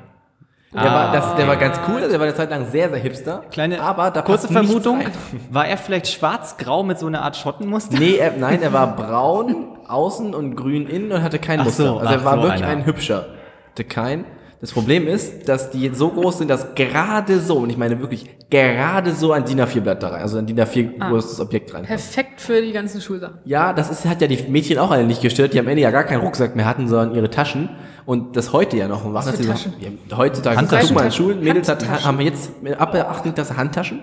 Der, 0.72 0.82
Ah. 0.82 0.94
war, 0.94 1.12
das, 1.12 1.34
der 1.36 1.48
war 1.48 1.56
ganz 1.56 1.80
cool, 1.88 2.00
der 2.00 2.12
war 2.20 2.26
eine 2.26 2.34
Zeit 2.34 2.48
lang 2.50 2.66
sehr, 2.70 2.88
sehr 2.90 2.98
hipster. 2.98 3.42
Kleine, 3.50 3.80
aber 3.82 4.12
da 4.12 4.22
kurze 4.22 4.46
Vermutung, 4.46 5.00
war 5.50 5.66
er 5.66 5.76
vielleicht 5.76 6.06
schwarz-grau 6.06 6.84
mit 6.84 6.96
so 6.98 7.06
einer 7.06 7.22
Art 7.22 7.36
Schottenmuster? 7.36 7.98
Nee, 7.98 8.16
er, 8.16 8.36
nein, 8.36 8.62
er 8.62 8.72
war 8.72 8.94
braun 8.94 9.66
außen 9.88 10.32
und 10.32 10.54
grün 10.54 10.86
innen 10.86 11.10
und 11.10 11.22
hatte 11.24 11.40
kein 11.40 11.58
Ach 11.60 11.64
Muster. 11.64 11.84
so, 11.86 11.98
also 11.98 12.12
er 12.14 12.24
war 12.24 12.36
so 12.36 12.42
wirklich 12.44 12.62
einer. 12.62 12.70
ein 12.72 12.86
hübscher 12.86 13.26
Decine. 13.76 14.24
Das 14.60 14.72
Problem 14.72 15.08
ist, 15.08 15.48
dass 15.48 15.70
die 15.70 15.88
so 15.94 16.10
groß 16.10 16.38
sind, 16.38 16.48
dass 16.48 16.74
gerade 16.74 17.40
so, 17.40 17.56
und 17.56 17.70
ich 17.70 17.78
meine 17.78 17.98
wirklich 17.98 18.26
gerade 18.50 19.10
so 19.12 19.32
ein 19.32 19.44
DIN 19.46 19.58
A4-Blatt 19.62 20.02
da 20.02 20.08
rein, 20.10 20.20
also 20.22 20.36
ein 20.38 20.46
DIN 20.46 20.60
A4 20.60 20.90
Ah. 21.00 21.08
größtes 21.08 21.40
Objekt 21.40 21.74
rein. 21.74 21.84
Perfekt 21.84 22.40
für 22.42 22.60
die 22.60 22.70
ganzen 22.72 23.00
Schulsachen. 23.00 23.38
Ja, 23.44 23.72
das 23.72 23.90
ist, 23.90 24.04
hat 24.04 24.20
ja 24.20 24.28
die 24.28 24.36
Mädchen 24.48 24.78
auch 24.78 24.90
alle 24.92 25.04
nicht 25.04 25.22
gestört, 25.22 25.54
die 25.54 25.58
am 25.58 25.66
Ende 25.66 25.82
ja 25.82 25.90
gar 25.90 26.04
keinen 26.04 26.20
Rucksack 26.20 26.54
mehr 26.54 26.66
hatten, 26.66 26.86
sondern 26.88 27.14
ihre 27.16 27.30
Taschen. 27.30 27.70
Und 28.06 28.36
das 28.36 28.52
heute 28.52 28.76
ja 28.76 28.88
noch. 28.88 29.04
Und 29.04 29.14
was 29.14 29.26
für 29.26 29.32
hat 29.32 29.38
sie 29.38 29.46
Taschen? 29.46 29.72
Noch, 29.72 29.80
ja, 30.10 30.16
heutzutage, 30.16 30.56
Handtaschen. 30.56 30.88
guck 30.88 30.96
mal, 30.96 31.04
in 31.06 31.12
Schulen, 31.12 31.40
Mädels 31.40 31.68
hat, 31.68 31.86
haben 32.04 32.18
wir 32.18 32.26
jetzt 32.26 32.50
ab 32.78 32.92
der 32.92 33.10
8. 33.10 33.34
Klasse 33.34 33.56
Handtaschen. 33.56 34.00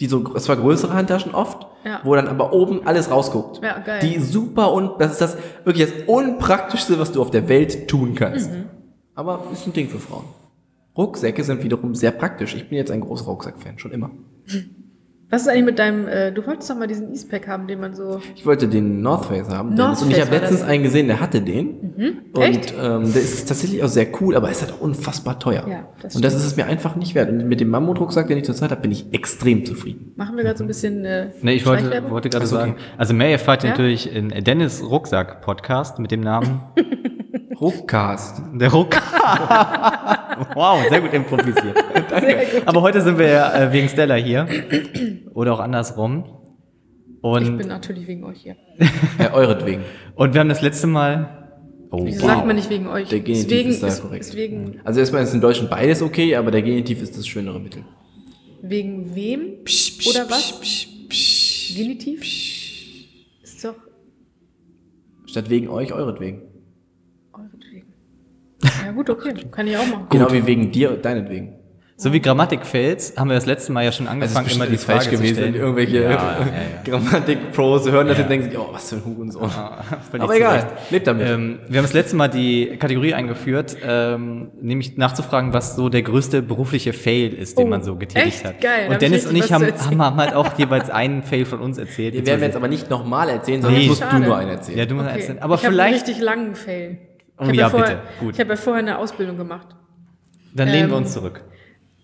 Die 0.00 0.06
so, 0.06 0.34
es 0.34 0.48
war 0.48 0.56
größere 0.56 0.94
Handtaschen 0.94 1.34
oft, 1.34 1.66
Ja. 1.84 2.00
wo 2.02 2.14
dann 2.14 2.26
aber 2.26 2.52
oben 2.52 2.86
alles 2.86 3.10
rausguckt. 3.10 3.62
Ja, 3.62 3.78
geil. 3.78 4.00
Die 4.02 4.18
super 4.18 4.72
und, 4.72 5.00
das 5.00 5.12
ist 5.12 5.20
das, 5.20 5.36
wirklich 5.64 5.86
das 5.88 6.04
Unpraktischste, 6.08 6.98
was 6.98 7.12
du 7.12 7.20
auf 7.20 7.30
der 7.30 7.48
Welt 7.48 7.88
tun 7.88 8.14
kannst. 8.14 8.50
Mhm. 8.50 8.64
Aber 9.14 9.44
ist 9.52 9.66
ein 9.66 9.72
Ding 9.72 9.88
für 9.88 9.98
Frauen. 9.98 10.24
Rucksäcke 10.96 11.44
sind 11.44 11.62
wiederum 11.62 11.94
sehr 11.94 12.10
praktisch. 12.10 12.54
Ich 12.54 12.68
bin 12.68 12.78
jetzt 12.78 12.90
ein 12.90 13.00
großer 13.00 13.26
Rucksack-Fan, 13.26 13.78
schon 13.78 13.92
immer. 13.92 14.10
Was 15.32 15.42
ist 15.42 15.48
eigentlich 15.48 15.64
mit 15.64 15.78
deinem, 15.78 16.06
äh, 16.08 16.30
du 16.30 16.46
wolltest 16.46 16.68
doch 16.68 16.76
mal 16.76 16.86
diesen 16.86 17.10
Eastpack 17.10 17.48
haben, 17.48 17.66
den 17.66 17.80
man 17.80 17.94
so. 17.94 18.20
Ich 18.36 18.44
wollte 18.44 18.68
den 18.68 19.00
North 19.00 19.24
Face 19.24 19.48
haben. 19.48 19.70
North 19.70 19.78
Dennis, 19.78 20.02
und 20.02 20.10
ich 20.10 20.16
Face 20.16 20.26
habe 20.26 20.36
letztens 20.36 20.60
das. 20.60 20.68
einen 20.68 20.82
gesehen, 20.82 21.06
der 21.06 21.20
hatte 21.20 21.40
den. 21.40 22.22
Und 22.34 22.42
Echt? 22.42 22.74
ähm, 22.78 23.10
der 23.12 23.22
ist 23.22 23.48
tatsächlich 23.48 23.82
auch 23.82 23.88
sehr 23.88 24.08
cool, 24.20 24.36
aber 24.36 24.50
ist 24.50 24.60
halt 24.60 24.74
auch 24.74 24.80
unfassbar 24.82 25.38
teuer. 25.38 25.66
Ja, 25.66 25.88
das 26.02 26.14
und 26.16 26.22
das 26.24 26.34
ist 26.34 26.44
es 26.44 26.56
mir 26.56 26.66
einfach 26.66 26.96
nicht 26.96 27.14
wert. 27.14 27.30
Und 27.30 27.48
mit 27.48 27.60
dem 27.60 27.70
Mammut-Rucksack, 27.70 28.26
den 28.28 28.36
ich 28.38 28.44
zurzeit 28.44 28.70
habe, 28.70 28.82
bin 28.82 28.92
ich 28.92 29.06
extrem 29.14 29.64
zufrieden. 29.64 30.12
Machen 30.16 30.36
wir 30.36 30.44
gerade 30.44 30.58
so 30.58 30.64
ein 30.64 30.68
bisschen. 30.68 31.04
Äh, 31.06 31.30
Nee, 31.40 31.54
ich 31.54 31.64
wollte, 31.64 32.10
wollte 32.10 32.28
gerade 32.28 32.46
so, 32.46 32.56
sagen, 32.56 32.72
okay. 32.72 32.82
also 32.98 33.14
mehr 33.14 33.30
erfahrt 33.30 33.64
ihr 33.64 33.68
Ja? 33.70 33.72
natürlich 33.72 34.14
in 34.14 34.28
Dennis 34.44 34.82
Rucksack 34.82 35.40
Podcast 35.40 35.98
mit 35.98 36.10
dem 36.10 36.20
Namen 36.20 36.60
Ruckcast. 37.62 38.42
der 38.54 38.70
Rucksack. 38.72 39.02
wow, 40.54 40.80
sehr 40.90 41.00
gut 41.00 41.12
improvisiert. 41.12 41.76
Sehr 42.20 42.44
gut. 42.46 42.62
Aber 42.66 42.82
heute 42.82 43.00
sind 43.00 43.18
wir 43.18 43.28
ja 43.28 43.54
äh, 43.54 43.72
wegen 43.72 43.88
Stella 43.88 44.14
hier 44.16 44.46
oder 45.32 45.54
auch 45.54 45.60
andersrum. 45.60 46.24
Ich 46.24 47.22
Und, 47.22 47.56
bin 47.58 47.68
natürlich 47.68 48.06
wegen 48.08 48.24
euch 48.24 48.40
hier. 48.42 48.56
äh, 49.18 49.30
euretwegen. 49.32 49.82
und 50.16 50.34
wir 50.34 50.40
haben 50.40 50.48
das 50.48 50.60
letzte 50.60 50.88
Mal. 50.88 51.38
Oh, 51.90 52.04
Wieso 52.04 52.26
sagt 52.26 52.46
man 52.46 52.56
nicht 52.56 52.68
wegen 52.70 52.86
euch? 52.88 53.08
Der 53.10 53.20
Genitiv 53.20 53.48
Deswegen 53.48 53.70
ist 53.70 53.82
da 53.82 53.86
ist, 53.88 54.02
korrekt. 54.02 54.24
ist 54.24 54.34
wegen, 54.34 54.80
Also 54.82 54.98
erstmal 55.00 55.22
ist 55.22 55.32
im 55.34 55.40
Deutschen 55.40 55.68
beides 55.68 56.02
okay, 56.02 56.34
aber 56.36 56.50
der 56.50 56.62
Genitiv 56.62 57.00
ist 57.02 57.16
das 57.16 57.26
schönere 57.26 57.60
Mittel. 57.60 57.84
wegen 58.62 59.14
wem? 59.14 59.58
Oder 60.10 60.28
was? 60.30 60.58
Genitiv? 61.76 62.22
Ist 63.42 63.64
doch 63.64 63.74
Statt 65.26 65.48
wegen 65.50 65.68
euch, 65.68 65.92
euretwegen. 65.92 66.42
Ja 68.62 68.92
gut, 68.92 69.10
okay, 69.10 69.32
kann 69.50 69.66
ich 69.66 69.76
auch 69.76 69.86
machen. 69.86 70.06
Genau 70.10 70.32
wie 70.32 70.46
wegen 70.46 70.70
dir 70.70 70.90
und 70.92 71.04
deinetwegen. 71.04 71.54
So 71.94 72.12
wie 72.12 72.20
Grammatikfails 72.20 73.14
haben 73.16 73.28
wir 73.28 73.36
das 73.36 73.46
letzte 73.46 73.70
Mal 73.70 73.84
ja 73.84 73.92
schon 73.92 74.08
Also 74.08 74.14
angefangen, 74.24 74.46
ist 74.48 74.56
immer 74.56 74.64
die 74.66 74.72
bestimmt 74.72 74.90
falsch 74.92 75.04
Frage 75.04 75.16
gewesen. 75.18 75.34
zu 75.36 75.40
stellen. 75.40 75.54
Irgendwelche 75.54 76.02
Ja, 76.02 76.10
ja, 76.10 76.16
ja, 76.40 76.46
Grammatik-Pros 76.84 77.90
hören 77.92 78.08
das 78.08 78.16
jetzt 78.18 78.24
und 78.24 78.30
denken 78.30 78.50
sich, 78.50 78.58
oh, 78.58 78.68
was 78.72 78.88
für 78.90 78.96
ein 78.96 79.04
Hurensohn. 79.04 79.48
Völlig 80.10 80.22
Aber 80.24 80.34
egal, 80.36 80.66
lebt 80.90 81.06
damit. 81.06 81.28
Ähm, 81.28 81.58
wir 81.68 81.78
haben 81.78 81.84
das 81.84 81.92
letzte 81.92 82.16
Mal 82.16 82.26
die 82.28 82.76
Kategorie 82.78 83.14
eingeführt, 83.14 83.76
ähm, 83.86 84.50
nämlich 84.60 84.96
nachzufragen, 84.96 85.52
was 85.52 85.76
so 85.76 85.90
der 85.90 86.02
größte 86.02 86.42
berufliche 86.42 86.92
Fail 86.92 87.32
ist, 87.34 87.56
den 87.58 87.66
Oh, 87.66 87.70
man 87.70 87.82
so 87.84 87.94
getätigt 87.94 88.36
echt? 88.36 88.44
hat. 88.46 88.60
Geil, 88.60 88.88
Und 88.90 89.00
Dennis 89.00 89.24
ich 89.24 89.30
und 89.30 89.36
ich 89.36 89.52
haben, 89.52 89.66
haben, 90.00 90.16
halt 90.16 90.34
auch 90.34 90.58
jeweils 90.58 90.90
einen 90.90 91.22
Fail 91.22 91.44
von 91.44 91.60
uns 91.60 91.78
erzählt. 91.78 92.14
Den 92.14 92.26
werden 92.26 92.40
wir 92.40 92.48
jetzt 92.48 92.56
aber 92.56 92.68
nicht 92.68 92.90
nochmal 92.90 93.28
erzählen, 93.28 93.62
sondern 93.62 93.78
Nee. 93.80 93.86
jetzt 93.86 93.90
musst 93.90 94.02
du 94.02 94.06
Schade. 94.10 94.24
nur 94.24 94.36
einen 94.36 94.50
erzählen. 94.50 94.78
ja, 94.78 94.86
du 94.86 94.94
musst 94.96 95.06
Okay. 95.08 95.20
erzählen. 95.20 95.38
Aber 95.40 95.54
ich 95.54 95.60
habe 95.60 95.68
einen 95.68 95.76
vielleicht, 95.76 96.08
richtig 96.08 96.20
langen 96.24 96.54
Fail. 96.56 96.98
Oh 97.42 97.50
Ich 97.50 97.50
hab 97.50 97.54
ja, 97.56 97.70
vorher, 97.70 97.96
bitte. 97.96 98.08
Gut. 98.20 98.34
Ich 98.34 98.40
habe 98.40 98.50
ja 98.50 98.56
vorher 98.56 98.82
eine 98.82 98.98
Ausbildung 98.98 99.36
gemacht. 99.36 99.68
dann 100.54 100.68
lehnen 100.68 100.88
wir 100.88 100.96
ähm, 100.96 101.02
uns 101.02 101.12
zurück. 101.12 101.42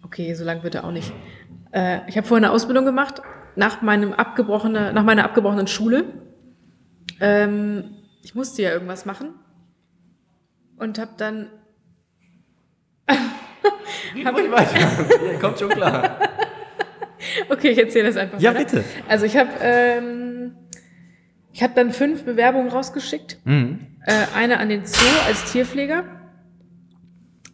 Okay, 0.05 0.35
so 0.35 0.45
lang 0.45 0.63
wird 0.63 0.75
er 0.75 0.85
auch 0.85 0.93
nicht. 0.93 1.13
Äh, 1.73 2.01
ich 2.09 2.17
habe 2.17 2.27
vorher 2.27 2.47
eine 2.47 2.55
Ausbildung 2.55 2.85
gemacht 2.85 3.23
nach 3.57 3.83
meinem 3.83 4.13
abgebrochene, 4.13 4.93
nach 4.93 5.03
meiner 5.05 5.25
abgebrochenen 5.25 5.67
Schule. 5.67 6.05
Ähm, 7.21 7.97
ich 8.23 8.35
musste 8.35 8.63
ja 8.63 8.71
irgendwas 8.71 9.05
machen 9.05 9.31
und 10.79 10.99
habe 10.99 11.13
dann 11.17 11.51
Ruhig 14.15 14.51
weiter. 14.51 14.79
Ja, 14.79 15.39
kommt 15.41 15.59
schon 15.59 15.71
klar. 15.71 16.19
Okay, 17.49 17.71
ich 17.71 17.79
erzähle 17.79 18.07
das 18.07 18.17
einfach. 18.17 18.41
Ja, 18.41 18.55
weiter. 18.55 18.65
bitte. 18.65 18.85
Also 19.09 19.27
ich 19.27 19.37
habe 19.37 19.51
ähm, 19.61 20.53
ich 21.53 21.63
habe 21.63 21.75
dann 21.75 21.91
fünf 21.93 22.25
Bewerbungen 22.25 22.69
rausgeschickt. 22.69 23.39
Mhm. 23.45 23.98
Äh, 24.09 24.27
eine 24.35 24.59
an 24.59 24.69
den 24.71 24.87
Zoo 24.87 25.05
als 25.27 25.53
Tierpfleger, 25.53 26.03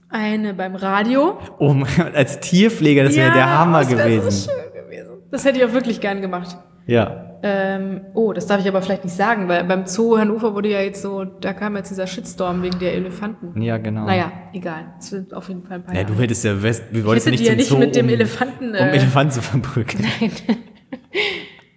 eine 0.09 0.55
beim 0.55 0.77
Radio. 0.77 1.39
Oh, 1.59 1.75
mein- 1.75 2.15
als 2.15 2.39
Tierpfleger, 2.41 3.05
das 3.05 3.17
wäre 3.17 3.29
Ja, 3.29 3.35
der 3.35 3.59
Hammer 3.59 3.81
das 3.81 3.91
wär 3.91 3.97
gewesen. 4.05 4.31
So 4.31 4.51
schön 4.51 4.73
gewesen. 4.85 5.11
Das 5.33 5.45
hätte 5.45 5.59
ich 5.59 5.65
auch 5.65 5.73
wirklich 5.73 6.01
gern 6.01 6.21
gemacht. 6.21 6.57
Ja. 6.87 7.31
Ähm, 7.43 8.03
oh, 8.15 8.33
das 8.33 8.47
darf 8.47 8.61
ich 8.61 8.69
aber 8.69 8.81
vielleicht 8.83 9.05
nicht 9.05 9.17
sagen, 9.17 9.49
weil 9.49 9.65
beim 9.65 9.85
Zoo 9.87 10.17
Hannover 10.17 10.55
wurde 10.55 10.69
ja 10.71 10.81
jetzt 10.81 11.03
so, 11.03 11.25
da 11.25 11.53
kam 11.53 11.77
jetzt 11.77 11.91
dieser 11.91 12.07
Shitstorm 12.07 12.63
wegen 12.63 12.79
der 12.79 12.95
Elefanten. 12.95 13.61
Ja, 13.61 13.77
genau. 13.77 14.07
Naja, 14.07 14.33
egal. 14.53 14.95
Es 14.99 15.13
wird 15.13 15.35
auf 15.35 15.49
jeden 15.49 15.63
Fall 15.65 15.79
ein 15.79 15.83
paar 15.85 15.95
Ja, 15.95 16.03
Jahre. 16.03 16.13
du 16.15 16.21
hättest 16.23 16.45
ja, 16.45 16.63
West, 16.63 16.85
wir 16.93 17.03
hätte 17.15 17.31
nicht 17.31 17.45
ja 17.45 17.55
nicht 17.55 17.69
Zoo, 17.69 17.77
mit 17.79 17.95
dem 17.97 18.07
um, 18.07 18.13
Elefanten. 18.13 18.69
um 18.71 18.75
Äh, 18.75 18.91
Elefanten 18.97 19.33
zu 19.33 19.43
verprügeln. 19.43 20.07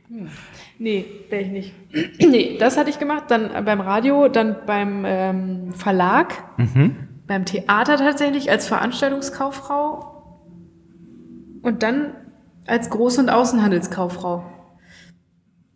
nee, 0.80 1.06
wäre 1.30 1.42
ich 1.44 1.50
nicht. 1.50 1.74
nee, 2.20 2.58
das 2.60 2.78
hatte 2.78 2.90
ich 2.90 3.00
gemacht. 3.00 3.26
Dann 3.30 3.66
beim 3.66 3.82
Radio, 3.82 4.28
dann 4.28 4.56
beim 4.66 5.04
ähm, 5.06 5.74
Verlag, 5.74 6.34
Mhm. 6.58 6.96
beim 7.28 7.46
Theater 7.46 7.98
tatsächlich 7.98 8.50
als 8.52 8.68
Veranstaltungskauffrau 8.68 10.14
und 11.62 11.84
dann 11.84 12.14
als 12.66 12.92
Groß- 12.92 13.20
und 13.20 13.30
Außenhandelskauffrau. 13.30 14.44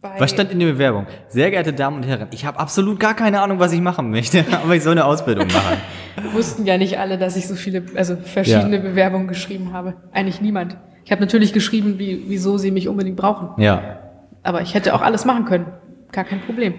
Bei- 0.02 0.20
Was 0.20 0.32
stand 0.32 0.52
in 0.52 0.60
der 0.60 0.66
Bewerbung? 0.68 1.06
Sehr 1.28 1.52
geehrte 1.52 1.74
Damen 1.74 1.98
und 1.98 2.04
Herren, 2.04 2.28
ich 2.32 2.46
habe 2.46 2.60
absolut 2.60 3.00
gar 3.00 3.14
keine 3.14 3.40
Ahnung, 3.42 3.60
was 3.60 3.72
ich 3.72 3.82
machen 3.82 4.10
möchte, 4.10 4.44
aber 4.64 4.76
ich 4.76 4.82
soll 4.84 4.94
eine 4.94 5.06
Ausbildung 5.06 5.48
machen. 5.48 5.78
Wussten 6.34 6.66
ja 6.66 6.78
nicht 6.78 6.98
alle, 7.00 7.18
dass 7.20 7.36
ich 7.36 7.48
so 7.48 7.54
viele, 7.56 7.84
also 7.96 8.16
verschiedene 8.16 8.78
Ja. 8.78 8.82
Bewerbungen 8.82 9.28
geschrieben 9.28 9.74
habe. 9.74 9.94
Eigentlich 10.12 10.42
niemand. 10.42 10.76
Ich 11.06 11.12
habe 11.12 11.22
natürlich 11.22 11.54
geschrieben, 11.54 12.00
wie, 12.00 12.26
wieso 12.28 12.58
sie 12.58 12.72
mich 12.72 12.88
unbedingt 12.88 13.16
brauchen. 13.18 13.62
Ja. 13.62 14.00
Aber 14.44 14.62
ich 14.62 14.74
hätte 14.74 14.94
auch 14.96 15.02
alles 15.02 15.26
machen 15.26 15.46
können. 15.46 15.66
Gar 16.12 16.24
kein 16.26 16.42
Problem. 16.42 16.74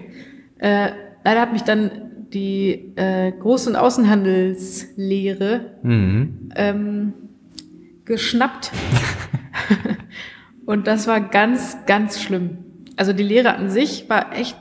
Äh, 0.59 0.89
leider 1.23 1.41
hat 1.41 1.53
mich 1.53 1.63
dann 1.63 1.91
die 2.33 2.93
äh, 2.95 3.31
Groß- 3.39 3.67
und 3.69 3.75
Außenhandelslehre 3.75 5.61
Mhm. 5.83 6.49
ähm, 6.55 7.13
geschnappt. 8.05 8.71
und 10.65 10.87
das 10.87 11.07
war 11.07 11.21
ganz, 11.21 11.77
ganz 11.85 12.21
schlimm. 12.21 12.57
Also 12.97 13.13
die 13.13 13.23
Lehre 13.23 13.55
an 13.55 13.69
sich 13.69 14.09
war 14.09 14.35
echt 14.37 14.57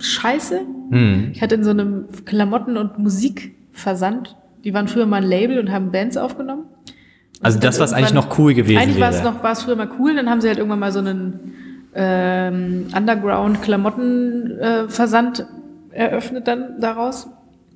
scheiße. 0.00 0.62
Mhm. 0.90 1.30
Ich 1.32 1.42
hatte 1.42 1.54
in 1.56 1.64
so 1.64 1.70
einem 1.70 2.06
Klamotten- 2.24 2.76
und 2.76 2.98
Musikversand, 2.98 4.36
die 4.64 4.74
waren 4.74 4.88
früher 4.88 5.06
mal 5.06 5.22
ein 5.22 5.28
Label 5.28 5.58
und 5.58 5.70
haben 5.70 5.92
Bands 5.92 6.16
aufgenommen. 6.16 6.62
Und 6.64 7.44
Also 7.44 7.54
sind 7.54 7.64
dann 7.64 7.68
das, 7.70 7.80
was 7.80 7.92
eigentlich 7.92 8.14
noch 8.14 8.38
cool 8.38 8.54
gewesen 8.54 8.78
Eigentlich 8.78 9.00
war 9.00 9.10
es 9.10 9.22
wäre. 9.22 9.32
noch, 9.32 9.42
war 9.42 9.52
es 9.52 9.62
früher 9.62 9.76
mal 9.76 9.90
cool, 9.98 10.14
dann 10.16 10.28
haben 10.30 10.40
sie 10.40 10.48
halt 10.48 10.58
irgendwann 10.58 10.78
mal 10.80 10.92
so 10.92 10.98
einen 11.00 11.52
ähm, 11.96 12.88
Underground-Klamotten-Versand 12.94 15.46
eröffnet 15.90 16.46
dann 16.46 16.80
daraus. 16.80 17.28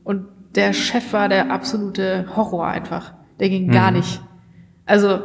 Und 0.05 0.27
der 0.55 0.73
Chef 0.73 1.13
war 1.13 1.29
der 1.29 1.51
absolute 1.51 2.27
Horror 2.37 2.67
einfach. 2.67 3.13
Der 3.39 3.49
ging 3.49 3.67
Mhm. 3.69 3.73
gar 3.73 3.91
nicht. 3.91 4.21
Also, 4.87 5.21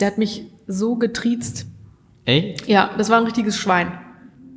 der 0.00 0.08
hat 0.08 0.18
mich 0.18 0.46
so 0.66 0.96
getriezt. 0.96 1.66
Ey, 2.24 2.56
Ja, 2.66 2.90
das 2.98 3.10
war 3.10 3.18
ein 3.18 3.24
richtiges 3.24 3.56
Schwein. 3.56 3.92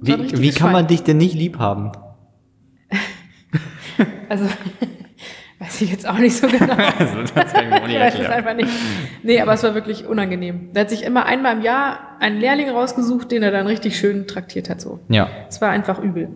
Wie, 0.01 0.11
richtiges 0.13 0.41
wie 0.41 0.51
kann 0.51 0.71
man 0.71 0.81
Schwein. 0.81 0.87
dich 0.87 1.03
denn 1.03 1.17
nicht 1.17 1.35
lieb 1.35 1.59
haben? 1.59 1.91
Also, 4.29 4.45
weiß 5.61 5.81
ich 5.81 5.91
jetzt 5.91 6.09
auch 6.09 6.17
nicht 6.17 6.35
so 6.35 6.47
genau. 6.47 6.75
Also, 6.99 7.21
das 7.35 7.53
kann 7.53 7.65
ich 7.65 7.69
mir 7.69 7.83
auch 7.83 7.87
Ich 7.87 7.99
weiß 7.99 8.15
es 8.19 8.29
einfach 8.29 8.55
nicht. 8.55 8.69
Nee, 9.21 9.39
aber 9.39 9.53
es 9.53 9.61
war 9.63 9.75
wirklich 9.75 10.07
unangenehm. 10.07 10.73
Der 10.73 10.81
hat 10.81 10.89
sich 10.89 11.03
immer 11.03 11.27
einmal 11.27 11.57
im 11.57 11.61
Jahr 11.61 11.99
einen 12.19 12.39
Lehrling 12.39 12.69
rausgesucht, 12.69 13.31
den 13.31 13.43
er 13.43 13.51
dann 13.51 13.67
richtig 13.67 13.95
schön 13.97 14.25
traktiert 14.27 14.69
hat. 14.69 14.81
So. 14.81 14.99
Ja. 15.07 15.29
Es 15.47 15.61
war 15.61 15.69
einfach 15.69 15.99
übel. 15.99 16.29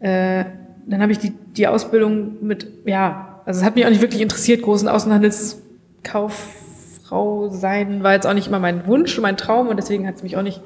Äh, 0.00 0.46
dann 0.86 1.02
habe 1.02 1.12
ich 1.12 1.18
die, 1.18 1.34
die 1.56 1.66
Ausbildung 1.66 2.42
mit, 2.42 2.66
ja, 2.86 3.42
also 3.44 3.60
es 3.60 3.66
hat 3.66 3.76
mich 3.76 3.84
auch 3.84 3.90
nicht 3.90 4.00
wirklich 4.00 4.22
interessiert, 4.22 4.62
großen 4.62 4.88
Außenhandelskauffrau 4.88 7.50
sein, 7.50 8.02
war 8.02 8.14
jetzt 8.14 8.26
auch 8.26 8.32
nicht 8.32 8.48
immer 8.48 8.60
mein 8.60 8.86
Wunsch, 8.86 9.20
mein 9.20 9.36
Traum 9.36 9.68
und 9.68 9.76
deswegen 9.76 10.06
hat 10.06 10.16
es 10.16 10.22
mich 10.22 10.38
auch 10.38 10.42
nicht 10.42 10.62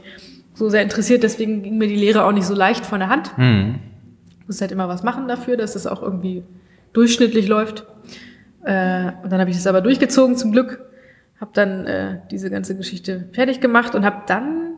so 0.55 0.69
sehr 0.69 0.83
interessiert, 0.83 1.25
deswegen 1.25 1.65
ging 1.65 1.79
mir 1.79 1.89
die 1.89 1.97
Lehre 1.97 2.25
auch 2.25 2.33
nicht 2.33 2.47
so 2.47 2.55
leicht 2.55 2.87
von 2.87 3.01
der 3.01 3.09
Hand. 3.09 3.37
Mhm. 3.37 3.81
muss 4.47 4.61
halt 4.61 4.71
immer 4.71 4.87
was 4.87 5.03
machen 5.03 5.27
dafür, 5.27 5.57
dass 5.57 5.75
es 5.75 5.89
auch 5.89 6.03
irgendwie 6.03 6.45
durchschnittlich 6.93 7.49
läuft. 7.49 7.87
Äh, 8.65 9.13
und 9.23 9.31
dann 9.33 9.41
habe 9.41 9.51
ich 9.51 9.57
das 9.57 9.67
aber 9.67 9.81
durchgezogen 9.81 10.37
zum 10.37 10.53
Glück, 10.53 10.85
habe 11.41 11.51
dann 11.55 11.87
äh, 11.87 12.21
diese 12.31 12.51
ganze 12.51 12.77
Geschichte 12.77 13.29
fertig 13.33 13.61
gemacht 13.61 13.95
und 13.95 14.05
habe 14.05 14.23
dann 14.27 14.75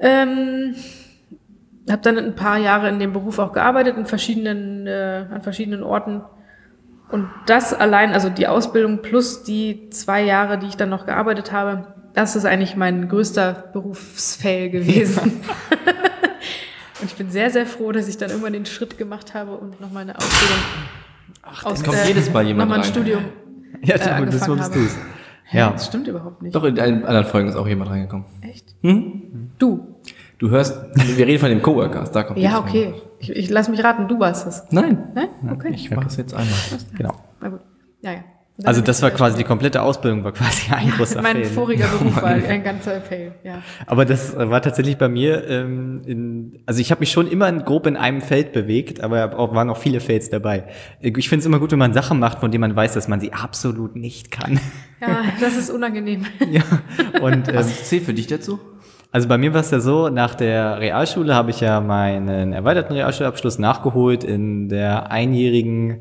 ähm, 0.00 0.74
habe 1.90 2.02
dann 2.02 2.18
ein 2.18 2.34
paar 2.34 2.58
Jahre 2.58 2.88
in 2.88 2.98
dem 2.98 3.12
Beruf 3.12 3.38
auch 3.38 3.52
gearbeitet 3.52 3.96
in 3.96 4.06
verschiedenen 4.06 4.86
äh, 4.86 5.24
an 5.30 5.42
verschiedenen 5.42 5.82
Orten 5.82 6.22
und 7.10 7.28
das 7.46 7.72
allein, 7.72 8.12
also 8.12 8.28
die 8.28 8.46
Ausbildung 8.46 9.00
plus 9.00 9.42
die 9.42 9.88
zwei 9.90 10.22
Jahre, 10.22 10.58
die 10.58 10.66
ich 10.66 10.76
dann 10.76 10.90
noch 10.90 11.06
gearbeitet 11.06 11.52
habe, 11.52 11.86
das 12.12 12.36
ist 12.36 12.44
eigentlich 12.44 12.76
mein 12.76 13.08
größter 13.08 13.70
Berufsfail 13.72 14.70
gewesen. 14.70 15.40
Und 17.00 17.06
ich 17.06 17.14
bin 17.16 17.30
sehr, 17.30 17.50
sehr 17.50 17.66
froh, 17.66 17.92
dass 17.92 18.08
ich 18.08 18.16
dann 18.16 18.30
irgendwann 18.30 18.52
den 18.52 18.66
Schritt 18.66 18.98
gemacht 18.98 19.34
habe 19.34 19.52
und 19.56 19.80
nochmal 19.80 20.02
eine 20.02 20.16
Ausbildung. 20.16 20.58
Ach, 21.42 21.66
es 21.72 21.84
kommt 21.84 21.98
jedes 22.06 22.32
Mal 22.32 22.46
jemand 22.46 22.70
Nochmal 22.70 22.78
ein 22.78 22.84
rein. 22.84 22.90
Studium. 22.92 23.24
Ja, 23.82 23.94
Äh, 23.96 24.26
das 24.26 24.46
bist 24.46 24.74
du's. 24.74 24.96
Ja. 25.50 25.70
Das 25.70 25.86
stimmt 25.86 26.08
überhaupt 26.08 26.42
nicht. 26.42 26.54
Doch, 26.54 26.64
in 26.64 26.78
allen 26.78 27.04
anderen 27.04 27.26
Folgen 27.26 27.48
ist 27.48 27.56
auch 27.56 27.66
jemand 27.66 27.90
reingekommen. 27.90 28.26
Echt? 28.42 28.74
Hm? 28.82 29.50
Du. 29.58 29.94
Du 30.38 30.50
hörst, 30.50 30.78
wir 30.94 31.26
reden 31.26 31.40
von 31.40 31.48
dem 31.48 31.62
Coworkers, 31.62 32.12
da 32.12 32.22
kommt 32.22 32.38
Ja, 32.38 32.58
okay. 32.60 32.94
Ich, 33.18 33.30
ich 33.30 33.50
lass 33.50 33.68
mich 33.68 33.82
raten, 33.82 34.06
du 34.08 34.20
warst 34.20 34.46
es. 34.46 34.62
Nein, 34.70 35.10
Nein? 35.14 35.28
Okay. 35.52 35.72
ich 35.74 35.90
mache 35.90 36.06
es 36.06 36.16
jetzt 36.16 36.32
einmal. 36.34 36.54
Genau. 36.96 37.14
Na 37.40 37.48
gut. 37.48 37.60
Ja, 38.02 38.12
ja. 38.12 38.20
Also 38.64 38.80
das 38.80 39.02
war 39.02 39.10
quasi 39.12 39.36
die 39.36 39.44
komplette 39.44 39.82
Ausbildung, 39.82 40.24
war 40.24 40.32
quasi 40.32 40.72
ein 40.72 40.90
großer 40.90 41.22
Mein 41.22 41.36
Fail, 41.36 41.44
ne? 41.44 41.50
voriger 41.50 41.86
Beruf 41.98 42.16
war 42.16 42.24
ein 42.30 42.64
ganzer 42.64 43.00
Fail, 43.00 43.32
ja. 43.44 43.62
Aber 43.86 44.04
das 44.04 44.36
war 44.36 44.60
tatsächlich 44.60 44.98
bei 44.98 45.08
mir, 45.08 45.48
ähm, 45.48 46.02
in, 46.04 46.58
also 46.66 46.80
ich 46.80 46.90
habe 46.90 47.00
mich 47.00 47.12
schon 47.12 47.28
immer 47.30 47.48
in- 47.48 47.64
grob 47.64 47.86
in 47.86 47.96
einem 47.96 48.20
Feld 48.20 48.52
bewegt, 48.52 49.00
aber 49.00 49.38
auch, 49.38 49.54
waren 49.54 49.70
auch 49.70 49.76
viele 49.76 50.00
Fails 50.00 50.28
dabei. 50.30 50.64
Ich 51.00 51.28
finde 51.28 51.40
es 51.40 51.46
immer 51.46 51.60
gut, 51.60 51.70
wenn 51.70 51.78
man 51.78 51.92
Sachen 51.92 52.18
macht, 52.18 52.40
von 52.40 52.50
denen 52.50 52.62
man 52.62 52.74
weiß, 52.74 52.94
dass 52.94 53.06
man 53.06 53.20
sie 53.20 53.32
absolut 53.32 53.94
nicht 53.94 54.32
kann. 54.32 54.58
Ja, 55.00 55.18
das 55.40 55.56
ist 55.56 55.70
unangenehm. 55.70 56.26
ja. 56.50 56.62
Und 57.20 57.48
ähm, 57.48 57.54
Was 57.54 57.88
zählt 57.88 58.02
für 58.04 58.14
dich 58.14 58.26
dazu? 58.26 58.58
also 59.12 59.28
bei 59.28 59.38
mir 59.38 59.54
war 59.54 59.60
es 59.60 59.70
ja 59.70 59.78
so, 59.80 60.08
nach 60.08 60.34
der 60.34 60.80
Realschule 60.80 61.34
habe 61.34 61.50
ich 61.50 61.60
ja 61.60 61.80
meinen 61.80 62.52
erweiterten 62.52 62.92
Realschulabschluss 62.92 63.58
nachgeholt 63.58 64.24
in 64.24 64.68
der 64.68 65.10
einjährigen 65.12 66.00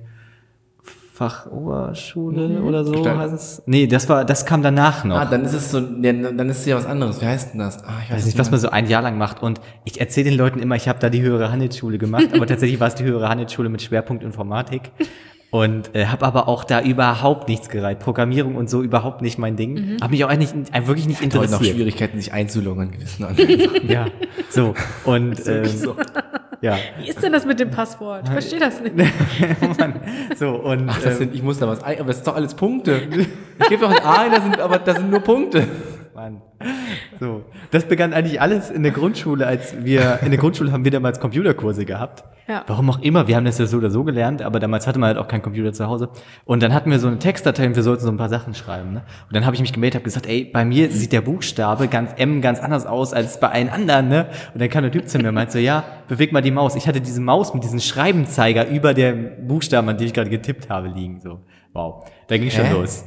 Fachoberschule 1.18 2.62
oder 2.62 2.86
so 2.86 2.92
Gestaltung. 2.92 3.22
heißt 3.22 3.34
es. 3.34 3.64
Nee, 3.66 3.88
das 3.88 4.08
war, 4.08 4.24
das 4.24 4.46
kam 4.46 4.62
danach 4.62 5.04
noch. 5.04 5.18
Ah, 5.18 5.26
dann 5.26 5.44
ist 5.44 5.54
es 5.54 5.72
so, 5.72 5.80
ja, 5.80 6.14
dann 6.14 6.50
ist 6.50 6.60
es 6.60 6.66
ja 6.68 6.76
was 6.76 6.86
anderes. 6.86 7.20
Wie 7.22 7.26
heißt 7.26 7.54
denn 7.54 7.60
das? 7.60 7.84
Ah, 7.84 7.94
ich 8.06 8.14
weiß 8.14 8.26
nicht, 8.26 8.38
was 8.38 8.52
man 8.52 8.60
so 8.60 8.70
ein 8.70 8.88
Jahr 8.88 9.02
lang 9.02 9.18
macht. 9.18 9.42
Und 9.42 9.60
ich 9.84 10.00
erzähle 10.00 10.30
den 10.30 10.38
Leuten 10.38 10.60
immer, 10.60 10.76
ich 10.76 10.88
habe 10.88 11.00
da 11.00 11.10
die 11.10 11.22
höhere 11.22 11.52
Handelsschule 11.52 11.98
gemacht, 11.98 12.28
aber 12.34 12.46
tatsächlich 12.48 12.80
war 12.80 12.88
es 12.88 12.96
die 12.96 13.04
höhere 13.04 13.30
Handelsschule 13.30 13.70
mit 13.70 13.82
Schwerpunkt 13.82 14.24
Informatik. 14.24 14.92
Und 15.50 15.96
äh, 15.96 16.06
habe 16.08 16.26
aber 16.26 16.48
auch 16.48 16.66
da 16.66 16.82
überhaupt 16.82 17.48
nichts 17.48 17.70
gereiht. 17.70 18.00
Programmierung 18.00 18.56
und 18.56 18.70
so 18.70 18.84
überhaupt 18.84 19.22
nicht 19.22 19.40
mein 19.40 19.56
Ding. 19.56 19.74
Mhm. 19.74 19.98
Habe 20.02 20.12
mich 20.12 20.24
auch 20.24 20.30
eigentlich 20.30 20.54
äh, 20.74 20.86
wirklich 20.88 21.08
nicht 21.08 21.22
Heute 21.22 21.36
noch 21.38 21.44
interessiert. 21.44 21.76
Schwierigkeiten, 21.76 22.20
sich 22.20 22.34
einzuloggen 22.34 22.84
an 22.84 22.92
gewissen 22.92 23.24
anderen 23.24 23.88
Ja, 23.90 24.08
so. 24.50 24.76
Und 25.06 25.40
ähm, 25.48 25.64
ja, 26.62 26.78
Wie 27.00 27.08
ist 27.08 27.22
denn 27.22 27.32
das 27.32 27.46
mit 27.46 27.60
dem 27.60 27.70
Passwort? 27.70 28.24
Ich 28.26 28.32
verstehe 28.32 28.60
das 28.60 28.82
nicht. 28.82 28.96
Mann. 29.80 29.94
so 30.36 30.50
und 30.50 30.90
Ach, 30.90 30.96
das 31.02 31.14
ähm, 31.14 31.18
sind, 31.18 31.36
ich 31.36 31.44
muss 31.44 31.60
da 31.60 31.68
was 31.68 31.84
ein, 31.84 32.00
aber 32.00 32.08
das 32.08 32.18
ist 32.18 32.28
doch 32.28 32.36
alles 32.36 32.54
Punkte. 32.56 33.02
Ich 33.60 33.70
gebe 33.70 33.82
doch 33.82 33.92
ein 33.92 34.04
A 34.04 34.22
ein, 34.22 34.32
das 34.32 34.44
sind, 34.44 34.60
aber 34.60 34.80
das 34.80 34.98
sind 34.98 35.10
nur 35.10 35.20
Punkte. 35.20 35.68
Mann. 36.18 36.42
So, 37.20 37.44
das 37.70 37.86
begann 37.86 38.14
eigentlich 38.14 38.42
alles 38.42 38.72
in 38.72 38.82
der 38.82 38.92
Grundschule, 38.92 39.46
als 39.46 39.84
wir 39.84 40.20
in 40.24 40.32
der 40.32 40.40
Grundschule 40.40 40.72
haben 40.72 40.84
wir 40.84 40.92
damals 40.92 41.20
Computerkurse 41.20 41.86
gehabt. 41.86 42.24
Ja. 42.48 42.64
Warum 42.66 42.90
auch 42.90 43.02
immer, 43.02 43.28
wir 43.28 43.36
haben 43.36 43.44
das 43.44 43.58
ja 43.58 43.66
so 43.66 43.78
oder 43.78 43.90
so 43.90 44.04
gelernt, 44.04 44.42
aber 44.42 44.60
damals 44.60 44.88
hatte 44.88 45.00
man 45.00 45.10
halt 45.10 45.18
auch 45.18 45.28
keinen 45.28 45.42
Computer 45.42 45.74
zu 45.74 45.86
Hause. 45.86 46.10
Und 46.46 46.64
dann 46.64 46.74
hatten 46.74 46.90
wir 46.90 46.98
so 46.98 47.08
eine 47.08 47.20
Textdatei 47.20 47.68
und 47.68 47.76
wir 47.76 47.84
sollten 47.84 48.04
so 48.04 48.10
ein 48.10 48.18
paar 48.18 48.30
Sachen 48.30 48.56
schreiben. 48.56 48.94
Ne? 48.94 49.04
Und 49.28 49.36
dann 49.36 49.46
habe 49.46 49.56
ich 49.56 49.62
mich 49.62 49.74
gemeldet, 49.74 49.96
habe 49.96 50.06
gesagt, 50.06 50.28
ey, 50.28 50.46
bei 50.46 50.64
mir 50.64 50.90
sieht 50.90 51.12
der 51.12 51.22
Buchstabe 51.22 51.90
ganz 51.90 52.12
M 52.16 52.42
ganz 52.42 52.60
anders 52.60 52.86
aus 52.86 53.14
als 53.14 53.40
bei 53.40 53.50
allen 53.50 53.70
anderen. 53.70 54.08
Ne? 54.08 54.28
Und 54.54 54.62
dann 54.62 54.70
kam 54.70 54.84
der 54.84 54.92
Typ 54.92 55.10
zu 55.10 55.20
mir 55.20 55.30
und 55.30 55.36
meinte 55.36 55.54
so, 55.54 55.60
ja, 55.60 55.84
beweg 56.08 56.32
mal 56.32 56.42
die 56.42 56.47
Maus. 56.52 56.76
Ich 56.76 56.88
hatte 56.88 57.02
diese 57.02 57.22
Maus 57.22 57.54
mit 57.54 57.64
diesem 57.64 57.80
Schreibenzeiger 57.80 58.68
über 58.68 58.94
der 58.94 59.14
Buchstaben, 59.14 59.90
an 59.90 59.98
die 59.98 60.06
ich 60.06 60.14
gerade 60.14 60.30
getippt 60.30 60.70
habe, 60.70 60.88
liegen. 60.88 61.20
So, 61.20 61.40
wow, 61.74 62.06
da 62.28 62.38
ging 62.38 62.50
schon 62.50 62.66
Hä? 62.66 62.74
los. 62.74 63.06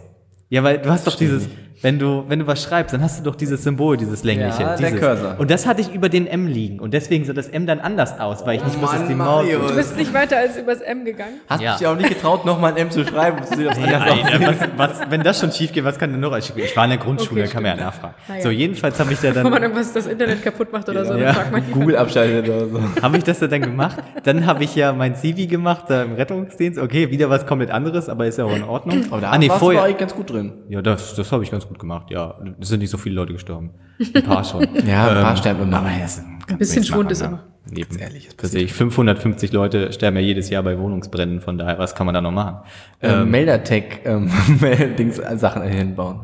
Ja, 0.48 0.64
weil 0.64 0.78
du 0.78 0.90
hast 0.90 1.06
doch 1.06 1.16
dieses, 1.16 1.48
wenn 1.82 1.98
du, 1.98 2.24
wenn 2.28 2.40
du 2.40 2.46
was 2.46 2.62
schreibst, 2.62 2.92
dann 2.92 3.02
hast 3.02 3.20
du 3.20 3.24
doch 3.24 3.36
dieses 3.36 3.62
Symbol, 3.62 3.96
dieses 3.96 4.22
längliche. 4.22 4.62
Ja, 4.62 4.76
der 4.76 4.90
dieses. 4.90 5.00
Cursor. 5.00 5.36
Und 5.38 5.50
das 5.50 5.66
hatte 5.66 5.80
ich 5.80 5.94
über 5.94 6.08
den 6.08 6.26
M 6.26 6.46
liegen. 6.46 6.78
Und 6.78 6.92
deswegen 6.92 7.24
sah 7.24 7.32
das 7.32 7.48
M 7.48 7.66
dann 7.66 7.80
anders 7.80 8.20
aus, 8.20 8.44
weil 8.44 8.56
ich 8.58 8.64
nicht 8.64 8.80
wusste, 8.82 8.98
dass 8.98 9.08
die 9.08 9.14
Maus. 9.14 9.46
Du 9.48 9.74
bist 9.74 9.96
nicht 9.96 10.12
weiter 10.12 10.36
als 10.38 10.56
übers 10.58 10.80
M 10.80 11.04
gegangen. 11.04 11.40
Hast 11.48 11.62
Ja. 11.62 11.76
dich 11.76 11.86
auch 11.86 11.96
nicht 11.96 12.08
getraut, 12.10 12.44
nochmal 12.44 12.72
ein 12.72 12.76
M 12.76 12.90
zu 12.90 13.04
schreiben. 13.06 13.38
Das 13.40 13.50
sieht 13.50 13.66
aufs 13.66 13.78
Ja, 13.78 13.84
anders 13.98 14.10
aus. 14.12 14.24
Alter, 14.32 14.46
was, 14.76 14.90
was, 15.00 15.10
wenn 15.10 15.22
das 15.22 15.40
schon 15.40 15.52
schief 15.52 15.72
geht, 15.72 15.84
was 15.84 15.98
kann 15.98 16.10
denn 16.12 16.20
noch 16.20 16.32
als 16.32 16.46
schief 16.46 16.56
gehen? 16.56 16.66
Ich 16.66 16.76
war 16.76 16.84
in 16.84 16.90
der 16.90 16.98
Grundschule, 16.98 17.40
Okay, 17.42 17.48
da 17.48 17.52
kann 17.54 17.62
man 17.62 17.78
ja 17.78 17.84
nachfragen. 17.84 18.14
Naja. 18.28 18.42
So, 18.42 18.50
jedenfalls 18.50 19.00
habe 19.00 19.12
ich 19.12 19.20
da 19.20 19.34
Wenn 19.34 19.42
man 19.44 19.52
dann, 19.54 19.62
irgendwas 19.62 19.92
das 19.92 20.06
Internet 20.06 20.42
kaputt 20.42 20.72
macht 20.72 20.88
oder 20.88 21.04
so, 21.06 21.14
Ja. 21.14 21.26
dann 21.26 21.34
fragt 21.34 21.52
man 21.52 21.62
Google 21.72 21.96
abschaltet 21.96 22.46
oder 22.48 22.68
so. 22.68 22.80
habe 23.02 23.16
ich 23.16 23.24
das 23.24 23.38
da 23.38 23.46
dann 23.46 23.62
gemacht. 23.62 23.96
Dann 24.24 24.44
habe 24.46 24.64
ich 24.64 24.74
ja 24.74 24.92
mein 24.92 25.14
CV 25.16 25.48
gemacht, 25.48 25.84
da 25.88 26.02
im 26.02 26.12
Rettungsdienst. 26.12 26.78
Okay, 26.78 27.10
wieder 27.10 27.30
was 27.30 27.46
komplett 27.46 27.70
anderes, 27.70 28.08
aber 28.10 28.26
ist 28.26 28.36
ja 28.38 28.44
auch 28.44 28.54
in 28.54 28.64
Ordnung. 28.64 29.06
Aber 29.10 29.20
da 29.22 29.30
ah, 29.30 29.38
nee, 29.38 29.48
warst 29.48 29.60
vorher. 29.60 29.80
aber 29.80 29.88
eigentlich 29.88 29.98
ganz 29.98 30.14
gut 30.14 30.30
drin. 30.30 30.52
Ja, 30.68 30.82
das, 30.82 31.14
das 31.14 31.32
habe 31.32 31.42
ich 31.42 31.50
ganz 31.50 31.66
gut 31.66 31.69
gemacht, 31.78 32.10
ja. 32.10 32.38
Es 32.60 32.68
sind 32.68 32.80
nicht 32.80 32.90
so 32.90 32.98
viele 32.98 33.14
Leute 33.14 33.32
gestorben. 33.32 33.70
Ein 34.14 34.22
paar 34.22 34.44
schon. 34.44 34.66
Ja, 34.86 35.08
ein 35.08 35.22
paar 35.22 35.36
sterben 35.36 35.62
immer. 35.62 35.78
Aber 35.78 35.90
das 36.00 36.22
Ein 36.48 36.58
bisschen 36.58 36.84
Schwund 36.84 37.10
ist 37.12 37.22
immer. 37.22 37.44
Eben. 37.72 37.98
ehrlich, 37.98 38.28
es 38.40 38.54
ich. 38.54 38.72
550 38.72 39.52
Leute 39.52 39.92
sterben 39.92 40.16
ja 40.16 40.22
jedes 40.22 40.50
Jahr 40.50 40.62
bei 40.62 40.78
Wohnungsbränden, 40.78 41.40
von 41.40 41.58
daher, 41.58 41.78
was 41.78 41.94
kann 41.94 42.06
man 42.06 42.14
da 42.14 42.20
noch 42.20 42.32
machen? 42.32 42.60
Ähm, 43.00 43.30
Meldertech 43.30 44.00
ähm, 44.04 44.30
Dings, 44.98 45.18
äh, 45.18 45.36
Sachen 45.36 45.62
hinbauen. 45.62 46.20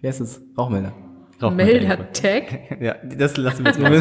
Wie 0.00 0.08
heißt 0.08 0.20
es? 0.20 0.42
Rauchmelder. 0.56 0.92
Rauchmelder. 1.40 2.12
Tag. 2.12 2.44
Ja, 2.80 2.94
das 3.16 3.36
lassen 3.36 3.64
wir 3.64 3.72
jetzt 3.72 3.80
mal 3.80 3.92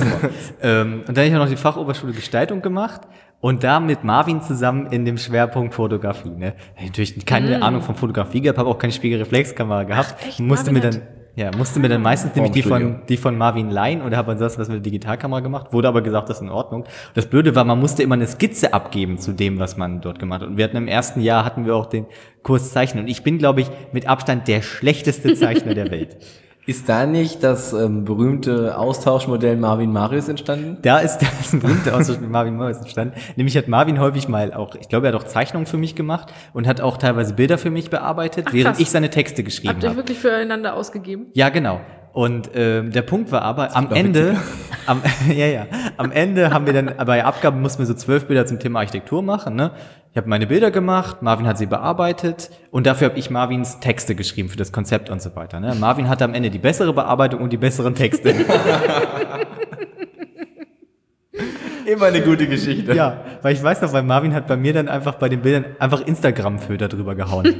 ähm, 0.62 1.04
Und 1.08 1.10
dann 1.10 1.18
habe 1.18 1.28
ich 1.28 1.36
auch 1.36 1.40
noch 1.40 1.50
die 1.50 1.56
Fachoberschule 1.56 2.14
Gestaltung 2.14 2.62
gemacht 2.62 3.02
und 3.44 3.66
da 3.66 3.82
mit 3.82 4.06
Marvin 4.06 4.42
zusammen 4.42 4.88
in 4.88 5.04
dem 5.04 5.18
Schwerpunkt 5.18 5.74
Fotografie. 5.74 6.30
Ne? 6.30 6.54
Natürlich 6.82 7.26
keine 7.26 7.62
Ahnung 7.62 7.82
von 7.82 7.94
Fotografie 7.94 8.40
gehabt, 8.40 8.58
habe 8.58 8.70
auch 8.70 8.78
keine 8.78 8.94
Spiegelreflexkamera 8.94 9.84
gehabt. 9.84 10.16
echt? 10.26 10.40
musste 10.40 10.72
mir 10.72 10.80
Marvin 10.80 11.02
dann 11.02 11.24
ja, 11.36 11.50
musste 11.58 11.80
mir 11.80 11.90
dann 11.90 12.04
meistens 12.04 12.36
nämlich 12.36 12.52
die 12.54 12.62
von, 12.62 13.02
die 13.10 13.18
von 13.18 13.36
Marvin 13.36 13.72
leihen 13.72 14.04
oder 14.04 14.18
habe 14.18 14.34
ansonsten 14.34 14.62
was 14.62 14.68
mit 14.68 14.76
der 14.76 14.84
Digitalkamera 14.84 15.40
gemacht, 15.42 15.74
wurde 15.74 15.88
aber 15.88 16.02
gesagt, 16.04 16.30
das 16.30 16.38
ist 16.38 16.44
in 16.44 16.50
Ordnung. 16.50 16.86
Das 17.16 17.26
Blöde 17.26 17.56
war, 17.56 17.64
man 17.64 17.80
musste 17.80 18.04
immer 18.04 18.14
eine 18.14 18.28
Skizze 18.28 18.72
abgeben 18.72 19.18
zu 19.18 19.34
dem, 19.34 19.58
was 19.58 19.76
man 19.76 20.00
dort 20.00 20.20
gemacht 20.20 20.42
hat. 20.42 20.50
Und 20.50 20.58
wir 20.58 20.64
hatten 20.64 20.78
im 20.78 20.88
ersten 20.88 21.20
Jahr 21.20 21.44
hatten 21.44 21.66
wir 21.66 21.76
auch 21.76 21.88
den 21.88 22.06
Kurs 22.44 22.72
Zeichnen. 22.72 23.06
Und 23.06 23.10
ich 23.10 23.24
bin, 23.24 23.40
glaube 23.40 23.62
ich, 23.62 23.68
mit 23.92 24.08
Abstand 24.08 24.48
der 24.48 24.62
schlechteste 24.62 25.34
Zeichner 25.34 25.74
der 25.74 25.90
Welt. 25.90 26.18
Ist 26.66 26.88
da 26.88 27.06
nicht 27.06 27.44
das 27.44 27.74
ähm, 27.74 28.06
berühmte 28.06 28.78
Austauschmodell 28.78 29.58
Marvin 29.58 29.92
Marius 29.92 30.30
entstanden? 30.30 30.78
Da 30.82 31.00
ist 31.00 31.18
das 31.18 31.52
ein 31.54 31.60
berühmter 31.60 31.98
Austausch 31.98 32.20
mit 32.22 32.30
Marvin 32.30 32.56
Morris 32.56 32.78
entstanden. 32.78 33.16
Nämlich 33.36 33.58
hat 33.58 33.68
Marvin 33.68 34.00
häufig 34.00 34.30
mal 34.30 34.54
auch, 34.54 34.76
ich 34.76 34.88
glaube, 34.88 35.08
er 35.08 35.14
hat 35.14 35.22
auch 35.22 35.28
Zeichnungen 35.28 35.66
für 35.66 35.76
mich 35.78 35.94
gemacht 35.94 36.32
und 36.54 36.66
hat 36.66 36.80
auch 36.80 36.96
teilweise 36.96 37.34
Bilder 37.34 37.58
für 37.58 37.70
mich 37.70 37.90
bearbeitet, 37.90 38.46
Ach, 38.48 38.54
während 38.54 38.76
krass. 38.78 38.82
ich 38.82 38.90
seine 38.92 39.10
Texte 39.10 39.44
geschrieben 39.44 39.74
Habt 39.74 39.84
ihr 39.84 39.90
habe. 39.90 39.98
wirklich 39.98 40.20
füreinander 40.20 40.76
ausgegeben? 40.76 41.28
Ja, 41.34 41.50
genau. 41.50 41.82
Und 42.14 42.52
ähm, 42.54 42.92
der 42.92 43.02
Punkt 43.02 43.32
war 43.32 43.42
aber, 43.42 43.76
am 43.76 43.92
Ende, 43.92 44.38
am, 44.86 45.02
ja, 45.28 45.48
ja, 45.48 45.66
am 45.98 46.12
Ende 46.12 46.54
haben 46.54 46.68
wir 46.68 46.74
dann, 46.74 46.94
bei 47.06 47.26
Abgaben 47.26 47.60
mussten 47.60 47.80
wir 47.80 47.88
so 47.88 47.96
zwölf 47.96 48.28
Bilder 48.28 48.46
zum 48.46 48.60
Thema 48.60 48.80
Architektur 48.80 49.24
machen. 49.24 49.56
Ne? 49.56 49.72
Ich 50.12 50.18
habe 50.18 50.30
meine 50.30 50.46
Bilder 50.46 50.70
gemacht, 50.70 51.24
Marvin 51.24 51.48
hat 51.48 51.58
sie 51.58 51.66
bearbeitet 51.66 52.52
und 52.70 52.86
dafür 52.86 53.10
habe 53.10 53.18
ich 53.18 53.32
Marvins 53.32 53.80
Texte 53.80 54.14
geschrieben 54.14 54.50
für 54.50 54.58
das 54.58 54.72
Konzept 54.72 55.10
und 55.10 55.24
so 55.24 55.36
weiter. 55.36 55.60
Ne? 55.60 55.74
Marvin 55.74 56.08
hatte 56.08 56.24
am 56.24 56.36
Ende 56.36 56.52
die 56.52 56.60
bessere 56.60 56.94
Bearbeitung 56.94 57.42
und 57.42 57.52
die 57.52 57.58
besseren 57.58 57.96
Texte. 57.96 58.30
Immer 61.88 62.06
eine 62.06 62.22
gute 62.22 62.48
Geschichte. 62.48 62.94
Ja, 62.94 63.22
weil 63.42 63.56
ich 63.56 63.64
weiß 63.64 63.82
noch, 63.82 63.92
weil 63.92 64.04
Marvin 64.04 64.36
hat 64.36 64.46
bei 64.48 64.56
mir 64.56 64.72
dann 64.72 64.88
einfach 64.88 65.16
bei 65.16 65.30
den 65.30 65.42
Bildern 65.42 65.66
einfach 65.80 66.02
Instagram-Filter 66.06 66.90
drüber 66.90 67.16
gehauen. 67.16 67.56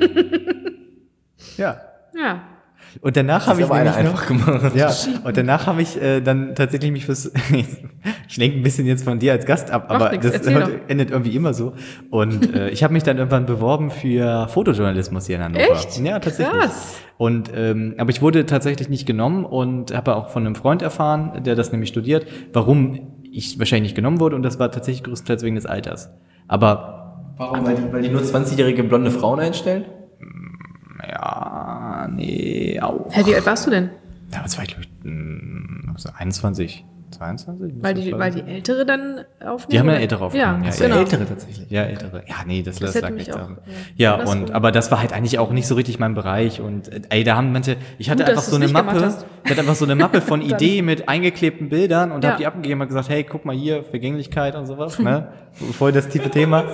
ja. 1.58 1.78
Ja. 2.16 2.53
Und 3.02 3.16
danach 3.18 3.48
habe 3.48 3.62
ich 3.62 3.66
aber 3.66 3.76
nämlich 3.76 3.94
noch, 3.94 4.00
einfach 4.00 4.28
gemacht. 4.28 4.76
ja, 4.76 4.94
und 5.24 5.38
danach 5.38 5.68
habe 5.68 5.82
ich 5.82 6.02
äh, 6.02 6.22
dann 6.22 6.56
tatsächlich 6.56 6.92
mich 6.92 7.06
fürs, 7.06 7.32
ich 8.28 8.38
lenke 8.38 8.58
ein 8.58 8.64
bisschen 8.64 8.86
jetzt 8.86 9.04
von 9.04 9.20
dir 9.20 9.32
als 9.32 9.46
Gast 9.46 9.72
ab, 9.72 9.86
aber 9.90 10.12
nix, 10.12 10.30
das 10.30 10.42
doch. 10.42 10.70
endet 10.88 11.12
irgendwie 11.12 11.36
immer 11.36 11.54
so. 11.54 11.74
Und 12.10 12.56
äh, 12.56 12.70
ich 12.70 12.84
habe 12.84 12.94
mich 12.94 13.04
dann 13.04 13.18
irgendwann 13.18 13.46
beworben 13.46 13.92
für 13.92 14.48
Fotojournalismus 14.48 15.28
hier 15.28 15.38
in 15.38 15.44
Hannover. 15.44 15.72
Echt? 15.72 16.00
Ja, 16.00 16.20
tatsächlich. 16.20 16.60
Krass. 16.60 16.98
Und 17.18 17.52
ähm, 17.56 17.96
aber 17.98 18.10
ich 18.10 18.22
wurde 18.22 18.46
tatsächlich 18.46 18.90
nicht 18.90 19.06
genommen 19.06 19.46
und 19.46 19.96
habe 19.96 20.16
auch 20.16 20.30
von 20.30 20.46
einem 20.46 20.56
Freund 20.56 20.82
erfahren, 20.82 21.44
der 21.44 21.56
das 21.56 21.72
nämlich 21.72 21.90
studiert, 21.90 22.26
warum 22.54 23.14
ich 23.32 23.58
wahrscheinlich 23.60 23.92
nicht 23.92 23.96
genommen 23.96 24.20
wurde 24.20 24.36
und 24.36 24.44
das 24.44 24.60
war 24.60 24.72
tatsächlich 24.72 25.04
größtenteils 25.04 25.44
wegen 25.44 25.56
des 25.56 25.66
Alters. 25.66 26.12
Aber 26.48 27.00
Warum? 27.38 27.66
Weil 27.66 27.76
die, 27.76 27.92
weil 27.92 28.02
die 28.04 28.10
nur 28.10 28.22
20-jährige 28.22 28.84
blonde 28.84 29.10
Frauen 29.10 29.40
einstellen? 29.40 29.86
Ja, 31.24 32.08
nee, 32.12 32.80
au. 32.82 33.08
Hä, 33.12 33.26
wie 33.26 33.36
alt 33.36 33.46
warst 33.46 33.66
du 33.66 33.72
denn? 33.72 33.90
Damals 34.32 34.58
war 34.58 34.64
ich, 34.64 34.70
glaube 34.72 34.84
ich, 34.84 34.90
mh, 35.04 35.94
so 35.98 36.10
21, 36.18 36.86
22? 37.14 37.74
Weil 37.82 37.94
die, 37.94 38.12
weil 38.12 38.32
die 38.32 38.42
Ältere 38.42 38.86
dann 38.86 39.22
aufnehmen? 39.46 39.70
Die 39.72 39.80
haben 39.80 39.88
eine 39.88 39.96
oder? 39.98 40.02
ältere 40.02 40.26
aufgenommen, 40.26 40.64
Ja, 40.64 40.70
ja, 40.72 40.76
genau. 40.88 41.00
Ältere 41.00 41.26
tatsächlich. 41.26 41.70
Ja, 41.70 41.84
ältere. 41.84 42.24
Ja, 42.28 42.36
nee, 42.46 42.62
das, 42.64 42.78
Das 42.80 43.00
lag 43.00 43.10
nicht 43.12 43.30
daran. 43.34 43.58
ja, 43.96 44.18
Ja, 44.20 44.26
und, 44.26 44.52
aber 44.52 44.72
das 44.72 44.92
war 44.92 45.00
halt 45.00 45.14
eigentlich 45.14 45.40
auch 45.40 45.52
nicht 45.52 45.68
so 45.68 45.76
richtig 45.76 46.00
mein 46.00 46.14
Bereich 46.16 46.62
und, 46.62 46.88
äh, 46.90 47.02
ey, 47.10 47.24
da 47.24 47.36
haben 47.36 47.52
manche, 47.52 47.78
ich 47.98 48.10
hatte 48.10 48.24
Gut, 48.24 48.30
einfach 48.32 48.44
so 48.44 48.56
eine 48.56 48.68
Mappe, 48.68 49.14
ich 49.44 49.50
hatte 49.52 49.60
einfach 49.62 49.76
so 49.76 49.86
eine 49.86 49.96
Mappe 49.96 50.22
von 50.22 50.42
Idee 50.50 50.82
mit 50.82 51.08
eingeklebten 51.10 51.70
Bildern 51.70 52.12
und 52.12 52.24
Ja. 52.24 52.32
hab 52.32 52.38
die 52.38 52.46
abgegeben 52.48 52.82
und 52.82 52.88
gesagt, 52.88 53.10
hey, 53.10 53.24
guck 53.24 53.46
mal 53.46 53.56
hier, 53.56 53.84
Vergänglichkeit 53.84 54.56
und 54.56 54.66
sowas, 54.66 55.00
ne? 55.00 55.28
Voll 55.78 55.92
das 55.92 56.10
tiefe 56.10 56.30
Thema. 56.30 56.66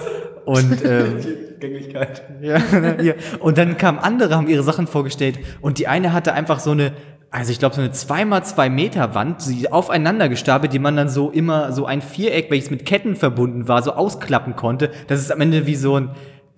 Und, 0.45 0.79
ähm, 0.85 1.19
Gänglichkeit. 1.59 2.23
ja, 2.41 2.57
hier. 2.99 3.15
Und 3.39 3.57
dann 3.57 3.77
kamen 3.77 3.99
andere, 3.99 4.35
haben 4.35 4.47
ihre 4.47 4.63
Sachen 4.63 4.87
vorgestellt 4.87 5.37
und 5.61 5.77
die 5.77 5.87
eine 5.87 6.13
hatte 6.13 6.33
einfach 6.33 6.59
so 6.59 6.71
eine, 6.71 6.93
also 7.31 7.51
ich 7.51 7.59
glaube 7.59 7.75
so 7.75 7.81
eine 7.81 7.91
2x2 7.91 8.69
Meter 8.69 9.13
Wand, 9.13 9.41
sie 9.41 9.71
aufeinander 9.71 10.29
gestapelt, 10.29 10.73
die 10.73 10.79
man 10.79 10.95
dann 10.95 11.09
so 11.09 11.29
immer 11.29 11.71
so 11.71 11.85
ein 11.85 12.01
Viereck, 12.01 12.49
welches 12.49 12.71
mit 12.71 12.85
Ketten 12.85 13.15
verbunden 13.15 13.67
war, 13.67 13.83
so 13.83 13.93
ausklappen 13.93 14.55
konnte, 14.55 14.91
dass 15.07 15.19
es 15.19 15.31
am 15.31 15.41
Ende 15.41 15.67
wie 15.67 15.75
so 15.75 15.99
ein 15.99 16.09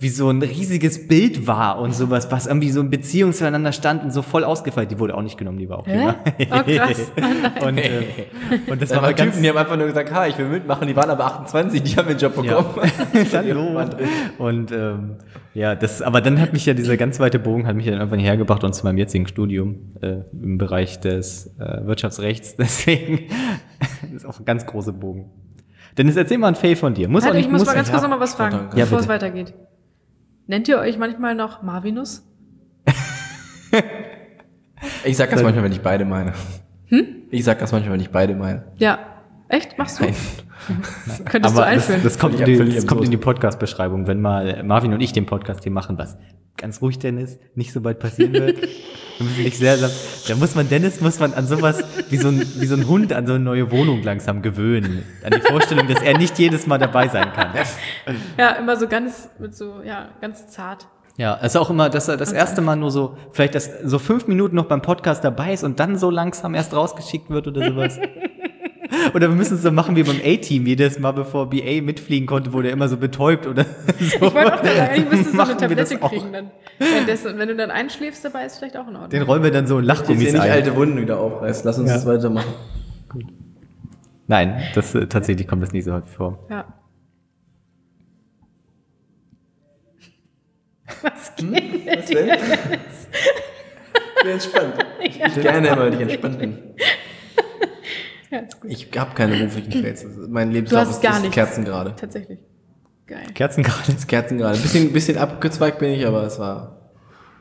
wie 0.02 0.10
so 0.10 0.30
ein 0.32 0.42
riesiges 0.42 1.08
Bild 1.08 1.46
war 1.46 1.80
und 1.80 1.94
sowas, 1.94 2.32
was 2.32 2.48
irgendwie 2.48 2.72
so 2.72 2.82
in 2.82 2.90
Beziehung 2.90 3.34
zueinander 3.34 3.72
stand 3.72 4.04
und 4.04 4.12
so 4.12 4.24
voll 4.24 4.44
ausgefeilt. 4.44 4.90
Die 4.90 4.98
wurde 4.98 5.14
auch 5.16 5.22
nicht 5.22 5.38
genommen, 5.38 5.60
die 5.60 5.70
war 5.70 5.78
auch 5.78 5.86
Hä? 5.86 6.14
Oh, 6.50 6.64
krass. 6.64 7.12
und, 7.64 7.78
äh, 7.78 8.02
und 8.66 8.82
das 8.82 8.90
Da 8.90 8.96
war 8.96 9.04
waren 9.04 9.16
Typen, 9.16 9.44
die 9.44 9.50
haben 9.50 9.58
einfach 9.58 9.78
nur 9.78 9.86
gesagt, 9.86 10.12
ha, 10.12 10.26
ich 10.26 10.36
will 10.40 10.48
mitmachen, 10.48 10.88
die 10.88 10.96
waren 10.96 11.12
aber 11.12 11.26
28, 11.26 11.84
die 11.84 11.96
haben 11.98 12.08
den 12.08 12.18
Job 12.18 12.34
Ja. 12.44 12.62
bekommen. 12.62 12.92
Hallo. 13.32 13.80
Und 14.40 14.72
ähm, 14.72 15.18
ja, 15.54 15.76
das, 15.76 16.02
aber 16.02 16.22
dann 16.22 16.42
hat 16.42 16.52
mich 16.54 16.66
ja 16.66 16.74
dieser 16.74 16.98
ganz 16.98 17.20
weite 17.20 17.38
Bogen 17.38 17.68
hat 17.68 17.76
mich 17.76 17.86
ja 17.86 17.92
dann 17.92 18.00
irgendwann 18.02 18.20
hergebracht 18.22 18.64
und 18.64 18.74
zu 18.74 18.84
meinem 18.86 18.98
jetzigen 18.98 19.28
Studium 19.28 19.92
äh, 20.02 20.22
im 20.34 20.58
Bereich 20.58 21.00
des 21.00 21.56
äh, 21.60 21.86
Wirtschaftsrechts. 21.86 22.56
Deswegen 22.58 23.28
ist 24.16 24.26
auch 24.26 24.40
ein 24.40 24.46
ganz 24.46 24.66
großer 24.66 24.94
Bogen. 24.94 25.30
Dennis, 25.98 26.16
erzähl 26.16 26.40
mal 26.40 26.48
ein 26.48 26.56
Fail 26.56 26.76
von 26.76 26.94
dir. 26.96 27.08
Muss 27.08 27.22
auch 27.24 27.28
Halt, 27.28 27.36
nicht, 27.36 27.46
ich 27.46 27.52
muss 27.52 27.66
mal 27.66 27.76
ganz 27.76 27.92
kurz 27.92 28.02
haben. 28.02 28.10
noch 28.10 28.18
mal 28.18 28.24
was 28.24 28.34
fragen. 28.34 28.70
Ja, 28.76 28.86
bevor 28.86 29.00
es 29.00 29.06
bitte. 29.06 29.14
weitergeht. 29.14 29.54
Nennt 30.52 30.68
ihr 30.68 30.80
euch 30.80 30.98
manchmal 30.98 31.34
noch 31.34 31.64
Marvinus? 31.64 32.28
Ich 35.06 35.16
sag 35.16 35.30
das 35.30 35.44
manchmal, 35.44 35.64
wenn 35.64 35.72
ich 35.72 35.82
beide 35.82 36.06
meine. 36.06 36.34
Ich 37.30 37.44
sag 37.44 37.60
das 37.60 37.72
manchmal, 37.72 37.94
wenn 37.94 38.02
ich 38.02 38.10
beide 38.10 38.36
meine. 38.36 38.64
Ja. 38.78 39.00
Echt? 39.48 39.78
Machst 39.78 40.00
du? 40.00 40.04
Nein. 40.06 40.16
Könntest 41.26 41.56
Aber 41.56 41.66
du 41.66 41.76
das, 41.76 41.90
einführen? 41.90 42.02
das 42.04 42.20
kommt, 42.20 42.40
in 42.40 42.46
die, 42.46 42.76
das 42.76 42.88
kommt 42.88 43.04
in 43.04 43.12
die 43.12 43.18
Podcast-Beschreibung, 43.18 44.08
wenn 44.08 44.22
mal 44.22 44.64
Marvin 44.64 44.94
und 44.94 45.02
ich 45.02 45.14
den 45.14 45.26
Podcast 45.26 45.64
hier 45.64 45.72
machen, 45.72 45.98
was 45.98 46.18
ganz 46.58 46.82
ruhig, 46.82 47.00
Dennis, 47.00 47.40
nicht 47.56 47.74
so 47.74 47.82
bald 47.82 48.00
passieren 48.00 48.34
wird. 48.34 48.58
Da 49.20 49.28
wir 49.38 49.52
sehr, 49.52 49.78
da 49.78 50.36
muss 50.36 50.56
man 50.56 50.68
Dennis, 50.68 51.00
muss 51.00 51.20
man 51.20 51.36
an 51.36 51.46
sowas 51.46 51.84
wie 52.10 52.18
so, 52.18 52.30
ein, 52.30 52.40
wie 52.40 52.66
so 52.66 52.76
ein 52.76 52.88
Hund 52.88 53.14
an 53.14 53.28
so 53.28 53.34
eine 53.34 53.44
neue 53.44 53.70
Wohnung 53.70 54.02
langsam 54.02 54.42
gewöhnen. 54.42 55.04
An 55.24 55.32
die 55.36 55.42
Vorstellung, 55.42 55.88
dass 55.88 56.02
er 56.02 56.18
nicht 56.18 56.40
jedes 56.40 56.66
Mal 56.66 56.80
dabei 56.80 57.08
sein 57.08 57.32
kann. 57.34 57.52
ja, 58.40 58.54
immer 58.54 58.78
so 58.78 58.88
ganz, 58.88 59.30
mit 59.38 59.56
so, 59.56 59.82
ja, 59.86 60.10
ganz 60.22 60.48
zart. 60.48 60.88
Ja, 61.18 61.38
es 61.40 61.54
ist 61.54 61.58
auch 61.58 61.70
immer, 61.70 61.90
dass 61.90 62.08
er 62.08 62.18
das 62.18 62.32
erste 62.32 62.62
Mal 62.62 62.78
nur 62.78 62.90
so, 62.90 63.16
vielleicht 63.32 63.54
das, 63.54 63.70
so 63.84 64.00
fünf 64.00 64.26
Minuten 64.26 64.56
noch 64.56 64.66
beim 64.66 64.82
Podcast 64.82 65.24
dabei 65.24 65.54
ist 65.54 65.64
und 65.64 65.80
dann 65.80 65.98
so 65.98 66.10
langsam 66.10 66.56
erst 66.56 66.74
rausgeschickt 66.74 67.30
wird 67.30 67.48
oder 67.48 67.64
sowas. 67.64 68.00
Oder 69.14 69.30
wir 69.30 69.36
müssen 69.36 69.56
es 69.56 69.62
so 69.62 69.72
machen 69.72 69.96
wie 69.96 70.04
beim 70.04 70.20
A-Team, 70.24 70.66
jedes 70.66 71.00
Mal 71.00 71.12
bevor 71.12 71.50
BA 71.50 71.82
mitfliegen 71.82 72.28
konnte, 72.28 72.52
wurde 72.54 72.68
er 72.68 72.74
immer 72.74 72.90
so 72.90 72.98
betäubt 72.98 73.48
oder 73.48 73.66
so. 74.00 74.06
Ich 74.16 74.22
wollte 74.22 74.54
auch 74.54 74.64
sagen, 74.64 74.80
eigentlich 74.80 75.10
müsstest 75.10 75.34
du 75.34 75.38
so 75.38 75.42
eine 75.44 75.54
das 75.54 75.90
Tablette 75.90 75.98
kriegen 75.98 76.34
dann. 76.34 76.52
Währenddessen. 76.78 77.32
Und 77.34 77.38
wenn 77.40 77.48
du 77.48 77.56
dann 77.56 77.72
einschläfst 77.72 78.26
dabei, 78.26 78.46
ist 78.46 78.58
vielleicht 78.58 78.76
auch 78.78 78.88
in 78.88 78.96
Ordnung. 78.96 79.10
Den 79.10 79.22
rollen 79.24 79.44
wir 79.44 79.52
dann 79.52 79.66
so 79.68 79.80
in 79.80 79.88
Dass 79.88 80.00
Lachgummis 80.00 80.24
ihr 80.26 80.34
nicht 80.34 80.42
ein. 80.42 80.52
alte 80.52 80.76
Wunden 80.76 81.00
wieder 81.02 81.20
aufreißt. 81.20 81.64
Lass 81.66 81.78
uns 81.80 81.90
Ja. 81.90 81.96
das 81.96 82.06
weitermachen. 82.06 82.54
Nein, 84.28 84.62
das, 84.76 84.94
äh, 84.96 85.08
tatsächlich 85.08 85.48
kommt 85.48 85.64
das 85.64 85.72
nicht 85.72 85.86
so 85.86 85.94
häufig 85.94 86.12
vor. 86.12 86.40
Ja. 86.50 86.66
Was 91.02 91.36
geht 91.38 91.86
Was 91.88 92.06
denn? 92.08 92.28
Bin 94.24 94.32
entspannt. 94.32 94.74
Ich 95.04 95.18
gerne, 95.42 95.76
weil 95.78 95.94
ich 95.96 96.00
entspannt 96.02 96.38
bin. 96.40 96.58
Ja. 98.32 98.44
Ich 98.64 98.88
habe 98.98 99.14
keine 99.14 99.36
beruflichen 99.36 99.72
Fails. 99.72 100.06
Mein 100.30 100.52
Lebenslauf 100.52 100.90
ist, 100.90 101.02
gar 101.02 101.16
ist 101.16 101.22
nichts. 101.22 101.36
Kerzengerade. 101.36 101.94
Tatsächlich. 101.98 102.40
Geil. 103.06 103.26
Kerzen 103.34 103.64
gerade. 103.64 103.92
Ist 103.92 104.08
Kerzengerade. 104.08 104.58
Bisschen, 104.58 104.94
bisschen 104.94 105.18
abgezweigt 105.18 105.80
bin 105.80 105.92
ich, 105.92 106.08
aber 106.08 106.24
es 106.24 106.40
war. 106.40 106.92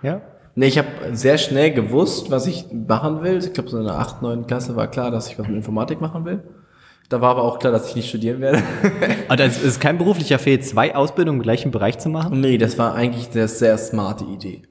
Ja? 0.02 0.20
Nee, 0.56 0.66
ich 0.66 0.78
habe 0.78 0.88
sehr 1.12 1.38
schnell 1.38 1.72
gewusst, 1.72 2.30
was 2.32 2.48
ich 2.48 2.66
machen 2.72 3.22
will. 3.22 3.38
Ich 3.38 3.52
glaube, 3.52 3.70
so 3.70 3.78
in 3.78 3.84
der 3.84 3.94
8., 3.94 4.20
9. 4.20 4.46
Klasse 4.48 4.74
war 4.74 4.88
klar, 4.88 5.12
dass 5.12 5.28
ich 5.28 5.38
was 5.38 5.46
mit 5.46 5.56
Informatik 5.56 6.00
machen 6.00 6.24
will. 6.24 6.42
Da 7.08 7.20
war 7.20 7.30
aber 7.30 7.42
auch 7.42 7.58
klar, 7.60 7.72
dass 7.72 7.88
ich 7.88 7.96
nicht 7.96 8.08
studieren 8.08 8.40
werde. 8.40 8.62
Und 9.28 9.40
es 9.40 9.62
ist 9.62 9.80
kein 9.80 9.96
beruflicher 9.98 10.38
Fehl, 10.38 10.60
zwei 10.60 10.94
Ausbildungen 10.94 11.38
im 11.38 11.42
gleichen 11.42 11.70
Bereich 11.70 11.98
zu 11.98 12.08
machen? 12.08 12.40
nee, 12.40 12.58
das 12.58 12.78
war 12.78 12.94
eigentlich 12.94 13.30
eine 13.32 13.46
sehr 13.46 13.78
smarte 13.78 14.24
Idee. 14.24 14.62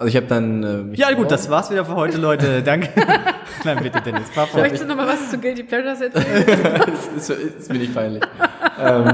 Also 0.00 0.08
ich 0.08 0.16
habe 0.16 0.26
dann... 0.28 0.62
Äh, 0.94 0.96
Ja, 0.96 1.12
gut, 1.12 1.30
das 1.30 1.50
war's 1.50 1.70
wieder 1.70 1.84
für 1.84 1.94
heute, 1.94 2.16
Leute. 2.16 2.62
Danke. 2.64 2.88
Nein, 3.64 3.80
bitte, 3.82 4.00
Dennis. 4.00 4.30
Fort. 4.30 4.54
Möchtest 4.54 4.84
du 4.84 4.88
noch 4.88 4.96
mal 4.96 5.06
was 5.06 5.30
zu 5.30 5.36
Guilty 5.36 5.62
Pleasures 5.64 6.00
erzählen? 6.00 6.46
das 7.16 7.28
ist, 7.28 7.38
ist 7.58 7.70
mir 7.70 7.80
nicht 7.80 7.94
peinlich. 7.94 8.22
ähm, 8.82 9.04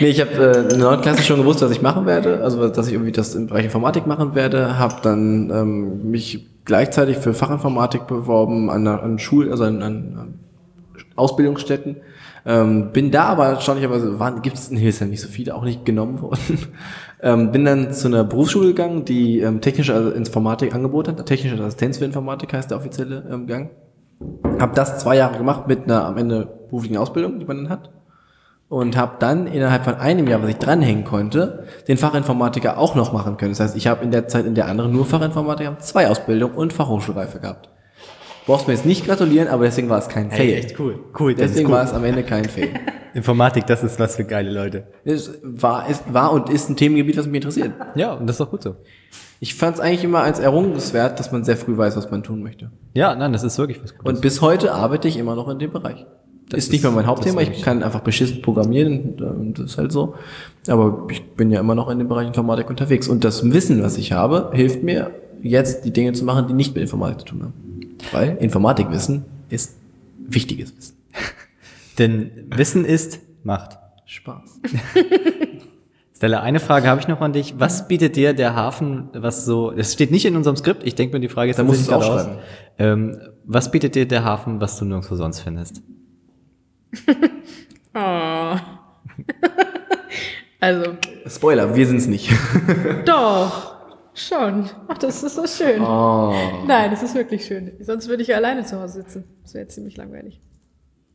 nee, 0.00 0.08
ich 0.08 0.20
habe 0.20 0.32
äh, 0.32 0.62
in 0.62 0.68
der 0.70 0.78
9. 0.78 1.00
Klasse 1.00 1.22
schon 1.22 1.38
gewusst, 1.38 1.62
was 1.62 1.70
ich 1.70 1.80
machen 1.80 2.06
werde, 2.06 2.42
also 2.42 2.68
dass 2.68 2.88
ich 2.88 2.94
irgendwie 2.94 3.12
das 3.12 3.36
im 3.36 3.46
Bereich 3.46 3.66
Informatik 3.66 4.08
machen 4.08 4.34
werde, 4.34 4.80
habe 4.80 4.96
dann 5.04 5.48
ähm, 5.50 6.10
mich 6.10 6.44
gleichzeitig 6.64 7.18
für 7.18 7.34
Fachinformatik 7.34 8.08
beworben 8.08 8.68
an, 8.68 8.84
einer- 8.88 9.00
an 9.00 9.20
Schul, 9.20 9.48
also 9.48 9.62
an, 9.62 9.80
an, 9.80 10.34
Ausbildungsstätten. 11.14 11.98
Ähm, 12.44 12.90
bin 12.92 13.12
da 13.12 13.26
aber 13.26 13.46
erstaunlicherweise, 13.46 14.18
gibt 14.42 14.56
es 14.56 14.68
in 14.68 14.76
Hilsheim 14.76 15.10
nicht 15.10 15.20
so 15.20 15.28
viele, 15.28 15.54
auch 15.54 15.62
nicht 15.62 15.84
genommen 15.84 16.20
worden. 16.20 16.58
Ähm, 17.22 17.52
bin 17.52 17.64
dann 17.64 17.92
zu 17.92 18.08
einer 18.08 18.24
Berufsschule 18.24 18.68
gegangen, 18.68 19.04
die 19.04 19.40
ähm, 19.40 19.60
technische 19.60 19.92
Informatik 19.92 20.74
angeboten 20.74 21.16
hat. 21.16 21.26
Technische 21.26 21.62
Assistenz 21.62 21.98
für 21.98 22.04
Informatik 22.04 22.52
heißt 22.52 22.70
der 22.70 22.78
offizielle 22.78 23.24
ähm, 23.30 23.46
Gang. 23.46 23.70
Habe 24.58 24.74
das 24.74 24.98
zwei 24.98 25.16
Jahre 25.16 25.38
gemacht 25.38 25.68
mit 25.68 25.84
einer 25.84 26.04
am 26.04 26.18
Ende 26.18 26.48
beruflichen 26.68 26.96
Ausbildung, 26.96 27.38
die 27.38 27.46
man 27.46 27.58
dann 27.58 27.68
hat. 27.68 27.90
Und 28.68 28.96
habe 28.96 29.16
dann 29.18 29.46
innerhalb 29.46 29.84
von 29.84 29.96
einem 29.96 30.26
Jahr, 30.26 30.42
was 30.42 30.48
ich 30.48 30.56
dranhängen 30.56 31.04
konnte, 31.04 31.64
den 31.88 31.98
Fachinformatiker 31.98 32.78
auch 32.78 32.94
noch 32.94 33.12
machen 33.12 33.36
können. 33.36 33.52
Das 33.52 33.60
heißt, 33.60 33.76
ich 33.76 33.86
habe 33.86 34.02
in 34.02 34.10
der 34.10 34.28
Zeit 34.28 34.46
in 34.46 34.54
der 34.54 34.66
anderen 34.66 34.92
nur 34.92 35.04
Fachinformatiker, 35.04 35.78
zwei 35.78 36.08
Ausbildungen 36.08 36.54
und 36.54 36.72
Fachhochschulreife 36.72 37.38
gehabt. 37.38 37.71
Brauchst 38.46 38.66
mir 38.66 38.74
jetzt 38.74 38.86
nicht 38.86 39.06
gratulieren, 39.06 39.48
aber 39.48 39.64
deswegen 39.64 39.88
war 39.88 39.98
es 39.98 40.08
kein 40.08 40.30
Fail. 40.30 40.38
Hey, 40.38 40.54
echt 40.54 40.78
cool. 40.80 40.98
Cool, 41.18 41.34
Deswegen 41.34 41.66
ist 41.66 41.72
war 41.72 41.80
cool. 41.82 41.86
es 41.88 41.92
am 41.92 42.04
Ende 42.04 42.22
kein 42.24 42.44
Fail. 42.44 42.70
Informatik, 43.14 43.66
das 43.66 43.84
ist 43.84 44.00
was 44.00 44.16
für 44.16 44.24
geile 44.24 44.50
Leute. 44.50 44.86
Es 45.04 45.30
war, 45.42 45.86
es 45.88 46.02
war 46.10 46.32
und 46.32 46.48
ist 46.50 46.68
ein 46.68 46.76
Themengebiet, 46.76 47.16
was 47.18 47.26
mich 47.26 47.36
interessiert. 47.36 47.72
Ja, 47.94 48.14
und 48.14 48.26
das 48.26 48.34
ist 48.34 48.40
doch 48.40 48.50
gut 48.50 48.62
so. 48.62 48.76
Ich 49.38 49.54
fand 49.54 49.76
es 49.76 49.80
eigentlich 49.80 50.04
immer 50.04 50.22
als 50.22 50.38
errungenswert, 50.38 51.20
dass 51.20 51.30
man 51.30 51.44
sehr 51.44 51.56
früh 51.56 51.76
weiß, 51.76 51.96
was 51.96 52.10
man 52.10 52.22
tun 52.22 52.42
möchte. 52.42 52.70
Ja, 52.94 53.14
nein, 53.14 53.32
das 53.32 53.42
ist 53.44 53.58
wirklich 53.58 53.82
was 53.82 53.96
Gutes. 53.96 54.12
Und 54.12 54.22
bis 54.22 54.40
heute 54.40 54.72
arbeite 54.72 55.08
ich 55.08 55.18
immer 55.18 55.34
noch 55.34 55.48
in 55.48 55.58
dem 55.58 55.72
Bereich. 55.72 56.06
Das 56.48 56.64
ist 56.64 56.72
nicht 56.72 56.82
mehr 56.82 56.92
mein 56.92 57.06
Hauptthema. 57.06 57.40
Ich 57.40 57.62
kann 57.62 57.82
einfach 57.82 58.00
beschissen 58.00 58.42
programmieren 58.42 59.14
und 59.20 59.58
das 59.58 59.72
ist 59.72 59.78
halt 59.78 59.92
so. 59.92 60.14
Aber 60.68 61.06
ich 61.10 61.22
bin 61.34 61.50
ja 61.50 61.60
immer 61.60 61.74
noch 61.74 61.88
in 61.90 61.98
dem 61.98 62.08
Bereich 62.08 62.26
Informatik 62.26 62.68
unterwegs. 62.68 63.08
Und 63.08 63.24
das 63.24 63.52
Wissen, 63.52 63.82
was 63.82 63.96
ich 63.96 64.12
habe, 64.12 64.50
hilft 64.52 64.82
mir 64.82 65.10
jetzt 65.42 65.84
die 65.84 65.92
Dinge 65.92 66.12
zu 66.12 66.24
machen, 66.24 66.46
die 66.48 66.54
nicht 66.54 66.74
mit 66.74 66.82
Informatik 66.82 67.20
zu 67.20 67.26
tun 67.26 67.42
haben. 67.42 67.71
Weil 68.10 68.36
Informatikwissen 68.38 69.24
ist 69.48 69.76
wichtiges 70.18 70.76
Wissen. 70.76 70.96
Denn 71.98 72.46
Wissen 72.48 72.84
ist 72.84 73.20
Macht. 73.44 73.78
Spaß. 74.06 74.60
Stella, 76.16 76.40
eine 76.40 76.60
Frage 76.60 76.86
habe 76.88 77.00
ich 77.00 77.08
noch 77.08 77.20
an 77.20 77.32
dich. 77.32 77.54
Was 77.58 77.88
bietet 77.88 78.14
dir 78.14 78.32
der 78.32 78.54
Hafen, 78.54 79.08
was 79.12 79.44
so, 79.44 79.72
das 79.72 79.92
steht 79.92 80.10
nicht 80.10 80.24
in 80.24 80.36
unserem 80.36 80.56
Skript, 80.56 80.84
ich 80.84 80.94
denke 80.94 81.16
mir, 81.16 81.20
die 81.20 81.28
Frage 81.28 81.50
ist 81.50 81.58
Da 81.58 81.64
musst 81.64 81.80
du 81.80 81.82
es 81.82 81.88
gerade 81.88 82.12
aus. 82.12 82.28
Ähm, 82.78 83.18
was 83.44 83.70
bietet 83.70 83.94
dir 83.96 84.06
der 84.06 84.22
Hafen, 84.22 84.60
was 84.60 84.78
du 84.78 84.84
nirgendwo 84.84 85.16
sonst 85.16 85.40
findest? 85.40 85.82
Oh. 87.94 88.56
also, 90.60 90.96
Spoiler, 91.26 91.76
wir 91.76 91.86
sind's 91.86 92.06
nicht. 92.06 92.30
doch. 93.04 93.71
Schon. 94.14 94.68
Ach, 94.88 94.98
das 94.98 95.22
ist 95.22 95.34
so 95.34 95.46
schön. 95.46 95.82
Oh. 95.82 96.34
Nein, 96.66 96.90
das 96.90 97.02
ist 97.02 97.14
wirklich 97.14 97.44
schön. 97.46 97.72
Sonst 97.80 98.08
würde 98.08 98.22
ich 98.22 98.28
ja 98.28 98.36
alleine 98.36 98.64
zu 98.64 98.80
Hause 98.80 99.02
sitzen. 99.02 99.24
Das 99.42 99.54
wäre 99.54 99.66
ziemlich 99.68 99.96
langweilig. 99.96 100.40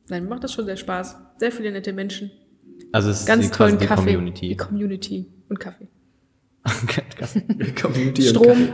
Nein, 0.09 0.23
mir 0.23 0.29
macht 0.29 0.43
das 0.43 0.53
schon 0.53 0.65
sehr 0.65 0.77
Spaß. 0.77 1.15
Sehr 1.37 1.51
viele 1.51 1.71
nette 1.71 1.93
Menschen. 1.93 2.31
Also 2.91 3.09
es 3.09 3.25
Ganz 3.25 3.45
ist 3.45 3.53
quasi 3.53 3.71
tollen 3.71 3.79
die 3.79 3.85
Kaffee. 3.85 4.09
Die 4.09 4.15
Community. 4.15 4.55
Community 4.55 5.25
und 5.49 5.59
Kaffee. 5.59 5.87
Community 7.81 8.29
und 8.29 8.35
Strom 8.35 8.69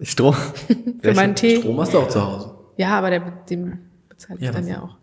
Strom. 0.00 0.34
für 1.02 1.14
meinen 1.14 1.34
Tee. 1.34 1.56
Strom 1.56 1.80
hast 1.80 1.94
du 1.94 1.98
auch 1.98 2.08
zu 2.08 2.24
Hause. 2.24 2.54
Ja, 2.76 2.90
aber 2.98 3.10
der, 3.10 3.20
den 3.50 3.78
bezahle 4.08 4.38
ich 4.38 4.46
Ja, 4.46 4.52
dann 4.52 4.66
ja 4.66 4.82
auch. 4.82 4.96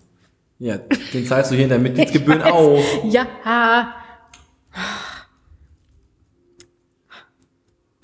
Ja, 0.57 0.77
den 1.13 1.25
zahlst 1.25 1.51
du 1.51 1.55
hier 1.55 1.65
in 1.65 1.69
der 1.69 1.79
Mitgliedsgebühren 1.79 2.41
auch. 2.43 2.79
Ja. 3.03 3.93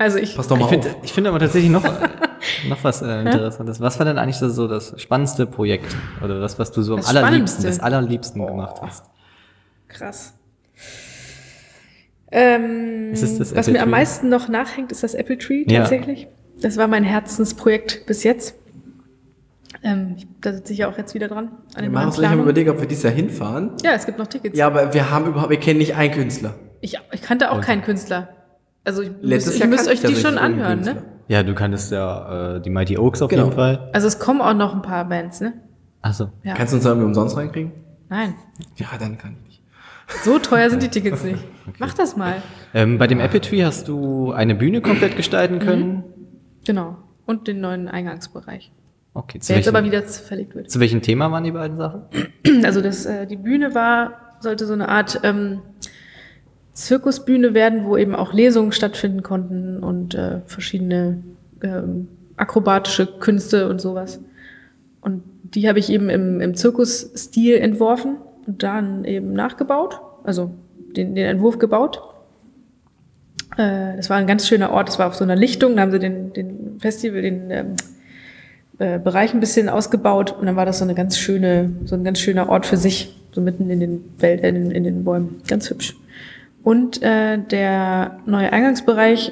Also 0.02 0.18
ich, 0.18 0.36
Pass 0.36 0.48
doch 0.48 0.58
mal 0.58 0.64
Ich 0.66 0.70
finde 0.70 0.90
auf. 0.90 0.96
ich 1.04 1.14
finde 1.14 1.30
aber 1.30 1.40
tatsächlich 1.40 1.70
noch, 1.72 1.84
noch 2.70 2.84
was 2.84 3.02
äh, 3.04 3.22
Interessantes. 3.22 3.80
Was 3.80 4.00
war 4.00 4.06
denn 4.06 4.18
eigentlich 4.18 4.38
so, 4.38 4.50
so 4.50 4.68
das 4.68 4.94
spannendste 5.00 5.46
Projekt? 5.46 5.96
Oder 6.24 6.40
das, 6.40 6.58
was 6.58 6.72
du 6.72 6.82
so 6.82 6.94
am 6.96 7.02
Das 7.02 7.10
allerliebsten, 7.16 7.64
das 7.66 7.80
allerliebsten 7.80 8.46
gemacht 8.46 8.78
hast? 8.82 9.06
krass. 9.88 10.34
Ähm, 12.32 13.12
Ist 13.12 13.24
es 13.24 13.38
das 13.38 13.52
was 13.56 13.68
Apple 13.68 13.74
mir 13.74 13.80
am 13.80 13.86
Tree? 13.86 13.92
meisten 13.92 14.30
noch 14.30 14.48
nachhängt, 14.48 14.92
ist 14.92 15.04
das 15.04 15.14
Apple 15.14 15.38
Tree 15.38 15.66
Ja. 15.68 15.82
tatsächlich. 15.82 16.28
Das 16.62 16.78
war 16.78 16.88
mein 16.88 17.04
Herzensprojekt 17.04 18.06
bis 18.06 18.24
jetzt. 18.24 18.56
Ähm, 19.84 20.16
ich, 20.18 20.28
da 20.40 20.54
sitze 20.54 20.74
ich 20.74 20.80
ja 20.80 20.90
auch 20.90 20.98
jetzt 20.98 21.14
wieder 21.14 21.28
dran. 21.28 21.52
An 21.76 21.84
Wir 21.84 21.90
machen 21.90 22.08
uns 22.08 22.16
gleich 22.18 22.30
mal 22.32 22.40
überlegen, 22.40 22.70
ob 22.70 22.80
wir 22.80 22.88
dieses 22.88 23.04
Jahr 23.04 23.14
hinfahren. 23.14 23.72
Ja, 23.84 23.92
es 23.94 24.06
gibt 24.06 24.18
noch 24.18 24.28
Tickets. 24.28 24.58
Ja, 24.58 24.68
aber 24.68 24.94
wir 24.94 25.10
haben 25.12 25.26
überhaupt, 25.28 25.50
wir 25.50 25.60
kennen 25.60 25.80
nicht 25.80 25.96
einen 25.96 26.14
Künstler. 26.14 26.56
Ich, 26.82 26.98
ich 27.12 27.22
kannte 27.22 27.52
auch 27.52 27.62
keinen 27.62 27.82
Künstler. 27.82 28.30
Also 28.84 29.02
ich, 29.04 29.12
Letztes 29.22 29.54
müsst, 29.54 29.60
Jahr 29.60 29.68
ihr 29.68 29.70
müsst 29.70 29.88
euch 29.88 30.04
ich 30.04 30.16
die 30.16 30.16
schon 30.16 30.38
anhören, 30.38 30.82
ne? 30.82 31.04
Ja, 31.28 31.44
du 31.44 31.54
kanntest 31.54 31.92
ja 31.92 32.56
äh, 32.56 32.62
die 32.62 32.70
Mighty 32.70 32.98
Oaks 32.98 33.22
auf 33.22 33.30
Genau. 33.30 33.44
jeden 33.46 33.56
Fall. 33.56 33.90
Also 33.94 34.08
es 34.08 34.20
kommen 34.20 34.42
auch 34.42 34.54
noch 34.54 34.74
ein 34.76 34.82
paar 34.82 35.06
Bands, 35.08 35.40
ne? 35.42 35.54
Achso. 36.02 36.30
Ja. 36.44 36.56
Kannst 36.56 36.74
du 36.74 36.78
uns 36.78 36.84
sagen, 36.84 37.00
wir 37.00 37.06
umsonst 37.06 37.38
reinkriegen? 37.38 37.72
Nein. 38.10 38.34
Ja, 38.76 38.88
dann 39.00 39.18
kann 39.18 39.36
ich 39.44 39.48
nicht. 39.48 39.62
So 40.24 40.40
teuer 40.40 40.70
sind 40.70 40.84
die 40.84 40.90
Tickets 40.90 41.24
nicht. 41.24 41.42
Mach 41.80 41.94
das 41.94 42.18
mal. 42.18 42.42
Ähm, 42.74 42.98
bei 42.98 43.08
dem 43.08 43.20
Apple 43.20 43.40
Tree 43.40 43.64
hast 43.64 43.88
du 43.88 44.32
eine 44.34 44.56
Bühne 44.56 44.82
komplett 44.82 45.16
gestalten 45.16 45.60
können. 45.60 46.04
Genau. 46.66 46.98
Und 47.26 47.48
den 47.48 47.62
neuen 47.62 47.88
Eingangsbereich. 47.88 48.72
Okay, 49.14 49.40
zu 49.40 49.48
Der 49.48 49.58
jetzt 49.58 49.68
welchem, 49.68 49.76
aber 49.78 49.86
wieder 49.86 50.04
verlegt 50.04 50.56
wird. 50.56 50.72
zu 50.72 50.80
welchem 50.80 51.02
Thema 51.02 51.32
waren 51.32 51.44
die 51.44 51.52
beiden 51.52 51.78
Sachen? 51.78 52.04
Also 52.66 52.82
das, 52.82 53.06
äh, 53.06 53.26
die 53.28 53.36
Bühne 53.38 53.74
war, 53.76 54.38
sollte 54.40 54.66
so 54.66 54.74
eine 54.74 54.90
Art 54.90 55.20
ähm, 55.24 55.62
Zirkusbühne 56.74 57.54
werden, 57.54 57.86
wo 57.86 57.98
eben 57.98 58.16
auch 58.16 58.34
Lesungen 58.34 58.72
stattfinden 58.72 59.24
konnten 59.24 59.84
und 59.84 60.16
äh, 60.16 60.40
verschiedene 60.46 61.24
ähm, 61.62 62.08
akrobatische 62.38 63.06
Künste 63.06 63.70
und 63.70 63.82
sowas. 63.82 64.20
Und 65.02 65.24
die 65.44 65.68
habe 65.68 65.80
ich 65.80 65.90
eben 65.90 66.10
im, 66.10 66.40
im 66.40 66.56
Zirkusstil 66.56 67.58
entworfen 67.58 68.18
und 68.48 68.64
dann 68.64 69.06
eben 69.06 69.34
nachgebaut, 69.34 70.00
also 70.24 70.52
den, 70.96 71.16
den 71.16 71.26
Entwurf 71.26 71.60
gebaut. 71.60 72.02
Äh, 73.58 73.98
das 73.98 74.10
war 74.10 74.18
ein 74.18 74.28
ganz 74.28 74.48
schöner 74.48 74.72
Ort, 74.72 74.88
das 74.88 75.00
war 75.00 75.08
auf 75.08 75.16
so 75.16 75.24
einer 75.24 75.36
Lichtung, 75.36 75.76
da 75.76 75.82
haben 75.82 75.92
sie 75.92 76.00
den, 76.00 76.34
den 76.34 76.80
Festival, 76.80 77.22
den 77.22 77.52
ähm, 77.52 77.76
äh, 78.80 78.98
Bereich 78.98 79.34
ein 79.34 79.40
bisschen 79.40 79.70
ausgebaut 79.70 80.36
und 80.40 80.46
dann 80.46 80.56
war 80.56 80.66
das 80.66 80.80
so 80.80 80.86
eine 80.86 80.96
ganz 80.96 81.18
schöne, 81.18 81.72
so 81.86 81.96
ein 81.96 82.04
ganz 82.04 82.20
schöner 82.20 82.50
Ort 82.50 82.66
für 82.66 82.78
sich, 82.78 83.16
so 83.34 83.42
mitten 83.42 83.70
in 83.70 83.80
den 83.80 84.04
Wäldern, 84.20 84.56
in, 84.56 84.72
in 84.72 84.84
den 84.84 85.04
Bäumen, 85.04 85.42
ganz 85.48 85.70
hübsch. 85.70 85.96
Und 86.64 87.02
äh, 87.02 87.40
der 87.40 88.20
neue 88.26 88.54
Eingangsbereich, 88.54 89.32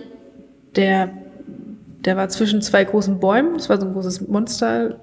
der, 0.75 1.11
der 2.05 2.17
war 2.17 2.29
zwischen 2.29 2.61
zwei 2.61 2.83
großen 2.83 3.19
Bäumen. 3.19 3.53
Das 3.53 3.69
war 3.69 3.79
so 3.79 3.87
ein 3.87 3.93
großes 3.93 4.27
Monster, 4.27 4.99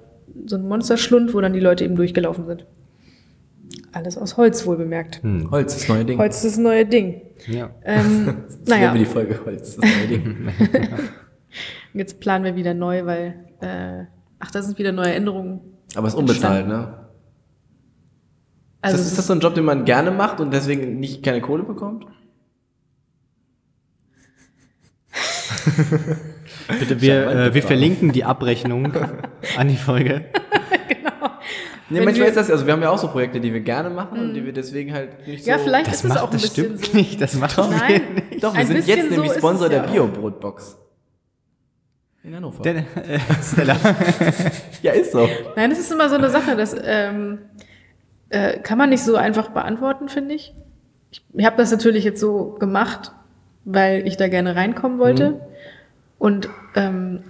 so 0.47 0.57
ein 0.57 0.67
Monsterschlund, 0.67 1.35
wo 1.35 1.41
dann 1.41 1.53
die 1.53 1.61
Leute 1.61 1.85
eben 1.85 1.97
durchgelaufen 1.97 2.47
sind. 2.47 2.67
Alles 3.93 4.19
aus 4.19 4.37
Holz, 4.37 4.67
wohl 4.67 4.77
bemerkt. 4.77 5.23
Holz, 5.51 5.75
das 5.75 5.89
neue 5.89 6.05
Ding. 6.05 6.19
Holz 6.19 6.37
ist 6.37 6.45
das 6.45 6.59
neue 6.59 6.85
Ding. 6.85 7.23
Ja. 7.47 7.71
Ähm, 7.85 8.45
Das 8.47 8.59
naja, 8.67 8.93
wir 8.93 9.01
die 9.01 9.07
Folge 9.07 9.41
Holz, 9.45 9.77
das 9.77 9.85
neue 9.85 10.09
Ding. 10.09 10.49
jetzt 11.95 12.21
planen 12.21 12.45
wir 12.45 12.57
wieder 12.57 12.75
neu, 12.75 13.07
weil, 13.07 13.35
äh, 13.61 14.05
ach, 14.39 14.51
da 14.51 14.63
sind 14.63 14.79
wieder 14.79 14.93
neue 14.93 15.15
Änderungen. 15.15 15.61
Aber 15.95 16.09
es 16.09 16.15
ist 16.15 16.19
unbezahlt, 16.19 16.67
ne? 16.67 17.07
Also 18.83 18.97
ist, 18.97 19.01
das, 19.01 19.07
es 19.07 19.13
ist 19.13 19.19
das 19.19 19.27
so 19.29 19.33
ein 19.33 19.41
Job, 19.41 19.55
den 19.55 19.65
man 19.65 19.85
gerne 19.85 20.11
macht 20.11 20.41
und 20.41 20.53
deswegen 20.53 21.01
nicht 21.01 21.23
keine 21.23 21.41
Kohle 21.41 21.63
bekommt? 21.63 22.07
Bitte, 26.79 27.01
wir, 27.01 27.27
äh, 27.29 27.55
wir 27.55 27.63
verlinken 27.63 28.13
die 28.13 28.25
Abrechnung 28.25 28.93
an 29.59 29.69
die 29.69 29.77
Folge. 29.77 30.25
Nee, 31.89 31.99
Wenn 31.99 32.07
manchmal 32.07 32.25
wir- 32.25 32.31
ist 32.31 32.37
das, 32.37 32.51
also 32.51 32.67
wir 32.67 32.73
haben 32.73 32.83
ja 32.83 32.91
auch 32.91 32.99
so 32.99 33.07
Projekte, 33.07 33.39
die 33.39 33.53
wir 33.53 33.61
gerne 33.61 33.91
machen 33.91 34.19
und 34.19 34.35
die 34.35 34.45
wir 34.45 34.53
deswegen 34.53 34.93
halt 34.93 35.25
nicht 35.29 35.45
so... 35.45 35.51
ja, 35.53 35.57
vielleicht 35.59 35.87
Das 35.87 35.95
ist 35.99 36.05
es 36.05 36.09
macht 36.09 36.19
auch 36.21 36.27
ein 36.27 36.33
das 36.33 36.43
bisschen 36.43 36.65
stimmt 36.79 36.85
so. 36.85 36.97
nicht. 36.97 37.21
Das 37.21 37.35
macht 37.37 37.57
doch 37.57 37.71
Nein, 37.71 38.01
Doch, 38.41 38.55
wir 38.55 38.61
ein 38.61 38.67
sind 38.67 38.77
bisschen 38.79 38.97
jetzt 38.99 39.11
nämlich 39.13 39.29
so 39.31 39.35
ist 39.37 39.39
Sponsor 39.39 39.67
es 39.67 39.71
der 39.73 39.85
ja. 39.85 39.91
Bio-Brotbox. 39.93 40.79
In 42.25 42.35
Hannover. 42.35 42.61
Der, 42.65 42.79
äh, 42.79 42.85
Stella. 43.41 43.77
ja, 44.83 44.93
ist 44.95 45.13
so. 45.13 45.29
Nein, 45.55 45.71
das 45.71 45.79
ist 45.79 45.93
immer 45.93 46.09
so 46.09 46.17
eine 46.17 46.29
Sache, 46.29 46.57
das 46.57 46.75
ähm, 46.83 47.39
äh, 48.31 48.59
kann 48.59 48.79
man 48.79 48.91
nicht 48.91 49.05
so 49.05 49.15
einfach 49.15 49.51
beantworten, 49.51 50.09
finde 50.09 50.35
ich. 50.35 50.57
Ich, 51.13 51.25
ich 51.35 51.47
habe 51.47 51.57
das 51.57 51.71
natürlich 51.71 52.03
jetzt 52.03 52.19
so 52.19 52.57
gemacht, 52.59 53.13
weil 53.67 54.07
ich 54.07 54.17
da 54.17 54.29
gerne 54.29 54.57
reinkommen 54.57 54.99
wollte. 54.99 55.31
Mhm. 55.33 55.37
Und 56.19 56.49
ähm, 56.75 57.21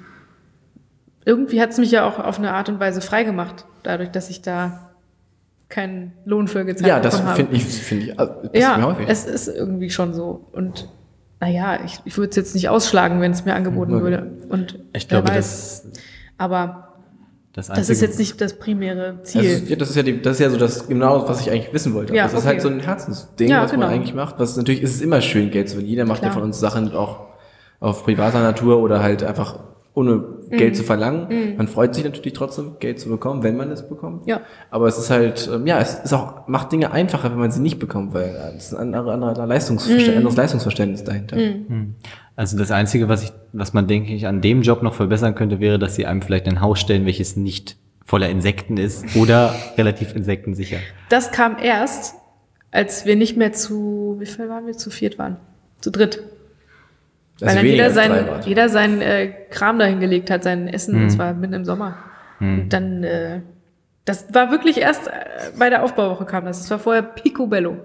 irgendwie 1.24 1.60
hat 1.60 1.70
es 1.70 1.78
mich 1.78 1.90
ja 1.90 2.06
auch 2.06 2.20
auf 2.20 2.38
eine 2.38 2.52
Art 2.52 2.68
und 2.68 2.78
Weise 2.78 3.00
frei 3.00 3.24
gemacht, 3.24 3.64
dadurch, 3.82 4.10
dass 4.10 4.30
ich 4.30 4.42
da 4.42 4.90
keinen 5.68 6.12
Lohn 6.24 6.46
für 6.46 6.64
gezahlt 6.64 6.86
Ja, 6.86 7.00
das 7.00 7.20
habe. 7.24 7.34
finde 7.36 7.56
ich, 7.56 7.64
finde 7.64 8.04
ich, 8.06 8.20
also, 8.20 8.32
das 8.34 8.44
ist 8.44 8.52
mir 8.52 8.60
Ja, 8.60 8.96
es 9.08 9.24
ist 9.24 9.48
irgendwie 9.48 9.90
schon 9.90 10.14
so. 10.14 10.46
Und 10.52 10.88
naja, 11.40 11.80
ich, 11.84 11.98
ich 12.04 12.16
würde 12.16 12.30
es 12.30 12.36
jetzt 12.36 12.54
nicht 12.54 12.68
ausschlagen, 12.68 13.20
wenn 13.20 13.32
es 13.32 13.44
mir 13.44 13.54
angeboten 13.54 13.94
Okay. 13.94 14.02
würde. 14.04 14.30
Und 14.48 14.78
Ich 14.92 15.08
glaube, 15.08 15.28
weiß. 15.28 15.34
das, 15.34 16.00
Aber 16.38 16.85
das, 17.56 17.66
das 17.68 17.88
ist 17.90 18.00
jetzt 18.02 18.18
nicht 18.18 18.40
das 18.40 18.58
primäre 18.58 19.16
Das 19.20 19.32
Ziel. 19.32 19.42
ist, 19.44 19.68
ja, 19.68 19.74
das 19.76 19.90
ist 19.90 19.96
ja, 19.96 20.02
die, 20.04 20.22
das 20.22 20.34
ist 20.34 20.40
ja 20.40 20.50
so 20.50 20.56
das 20.58 20.86
genau, 20.86 21.28
was 21.28 21.40
ich 21.40 21.50
eigentlich 21.50 21.72
wissen 21.72 21.94
wollte. 21.94 22.14
Ja, 22.14 22.24
das 22.24 22.32
ist 22.34 22.38
okay. 22.40 22.46
halt 22.48 22.62
so 22.62 22.68
ein 22.68 22.78
Herzensding, 22.80 23.48
Ja, 23.48 23.62
was 23.64 23.72
man 23.72 23.80
genau. 23.80 23.92
eigentlich 23.92 24.14
macht. 24.14 24.38
Was 24.38 24.56
natürlich 24.56 24.82
ist 24.82 24.94
es 24.94 25.00
immer 25.00 25.20
schön, 25.20 25.50
Geld 25.50 25.68
zu 25.68 25.74
verdienen. 25.74 25.90
Jeder 25.90 26.04
macht 26.04 26.18
ja 26.22 26.28
Klar. 26.28 26.34
von 26.34 26.42
uns 26.44 26.60
Sachen 26.60 26.92
auch 26.94 27.20
auf 27.80 28.04
privater 28.04 28.40
Natur 28.42 28.78
oder 28.78 29.02
halt 29.02 29.24
einfach 29.24 29.58
ohne 29.94 30.22
Mhm. 30.50 30.56
Geld 30.58 30.76
zu 30.76 30.82
verlangen. 30.84 31.56
Man 31.56 31.66
freut 31.68 31.94
sich 31.94 32.04
natürlich 32.04 32.34
trotzdem, 32.34 32.76
Geld 32.78 33.00
zu 33.00 33.08
bekommen, 33.08 33.42
wenn 33.42 33.56
man 33.56 33.70
es 33.72 33.88
bekommt. 33.88 34.26
Ja. 34.28 34.42
Aber 34.70 34.86
es 34.86 34.96
ist 34.98 35.10
halt, 35.10 35.50
ähm, 35.52 35.66
ja, 35.66 35.80
es 35.80 35.94
ist 36.04 36.12
auch, 36.12 36.46
macht 36.46 36.70
Dinge 36.70 36.92
einfacher, 36.92 37.30
wenn 37.32 37.38
man 37.38 37.50
sie 37.50 37.60
nicht 37.60 37.78
bekommt, 37.78 38.12
weil 38.14 38.24
äh, 38.28 38.56
es 38.56 38.66
ist 38.66 38.74
ein 38.74 38.94
anderer, 38.94 39.14
anderer 39.14 39.46
Leistungsverständnis, 39.46 40.10
Mhm. 40.12 40.16
anderes 40.18 40.36
Leistungsverständnis 40.36 41.02
dahinter. 41.04 41.36
Also 42.36 42.58
das 42.58 42.70
Einzige, 42.70 43.08
was 43.08 43.22
ich, 43.24 43.32
was 43.52 43.72
man, 43.72 43.86
denke 43.86 44.12
ich, 44.12 44.26
an 44.26 44.40
dem 44.42 44.60
Job 44.62 44.82
noch 44.82 44.94
verbessern 44.94 45.34
könnte, 45.34 45.58
wäre, 45.58 45.78
dass 45.78 45.94
sie 45.96 46.04
einem 46.06 46.20
vielleicht 46.22 46.46
ein 46.46 46.60
Haus 46.60 46.78
stellen, 46.80 47.06
welches 47.06 47.34
nicht 47.36 47.76
voller 48.04 48.28
Insekten 48.28 48.76
ist 48.76 49.16
oder 49.16 49.54
relativ 49.78 50.14
insektensicher. 50.14 50.76
Das 51.08 51.32
kam 51.32 51.56
erst, 51.60 52.14
als 52.70 53.06
wir 53.06 53.16
nicht 53.16 53.36
mehr 53.36 53.52
zu, 53.52 54.16
wie 54.20 54.26
viel 54.26 54.48
waren 54.50 54.66
wir? 54.66 54.74
Zu 54.76 54.90
viert 54.90 55.18
waren. 55.18 55.38
Zu 55.80 55.90
dritt. 55.90 56.22
Weil 57.40 57.48
Also 57.48 57.58
dann 57.60 57.66
jeder 57.66 57.84
als 57.84 57.94
drei 57.94 58.08
sein, 58.08 58.26
wart. 58.28 58.46
jeder 58.46 58.68
sein 58.68 59.00
äh, 59.00 59.32
Kram 59.50 59.78
dahin 59.78 60.00
gelegt 60.00 60.30
hat, 60.30 60.42
sein 60.44 60.68
Essen, 60.68 60.96
Mhm. 60.96 61.02
und 61.04 61.10
zwar 61.10 61.32
mitten 61.34 61.54
im 61.54 61.64
Sommer. 61.64 61.96
Und 62.38 62.68
dann, 62.68 63.02
äh, 63.02 63.40
das 64.04 64.32
war 64.34 64.50
wirklich 64.50 64.76
erst 64.78 65.06
äh, 65.08 65.12
bei 65.58 65.70
der 65.70 65.82
Aufbauwoche 65.84 66.26
kam 66.26 66.44
das. 66.44 66.60
Das 66.60 66.70
war 66.70 66.78
vorher 66.78 67.02
Picobello. 67.02 67.78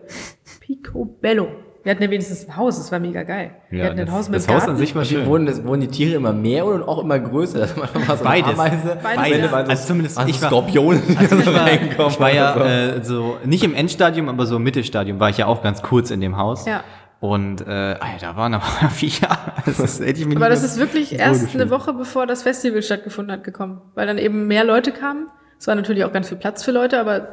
Picobello. 0.60 1.48
Wir 1.84 1.92
hatten 1.92 2.04
ja 2.04 2.12
wenigstens 2.12 2.48
ein 2.48 2.56
Haus, 2.58 2.78
das 2.78 2.92
war 2.92 3.00
mega 3.00 3.24
geil. 3.24 3.52
wir 3.72 3.86
hatten 3.86 4.00
ein 4.00 4.06
das, 4.06 4.14
Haus 4.16 4.30
mit 4.30 4.36
das 4.38 4.48
Haus 4.48 4.58
Garten. 4.60 4.72
an 4.72 4.78
sich 4.78 4.94
war 4.96 5.04
schön. 5.04 5.26
wurden, 5.26 5.48
das, 5.48 5.64
wurden 5.66 5.82
die 5.82 5.88
Tiere 5.88 6.16
immer 6.16 6.32
mehr 6.32 6.66
oder 6.66 6.88
auch 6.88 7.00
immer 7.04 7.18
größer? 7.20 7.60
Das 7.60 7.76
war 7.78 8.18
so 8.18 8.24
Beides. 8.24 8.54
Ameise. 8.54 8.98
Beides, 9.02 9.26
Ende 9.36 9.48
ja. 9.48 9.52
Also 9.54 9.88
zumindest 9.88 10.16
waren 10.18 10.28
so 10.28 10.30
ich 10.34 10.42
war- 10.42 10.50
Skorpione, 10.50 11.00
die 11.00 11.18
Also 11.18 11.36
ich 11.38 11.46
so 11.46 11.54
war, 11.54 12.08
ich 12.10 12.20
war 12.20 12.32
ja 12.34 12.54
so. 12.54 12.60
äh, 12.62 13.04
so, 13.04 13.38
nicht 13.46 13.64
im 13.64 13.74
Endstadium, 13.74 14.30
aber 14.30 14.46
so 14.46 14.58
im 14.58 14.64
Mittelstadium 14.64 15.20
war 15.20 15.30
ich 15.30 15.38
ja 15.38 15.48
auch 15.48 15.64
ganz 15.64 15.82
kurz 15.82 16.12
in 16.12 16.22
dem 16.22 16.38
Haus. 16.38 16.66
Ja. 16.68 16.84
Und 17.20 17.62
äh, 17.68 17.92
ja, 17.94 18.00
da 18.20 18.36
waren 18.36 18.54
aber 18.54 18.64
Viecher. 18.92 19.38
Das 19.66 20.00
hätte 20.00 20.20
ich 20.20 20.26
mir 20.28 20.36
Aber 20.38 20.50
das 20.50 20.64
ist 20.64 20.78
wirklich 20.80 21.10
so 21.10 21.16
erst 21.16 21.42
gefühlt. 21.42 21.62
eine 21.64 21.72
Woche 21.72 21.94
bevor 21.94 22.26
das 22.28 22.44
Festival 22.44 22.82
stattgefunden 22.84 23.32
hat 23.36 23.44
gekommen, 23.44 23.82
weil 23.96 24.06
dann 24.08 24.18
eben 24.18 24.48
mehr 24.48 24.64
Leute 24.64 24.92
kamen. 24.92 25.28
Es 25.60 25.68
war 25.68 25.76
natürlich 25.76 26.04
auch 26.06 26.12
ganz 26.12 26.30
viel 26.30 26.38
Platz 26.40 26.64
für 26.64 26.72
Leute, 26.72 27.00
aber 27.00 27.30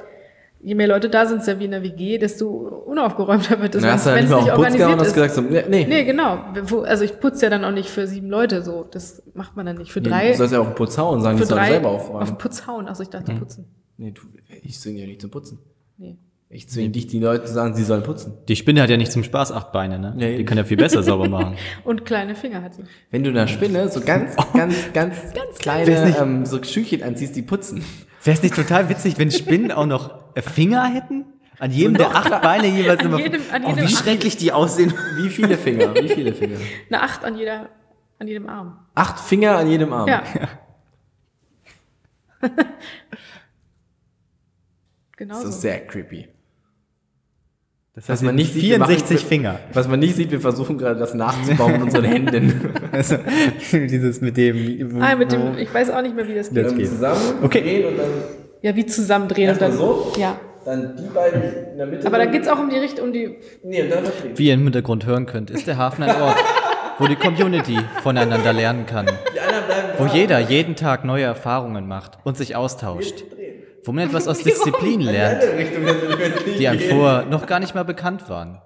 je 0.61 0.75
mehr 0.75 0.89
Leute 0.89 1.09
da 1.09 1.27
sind, 1.27 1.39
ist 1.41 1.47
ja 1.47 1.59
wie 1.59 1.65
in 1.67 1.71
der 1.71 1.83
WG, 1.83 2.19
desto 2.19 2.49
unaufgeräumter 2.49 3.61
wird 3.61 3.75
es, 3.75 3.83
du 3.83 3.87
wenn 3.89 4.05
halt 4.05 4.25
es 4.25 4.31
lieber 4.31 4.41
nicht 4.43 4.51
auf 4.51 4.61
den 4.61 4.65
Putz 4.65 4.77
gehauen 4.77 4.93
und 4.93 5.01
hast 5.01 5.09
organisiert 5.09 5.09
ist. 5.09 5.15
gesagt 5.15 5.35
so, 5.35 5.41
nee, 5.43 5.65
nee. 5.69 5.87
Nee, 5.89 6.05
genau. 6.05 6.39
Also 6.85 7.05
ich 7.05 7.21
putze 7.21 7.47
ja 7.47 7.51
dann 7.51 7.65
auch 7.65 7.73
nicht 7.73 7.89
für 7.89 8.07
sieben 8.07 8.29
Leute 8.29 8.63
so. 8.63 8.85
Das 8.91 9.23
macht 9.35 9.57
man 9.57 9.67
dann 9.67 9.77
nicht. 9.77 9.93
Für 9.93 10.01
drei. 10.01 10.33
Du 10.33 10.39
sollst 10.39 10.53
ja 10.53 10.61
auch 10.61 10.67
einen 10.67 10.75
Putz 10.75 10.99
hauen 10.99 11.17
und 11.17 11.23
sagen, 11.23 11.39
sollen 11.39 11.51
drei 11.51 11.69
selber 11.71 11.89
auf 11.91 12.11
aufräumen. 12.11 12.39
Putz 12.39 12.67
hauen. 12.67 12.89
Also 12.89 13.03
ich 13.03 13.11
dachte 13.11 13.33
putzen. 13.35 13.67
Nee, 13.97 14.13
du, 14.13 14.23
ich 14.63 14.79
zwinge 14.79 15.01
ja 15.01 15.07
nicht 15.07 15.21
zum 15.21 15.31
Putzen. 15.31 15.59
Nee. 15.97 16.17
Ich 16.51 16.69
zwinge 16.71 16.89
dich, 16.89 17.07
die 17.09 17.21
Leute 17.21 17.45
zu 17.45 17.53
sagen, 17.53 17.75
sie 17.75 17.85
sollen 17.85 18.03
putzen. 18.03 18.33
Die 18.49 18.57
Spinne 18.57 18.81
hat 18.81 18.89
ja 18.89 18.97
nicht 18.97 19.13
zum 19.13 19.23
Spaß 19.23 19.53
acht 19.53 19.71
Beine, 19.71 19.99
ne? 19.99 20.15
Nee. 20.17 20.39
Die 20.39 20.45
kann 20.47 20.57
ja 20.57 20.65
viel 20.65 20.79
besser 20.79 21.03
sauber 21.03 21.29
machen. 21.29 21.57
Und 21.85 22.07
kleine 22.07 22.35
Finger 22.35 22.63
hat 22.63 22.75
sie. 22.75 22.85
Wenn 23.11 23.23
du 23.23 23.31
einer 23.31 23.47
Spinne 23.49 23.89
so 23.91 24.01
ganz, 24.01 24.35
ganz, 24.55 24.93
ganz, 24.95 25.17
Weiß 25.17 25.59
kleine 25.59 26.07
nicht. 26.07 26.19
ähm, 26.19 26.47
so 26.47 26.63
Schüchchen 26.63 27.03
anziehst, 27.03 27.37
die 27.37 27.43
putzen. 27.43 27.85
Wäre 28.25 28.37
es 28.37 28.43
nicht 28.43 28.55
total 28.55 28.89
witzig, 28.89 29.19
wenn 29.19 29.31
Spinnen 29.31 29.73
auch 29.73 29.87
noch 29.87 30.28
Finger 30.43 30.85
hätten? 30.87 31.25
An 31.59 31.71
jedem 31.73 31.95
der 31.95 32.15
acht 32.15 32.41
Beine 32.43 32.69
jeweils 32.69 33.03
immer. 33.03 33.19
jedem- 33.19 33.43
an 33.53 33.65
oh, 33.65 33.77
wie 33.77 33.89
schrecklich 33.89 34.37
die 34.37 34.53
aussehen. 34.53 34.95
Wie 35.17 35.29
viele 35.29 35.59
Finger? 35.59 35.93
Wie 35.95 36.09
viele 36.09 36.33
Finger? 36.35 36.59
Eine 36.89 37.03
Acht 37.03 37.25
an 37.25 37.37
jeder, 37.37 37.69
an 38.19 38.29
jedem 38.29 38.49
Arm. 38.49 38.79
Acht 38.95 39.19
Finger 39.19 39.57
an 39.59 39.69
jedem 39.69 39.93
Arm. 39.93 40.09
Ja. 40.09 40.23
genau 45.17 45.35
Das 45.35 45.45
ist 45.45 45.55
so. 45.57 45.61
sehr 45.63 45.87
creepy. 45.87 46.29
Das 47.95 48.09
Was 48.09 48.23
man 48.23 48.37
nicht 48.37 48.53
sieht, 48.53 48.63
wir 48.63 48.77
64 48.77 49.17
machen- 49.17 49.29
Finger. 49.29 49.59
Was 49.73 49.89
man 49.89 49.99
nicht 49.99 50.15
sieht, 50.15 50.31
wir 50.31 50.41
versuchen 50.41 50.79
gerade 50.79 51.01
das 51.01 51.15
nachzubauen 51.15 51.73
mit 51.73 51.83
unseren 51.83 52.05
Händen. 52.05 52.71
Also, 52.93 53.17
dieses 53.73 54.21
mit 54.21 54.37
dem. 54.37 55.01
Ah, 55.03 55.15
mit 55.17 55.31
dem, 55.33 55.59
ich 55.59 55.73
weiß 55.75 55.91
auch 55.91 56.01
nicht 56.03 56.15
mehr, 56.17 56.27
wie 56.29 56.35
das 56.35 56.49
geht. 56.53 56.65
Das 56.65 56.75
geht. 56.75 56.89
zusammen 56.89 57.21
Okay. 57.43 57.61
drehen 57.61 57.87
und 57.89 57.97
dann, 57.99 58.09
Ja, 58.63 58.75
wie 58.77 58.87
zusammendrehen 58.87 59.51
und 59.51 59.61
Erstmal 59.61 59.71
dann. 59.71 59.79
so? 59.79 60.13
Ja. 60.19 60.37
dann 60.65 60.97
die 60.97 61.09
beiden 61.09 61.43
in 61.73 61.79
der 61.79 61.87
Mitte. 61.87 62.07
Aber 62.07 62.19
da 62.19 62.27
geht's 62.27 62.49
auch 62.49 62.59
um 62.59 62.69
die 62.71 62.77
Richtung, 62.79 63.07
um 63.07 63.13
die. 63.13 63.37
Nee, 63.63 63.83
und 63.83 63.91
dann 63.91 64.05
verdrehen. 64.05 64.33
Wie 64.37 64.47
ihr 64.49 64.55
im 64.55 64.65
Hintergrund 64.65 65.07
hören 65.07 65.27
könnt, 65.27 65.51
ist 65.51 65.67
der 65.67 65.77
Hafen 65.79 66.03
ein 66.05 66.21
Ort, 66.21 66.37
wo 66.99 67.07
die 67.07 67.17
Community 67.17 67.79
voneinander 68.03 68.53
lernen 68.53 68.85
kann. 68.87 69.07
Die 69.07 69.41
anderen 69.41 69.65
bleiben 69.67 69.89
Wo 69.99 70.05
da. 70.07 70.13
jeder 70.15 70.39
jeden 70.41 70.75
Tag 70.77 71.05
neue 71.05 71.25
Erfahrungen 71.25 71.87
macht 71.87 72.19
und 72.25 72.37
sich 72.37 72.57
austauscht. 72.57 73.25
Wo 73.85 73.93
man 73.93 74.05
etwas 74.09 74.27
aus 74.29 74.39
Disziplin 74.43 75.01
lernt, 75.01 75.43
die 76.59 76.67
einem 76.69 76.81
vorher 76.81 77.25
noch 77.27 77.47
gar 77.47 77.61
nicht 77.61 77.75
mal 77.75 77.85
bekannt 77.85 78.29
waren. 78.29 78.61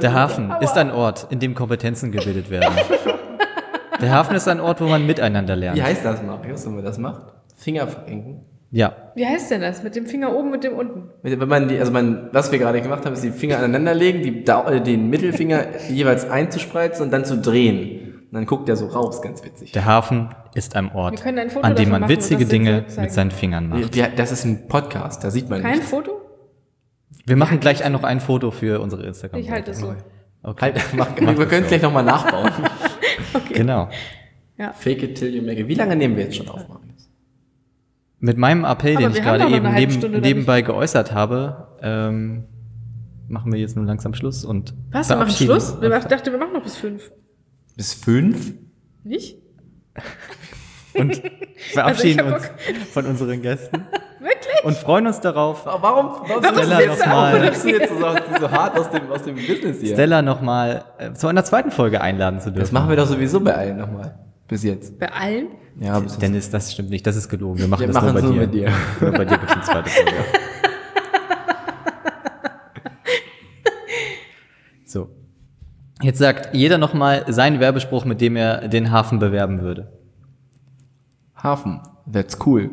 Der 0.00 0.12
Hafen 0.14 0.52
ist 0.60 0.76
ein 0.78 0.92
Ort, 0.92 1.26
in 1.30 1.40
dem 1.40 1.54
Kompetenzen 1.54 2.12
gebildet 2.12 2.48
werden. 2.50 2.72
Der 4.02 4.10
Hafen 4.12 4.36
ist 4.36 4.48
ein 4.48 4.60
Ort, 4.60 4.80
wo 4.80 4.84
man 4.86 5.06
miteinander 5.06 5.54
Wie 5.56 5.60
lernt. 5.60 5.82
heißt 5.82 6.04
das, 6.04 6.22
Marius, 6.22 6.66
wenn 6.66 6.74
man 6.74 6.84
das 6.84 6.98
macht? 6.98 7.22
Finger 7.56 7.86
verrenken. 7.86 8.44
Ja, 8.74 8.92
Wie 9.14 9.26
heißt 9.26 9.50
denn 9.50 9.60
das? 9.60 9.82
Mit 9.82 9.94
dem 9.96 10.06
Finger 10.06 10.34
oben, 10.34 10.50
mit 10.50 10.64
dem 10.64 10.72
unten? 10.72 11.10
Wenn 11.22 11.46
man 11.46 11.68
die, 11.68 11.78
also 11.78 11.92
man, 11.92 12.30
was 12.32 12.50
wir 12.52 12.58
gerade 12.58 12.80
gemacht 12.80 13.04
haben, 13.04 13.12
ist 13.12 13.22
die 13.22 13.30
Finger 13.30 13.58
aneinander 13.58 13.92
legen, 13.94 14.22
die, 14.22 14.44
Dau- 14.44 14.64
äh, 14.66 14.80
den 14.80 15.10
Mittelfinger 15.10 15.66
jeweils 15.90 16.28
einzuspreizen 16.28 17.04
und 17.04 17.10
dann 17.12 17.24
zu 17.26 17.36
drehen. 17.38 18.24
Und 18.30 18.32
dann 18.32 18.46
guckt 18.46 18.68
der 18.68 18.76
so 18.76 18.86
raus, 18.86 19.20
ganz 19.20 19.44
witzig. 19.44 19.72
der 19.72 19.84
Hafen 19.84 20.30
ist 20.54 20.74
ein 20.74 20.90
Ort, 20.92 21.24
ein 21.26 21.38
an 21.38 21.76
dem 21.76 21.90
man 21.90 22.00
machen 22.00 22.04
und 22.04 22.08
witzige 22.08 22.46
Dinge 22.46 22.86
mit 22.98 23.12
seinen 23.12 23.30
Fingern 23.30 23.68
macht. 23.68 23.94
Ja, 23.94 24.06
das 24.08 24.32
ist 24.32 24.44
ein 24.46 24.66
Podcast, 24.68 25.22
da 25.22 25.30
sieht 25.30 25.50
man 25.50 25.60
Kein 25.60 25.72
nichts. 25.72 25.90
Foto? 25.90 26.12
Wir 27.26 27.36
machen 27.36 27.60
gleich 27.60 27.84
ein, 27.84 27.92
noch 27.92 28.04
ein 28.04 28.20
Foto 28.20 28.50
für 28.50 28.80
unsere 28.80 29.02
instagram 29.04 29.38
Ich 29.38 29.50
halte 29.50 29.72
es 29.72 29.80
so. 29.80 29.94
Okay. 30.42 30.62
Halt, 30.72 30.80
mach, 30.96 31.08
Mach 31.20 31.36
wir 31.38 31.44
können 31.46 31.64
es 31.64 31.68
so. 31.68 31.68
gleich 31.68 31.82
nochmal 31.82 32.04
nachbauen. 32.04 32.50
Genau. 33.52 33.88
Fake 34.74 35.02
it 35.02 35.16
till 35.18 35.34
you 35.34 35.42
make 35.42 35.60
it. 35.60 35.66
Wie 35.68 35.74
lange 35.74 35.96
nehmen 35.96 36.16
wir 36.16 36.24
jetzt 36.24 36.36
schon 36.36 36.48
auf, 36.48 36.68
Marius? 36.68 37.10
Mit 38.20 38.36
meinem 38.38 38.64
Appell, 38.64 38.96
Aber 38.96 39.08
den 39.08 39.16
ich 39.16 39.22
gerade 39.22 39.48
eben 39.54 39.72
neben, 39.74 40.20
nebenbei 40.20 40.62
geäußert 40.62 41.12
habe, 41.12 41.68
ähm, 41.82 42.44
machen 43.28 43.52
wir 43.52 43.58
jetzt 43.58 43.74
nun 43.76 43.86
langsam 43.86 44.14
Schluss 44.14 44.44
und 44.44 44.72
Was? 44.92 45.08
Wir 45.08 45.16
machen 45.16 45.26
verabschieden 45.26 45.50
Schluss? 45.50 45.80
Wir 45.80 45.90
uns. 45.92 46.02
mach- 46.04 46.08
dachte, 46.10 46.30
wir 46.30 46.38
machen 46.38 46.52
noch 46.52 46.62
bis 46.62 46.76
fünf. 46.76 47.10
Bis 47.76 47.94
fünf? 47.94 48.54
Nicht? 49.02 49.38
und 50.94 51.20
verabschieden 51.72 52.20
Also 52.20 52.34
uns 52.36 52.50
von 52.92 53.06
unseren 53.06 53.42
Gästen? 53.42 53.84
und 54.64 54.76
freuen 54.76 55.06
uns 55.06 55.20
darauf, 55.20 55.64
Warum, 55.66 56.10
warum, 56.26 56.44
Stella 56.44 56.78
ist 56.78 56.88
das 56.88 56.98
noch 57.00 57.06
auch 57.06 57.10
mal- 57.20 57.34
oder 57.40 57.50
bist 57.50 57.64
du 57.64 57.68
jetzt 57.70 57.92
so, 58.40 58.50
hart 58.50 58.78
aus 58.78 58.90
dem, 58.90 59.10
aus 59.10 59.22
dem 59.22 59.34
Business 59.34 59.80
hier? 59.80 59.94
Stella 59.94 60.22
nochmal 60.22 60.84
äh, 60.98 61.12
zu 61.12 61.28
einer 61.28 61.44
zweiten 61.44 61.70
Folge 61.70 62.00
einladen 62.00 62.40
zu 62.40 62.50
dürfen. 62.50 62.60
Das 62.60 62.72
machen 62.72 62.88
wir 62.88 62.96
doch 62.96 63.06
sowieso 63.06 63.40
bei 63.40 63.54
allen 63.54 63.78
nochmal. 63.78 64.14
Bis 64.48 64.62
jetzt. 64.64 64.98
Bei 64.98 65.10
allen? 65.12 65.48
Ja, 65.78 65.98
bis 65.98 66.12
jetzt. 66.12 66.22
Dennis, 66.22 66.50
das 66.50 66.72
stimmt 66.72 66.90
nicht, 66.90 67.06
das 67.06 67.16
ist 67.16 67.28
gelogen. 67.28 67.58
Wir 67.60 67.68
machen 67.68 67.80
Wir 67.80 67.86
das 67.88 67.96
nur 68.02 68.12
machen's 68.12 68.22
bei 68.22 68.28
nur 68.28 68.34
dir. 68.34 68.40
mit 68.40 68.54
dir. 68.54 68.72
Nur 69.00 69.12
bei 69.12 69.24
dir 69.24 69.38
gibt 69.38 69.50
es 69.50 69.52
eine 69.52 69.62
zweite 69.64 69.90
Folge. 69.90 70.12
so. 74.86 75.08
Jetzt 76.02 76.18
sagt 76.18 76.54
jeder 76.54 76.78
nochmal 76.78 77.24
seinen 77.28 77.60
Werbespruch, 77.60 78.04
mit 78.04 78.20
dem 78.20 78.36
er 78.36 78.68
den 78.68 78.90
Hafen 78.90 79.18
bewerben 79.18 79.60
würde. 79.60 79.92
Hafen. 81.42 81.80
That's 82.12 82.36
cool. 82.44 82.70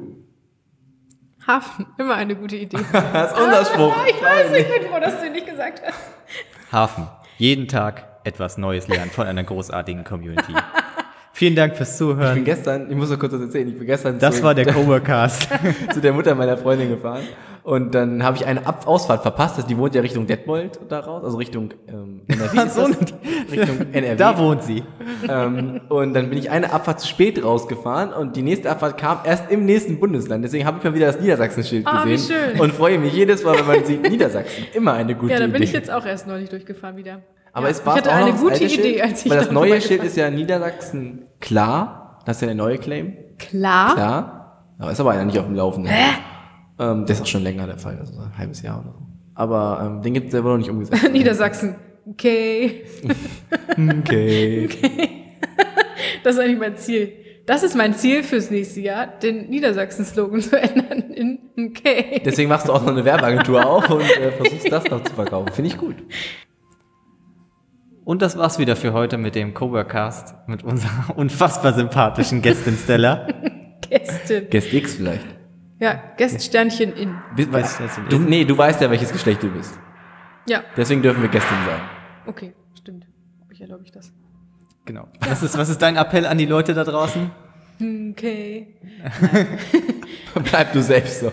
Hafen. 1.49 1.87
Immer 1.97 2.13
eine 2.15 2.35
gute 2.35 2.55
Idee. 2.55 2.77
Das 2.91 3.31
ist 3.31 3.39
unser 3.39 3.65
Spruch. 3.65 3.95
Ah, 3.97 4.05
ich 4.07 4.21
weiß, 4.21 4.51
ich 4.53 4.67
bin 4.67 4.89
froh, 4.89 4.99
dass 4.99 5.19
du 5.19 5.25
ihn 5.25 5.31
nicht 5.33 5.47
gesagt 5.47 5.81
hast. 5.83 5.99
Hafen. 6.71 7.07
Jeden 7.37 7.67
Tag 7.67 8.05
etwas 8.23 8.57
Neues 8.59 8.87
lernen 8.87 9.09
von 9.09 9.25
einer 9.25 9.43
großartigen 9.43 10.03
Community. 10.03 10.53
Vielen 11.39 11.55
Dank 11.55 11.77
fürs 11.77 11.93
Ich 11.93 11.99
bin 11.99 12.07
Zuhören. 12.17 12.43
gestern, 12.43 12.91
ich 12.91 12.97
muss 12.97 13.09
noch 13.09 13.17
kurz 13.17 13.31
was 13.31 13.39
erzählen, 13.39 13.69
ich 13.69 13.77
bin 13.77 13.87
gestern 13.87 14.19
Das 14.19 14.37
zu, 14.39 14.43
war 14.43 14.53
der 14.53 14.65
Coworcast. 14.73 15.47
zu 15.93 16.01
der 16.01 16.11
Mutter 16.11 16.35
meiner 16.35 16.57
Freundin 16.57 16.89
gefahren 16.89 17.21
und 17.63 17.95
dann 17.95 18.23
habe 18.23 18.35
ich 18.35 18.45
eine 18.45 18.65
Ab 18.65 18.85
Ausfahrt 18.87 19.21
verpasst, 19.21 19.55
also 19.55 19.67
die 19.67 19.77
wohnt 19.77 19.95
ja 19.95 20.01
Richtung 20.01 20.27
Detmold 20.27 20.77
da 20.89 20.99
raus, 20.99 21.23
also 21.23 21.37
Richtung 21.37 21.69
ähm, 21.87 22.21
NRW. 22.27 22.69
so. 22.69 22.83
Richtung 23.51 23.77
NRW. 23.93 24.15
Da 24.17 24.37
wohnt 24.37 24.63
sie. 24.63 24.83
ähm, 25.29 25.79
und 25.87 26.13
dann 26.13 26.29
bin 26.29 26.37
ich 26.39 26.49
eine 26.51 26.73
Abfahrt 26.73 26.99
zu 26.99 27.07
spät 27.07 27.41
rausgefahren 27.41 28.11
und 28.11 28.35
die 28.35 28.41
nächste 28.41 28.69
Abfahrt 28.69 28.97
kam 28.97 29.19
erst 29.23 29.49
im 29.49 29.63
nächsten 29.65 29.97
Bundesland. 29.97 30.43
Deswegen 30.43 30.65
habe 30.65 30.79
ich 30.79 30.83
mal 30.83 30.93
wieder 30.93 31.05
das 31.07 31.21
Niedersachsen-Schild 31.21 31.87
Ah, 31.87 32.03
wie 32.05 32.11
gesehen 32.13 32.35
schön. 32.51 32.59
und 32.59 32.73
freue 32.73 32.97
mich 32.99 33.13
jedes 33.13 33.45
Mal, 33.45 33.57
wenn 33.57 33.67
man 33.67 33.85
sieht 33.85 34.01
Niedersachsen. 34.09 34.65
Immer 34.73 34.93
eine 34.93 35.15
gute 35.15 35.31
Ja, 35.33 35.39
dann 35.39 35.51
bin 35.53 35.61
Idee. 35.61 35.69
ich 35.69 35.73
jetzt 35.73 35.89
auch 35.89 36.05
erst 36.05 36.27
neulich 36.27 36.49
durchgefahren 36.49 36.97
wieder. 36.97 37.21
Aber 37.53 37.67
ja, 37.67 37.71
es 37.71 37.85
war 37.85 37.95
ich 37.95 38.01
hatte 38.01 38.11
auch 38.11 38.15
eine 38.15 38.31
das 38.31 38.41
gute 38.41 38.55
Idee, 38.55 38.69
Schild, 38.69 39.01
als 39.01 39.25
ich 39.25 39.31
weil 39.31 39.37
das 39.37 39.47
da 39.47 39.53
neue 39.53 39.81
Schild 39.81 40.03
ist 40.03 40.17
ja 40.17 40.29
Niedersachsen 40.29 41.25
klar. 41.39 42.19
Das 42.25 42.37
ist 42.37 42.41
ja 42.41 42.47
der 42.47 42.55
neue 42.55 42.77
Claim. 42.77 43.13
Klar. 43.37 43.93
Klar. 43.93 44.65
Aber 44.77 44.91
ist 44.91 44.99
aber 44.99 45.11
einer 45.11 45.25
nicht 45.25 45.39
auf 45.39 45.45
dem 45.45 45.55
Laufenden. 45.55 45.91
Ähm, 46.79 47.05
der 47.05 47.15
ist 47.15 47.21
auch 47.21 47.27
schon 47.27 47.43
länger 47.43 47.67
der 47.67 47.77
Fall, 47.77 47.97
also 47.99 48.13
ein 48.17 48.37
halbes 48.37 48.61
Jahr 48.61 48.79
oder 48.79 48.93
so. 48.93 49.05
Aber 49.35 49.81
ähm, 49.85 50.01
den 50.01 50.13
gibt 50.13 50.27
es 50.27 50.31
selber 50.31 50.51
noch 50.51 50.57
nicht 50.57 50.69
umgesetzt. 50.69 51.09
Niedersachsen. 51.11 51.75
Okay. 52.05 52.83
okay. 53.71 54.69
Das 56.23 56.35
ist 56.35 56.41
eigentlich 56.41 56.59
mein 56.59 56.77
Ziel. 56.77 57.13
Das 57.45 57.63
ist 57.63 57.75
mein 57.75 57.95
Ziel 57.95 58.23
fürs 58.23 58.51
nächste 58.51 58.81
Jahr, 58.81 59.07
den 59.07 59.49
Niedersachsen-Slogan 59.49 60.41
zu 60.41 60.61
ändern 60.61 61.11
in 61.11 61.39
okay. 61.57 62.21
Deswegen 62.23 62.47
machst 62.47 62.67
du 62.67 62.73
auch 62.73 62.81
noch 62.81 62.91
eine 62.91 63.03
Werbeagentur 63.03 63.65
auf 63.65 63.89
und 63.89 64.01
äh, 64.01 64.31
versuchst 64.31 64.71
das 64.71 64.85
noch 64.85 65.03
zu 65.03 65.13
verkaufen. 65.13 65.51
Finde 65.51 65.71
ich 65.71 65.77
gut. 65.77 65.95
Und 68.09 68.23
das 68.23 68.39
war's 68.39 68.57
wieder 68.57 68.75
für 68.75 68.91
heute 68.91 69.19
mit 69.19 69.35
dem 69.35 69.53
Coworkast 69.53 70.33
mit 70.47 70.63
unserer 70.63 71.15
unfassbar 71.15 71.73
sympathischen 71.73 72.41
Gästin 72.41 72.75
Stella. 72.75 73.27
Gästin. 73.87 74.49
Guest 74.49 74.73
X 74.73 74.95
vielleicht. 74.95 75.27
Ja, 75.79 76.01
Gäststernchen 76.17 76.91
in. 76.93 77.15
X. 77.37 77.79
Du, 78.09 78.17
nee, 78.17 78.45
du 78.45 78.57
weißt 78.57 78.81
ja, 78.81 78.89
welches 78.89 79.11
Geschlecht 79.11 79.43
du 79.43 79.51
bist. 79.51 79.77
Ja, 80.47 80.63
Deswegen 80.75 81.03
dürfen 81.03 81.21
wir 81.21 81.29
Gästin 81.29 81.55
sein. 81.67 81.81
okay, 82.25 82.55
stimmt. 82.79 83.05
Ich 83.51 83.61
erlaube 83.61 83.83
ich 83.83 83.91
das. 83.91 84.11
Genau. 84.85 85.07
Was 85.19 85.43
ist, 85.43 85.55
was 85.55 85.69
ist 85.69 85.79
dein 85.79 85.95
Appell 85.95 86.25
an 86.25 86.39
die 86.39 86.47
Leute 86.47 86.73
da 86.73 86.83
draußen? 86.83 87.29
Okay. 88.09 88.75
Bleib 90.49 90.73
du 90.73 90.81
selbst 90.81 91.19
so. 91.19 91.31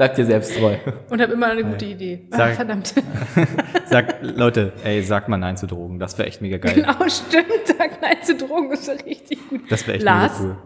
Bleib 0.00 0.14
dir 0.14 0.24
selbst 0.24 0.56
treu. 0.56 0.76
Und 1.10 1.20
habe 1.20 1.34
immer 1.34 1.48
eine 1.50 1.62
gute 1.62 1.84
Idee. 1.84 2.26
Ah, 2.30 2.36
Sag- 2.38 2.54
verdammt. 2.54 2.94
Sag, 3.84 4.22
Leute, 4.22 4.72
ey, 4.82 5.02
sag 5.02 5.28
mal 5.28 5.36
Nein 5.36 5.58
zu 5.58 5.66
Drogen. 5.66 5.98
Das 5.98 6.16
wäre 6.16 6.26
echt 6.26 6.40
mega 6.40 6.56
geil. 6.56 6.72
genau, 6.72 7.06
stimmt. 7.06 7.66
Sag 7.66 8.00
Nein 8.00 8.16
zu 8.22 8.34
Drogen 8.34 8.70
ist 8.72 8.88
ja 8.88 8.94
richtig 8.94 9.46
gut. 9.50 9.70
Das 9.70 9.86
wäre 9.86 9.98
echt 9.98 10.04
Lars? 10.06 10.40
mega 10.40 10.56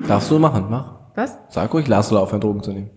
cool. 0.00 0.06
Darfst 0.08 0.28
du 0.28 0.40
machen, 0.40 0.66
mach. 0.70 0.98
Was? 1.14 1.38
Sag 1.50 1.72
ruhig, 1.72 1.86
Lars 1.86 2.08
soll 2.08 2.18
aufhören, 2.18 2.40
Drogen 2.40 2.64
zu 2.64 2.72
nehmen. 2.72 2.90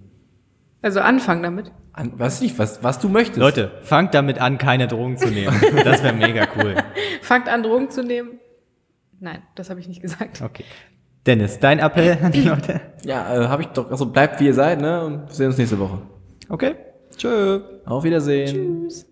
Also 0.82 1.00
anfangen 1.02 1.44
damit. 1.44 1.72
An, 1.92 2.14
was 2.18 2.42
nicht, 2.42 2.58
was, 2.58 2.82
was 2.84 2.98
du 2.98 3.10
möchtest. 3.10 3.38
Leute, 3.38 3.72
fangt 3.84 4.16
damit 4.16 4.40
an, 4.42 4.58
keine 4.58 4.88
Drogen 4.88 5.16
zu 5.18 5.28
nehmen. 5.28 5.54
Das 5.84 6.02
wäre 6.02 6.16
mega 6.16 6.48
cool. 6.58 6.74
Fangt 7.22 7.48
an, 7.50 7.62
Drogen 7.62 7.92
zu 7.92 8.02
nehmen. 8.04 8.40
Nein, 9.20 9.44
das 9.54 9.70
habe 9.70 9.80
ich 9.80 9.88
nicht 9.88 10.02
gesagt. 10.02 10.42
Okay. 10.42 10.66
Dennis, 11.26 11.60
dein 11.60 11.80
Appell 11.80 12.18
an 12.22 12.32
die 12.32 12.42
Leute? 12.48 12.82
Ja, 13.06 13.34
äh, 13.34 13.48
habe 13.48 13.62
ich 13.64 13.70
doch. 13.70 13.90
Also 13.90 14.06
bleibt 14.06 14.40
wie 14.40 14.48
ihr 14.48 14.54
seid, 14.54 14.82
ne? 14.82 15.06
Und 15.06 15.28
wir 15.28 15.34
sehen 15.34 15.48
uns 15.48 15.58
nächste 15.58 15.80
Woche. 15.80 16.00
Okay. 16.50 16.76
Tschö. 17.16 17.62
Auf 17.86 18.04
Wiedersehen. 18.04 18.88
Tschüss. 18.90 19.06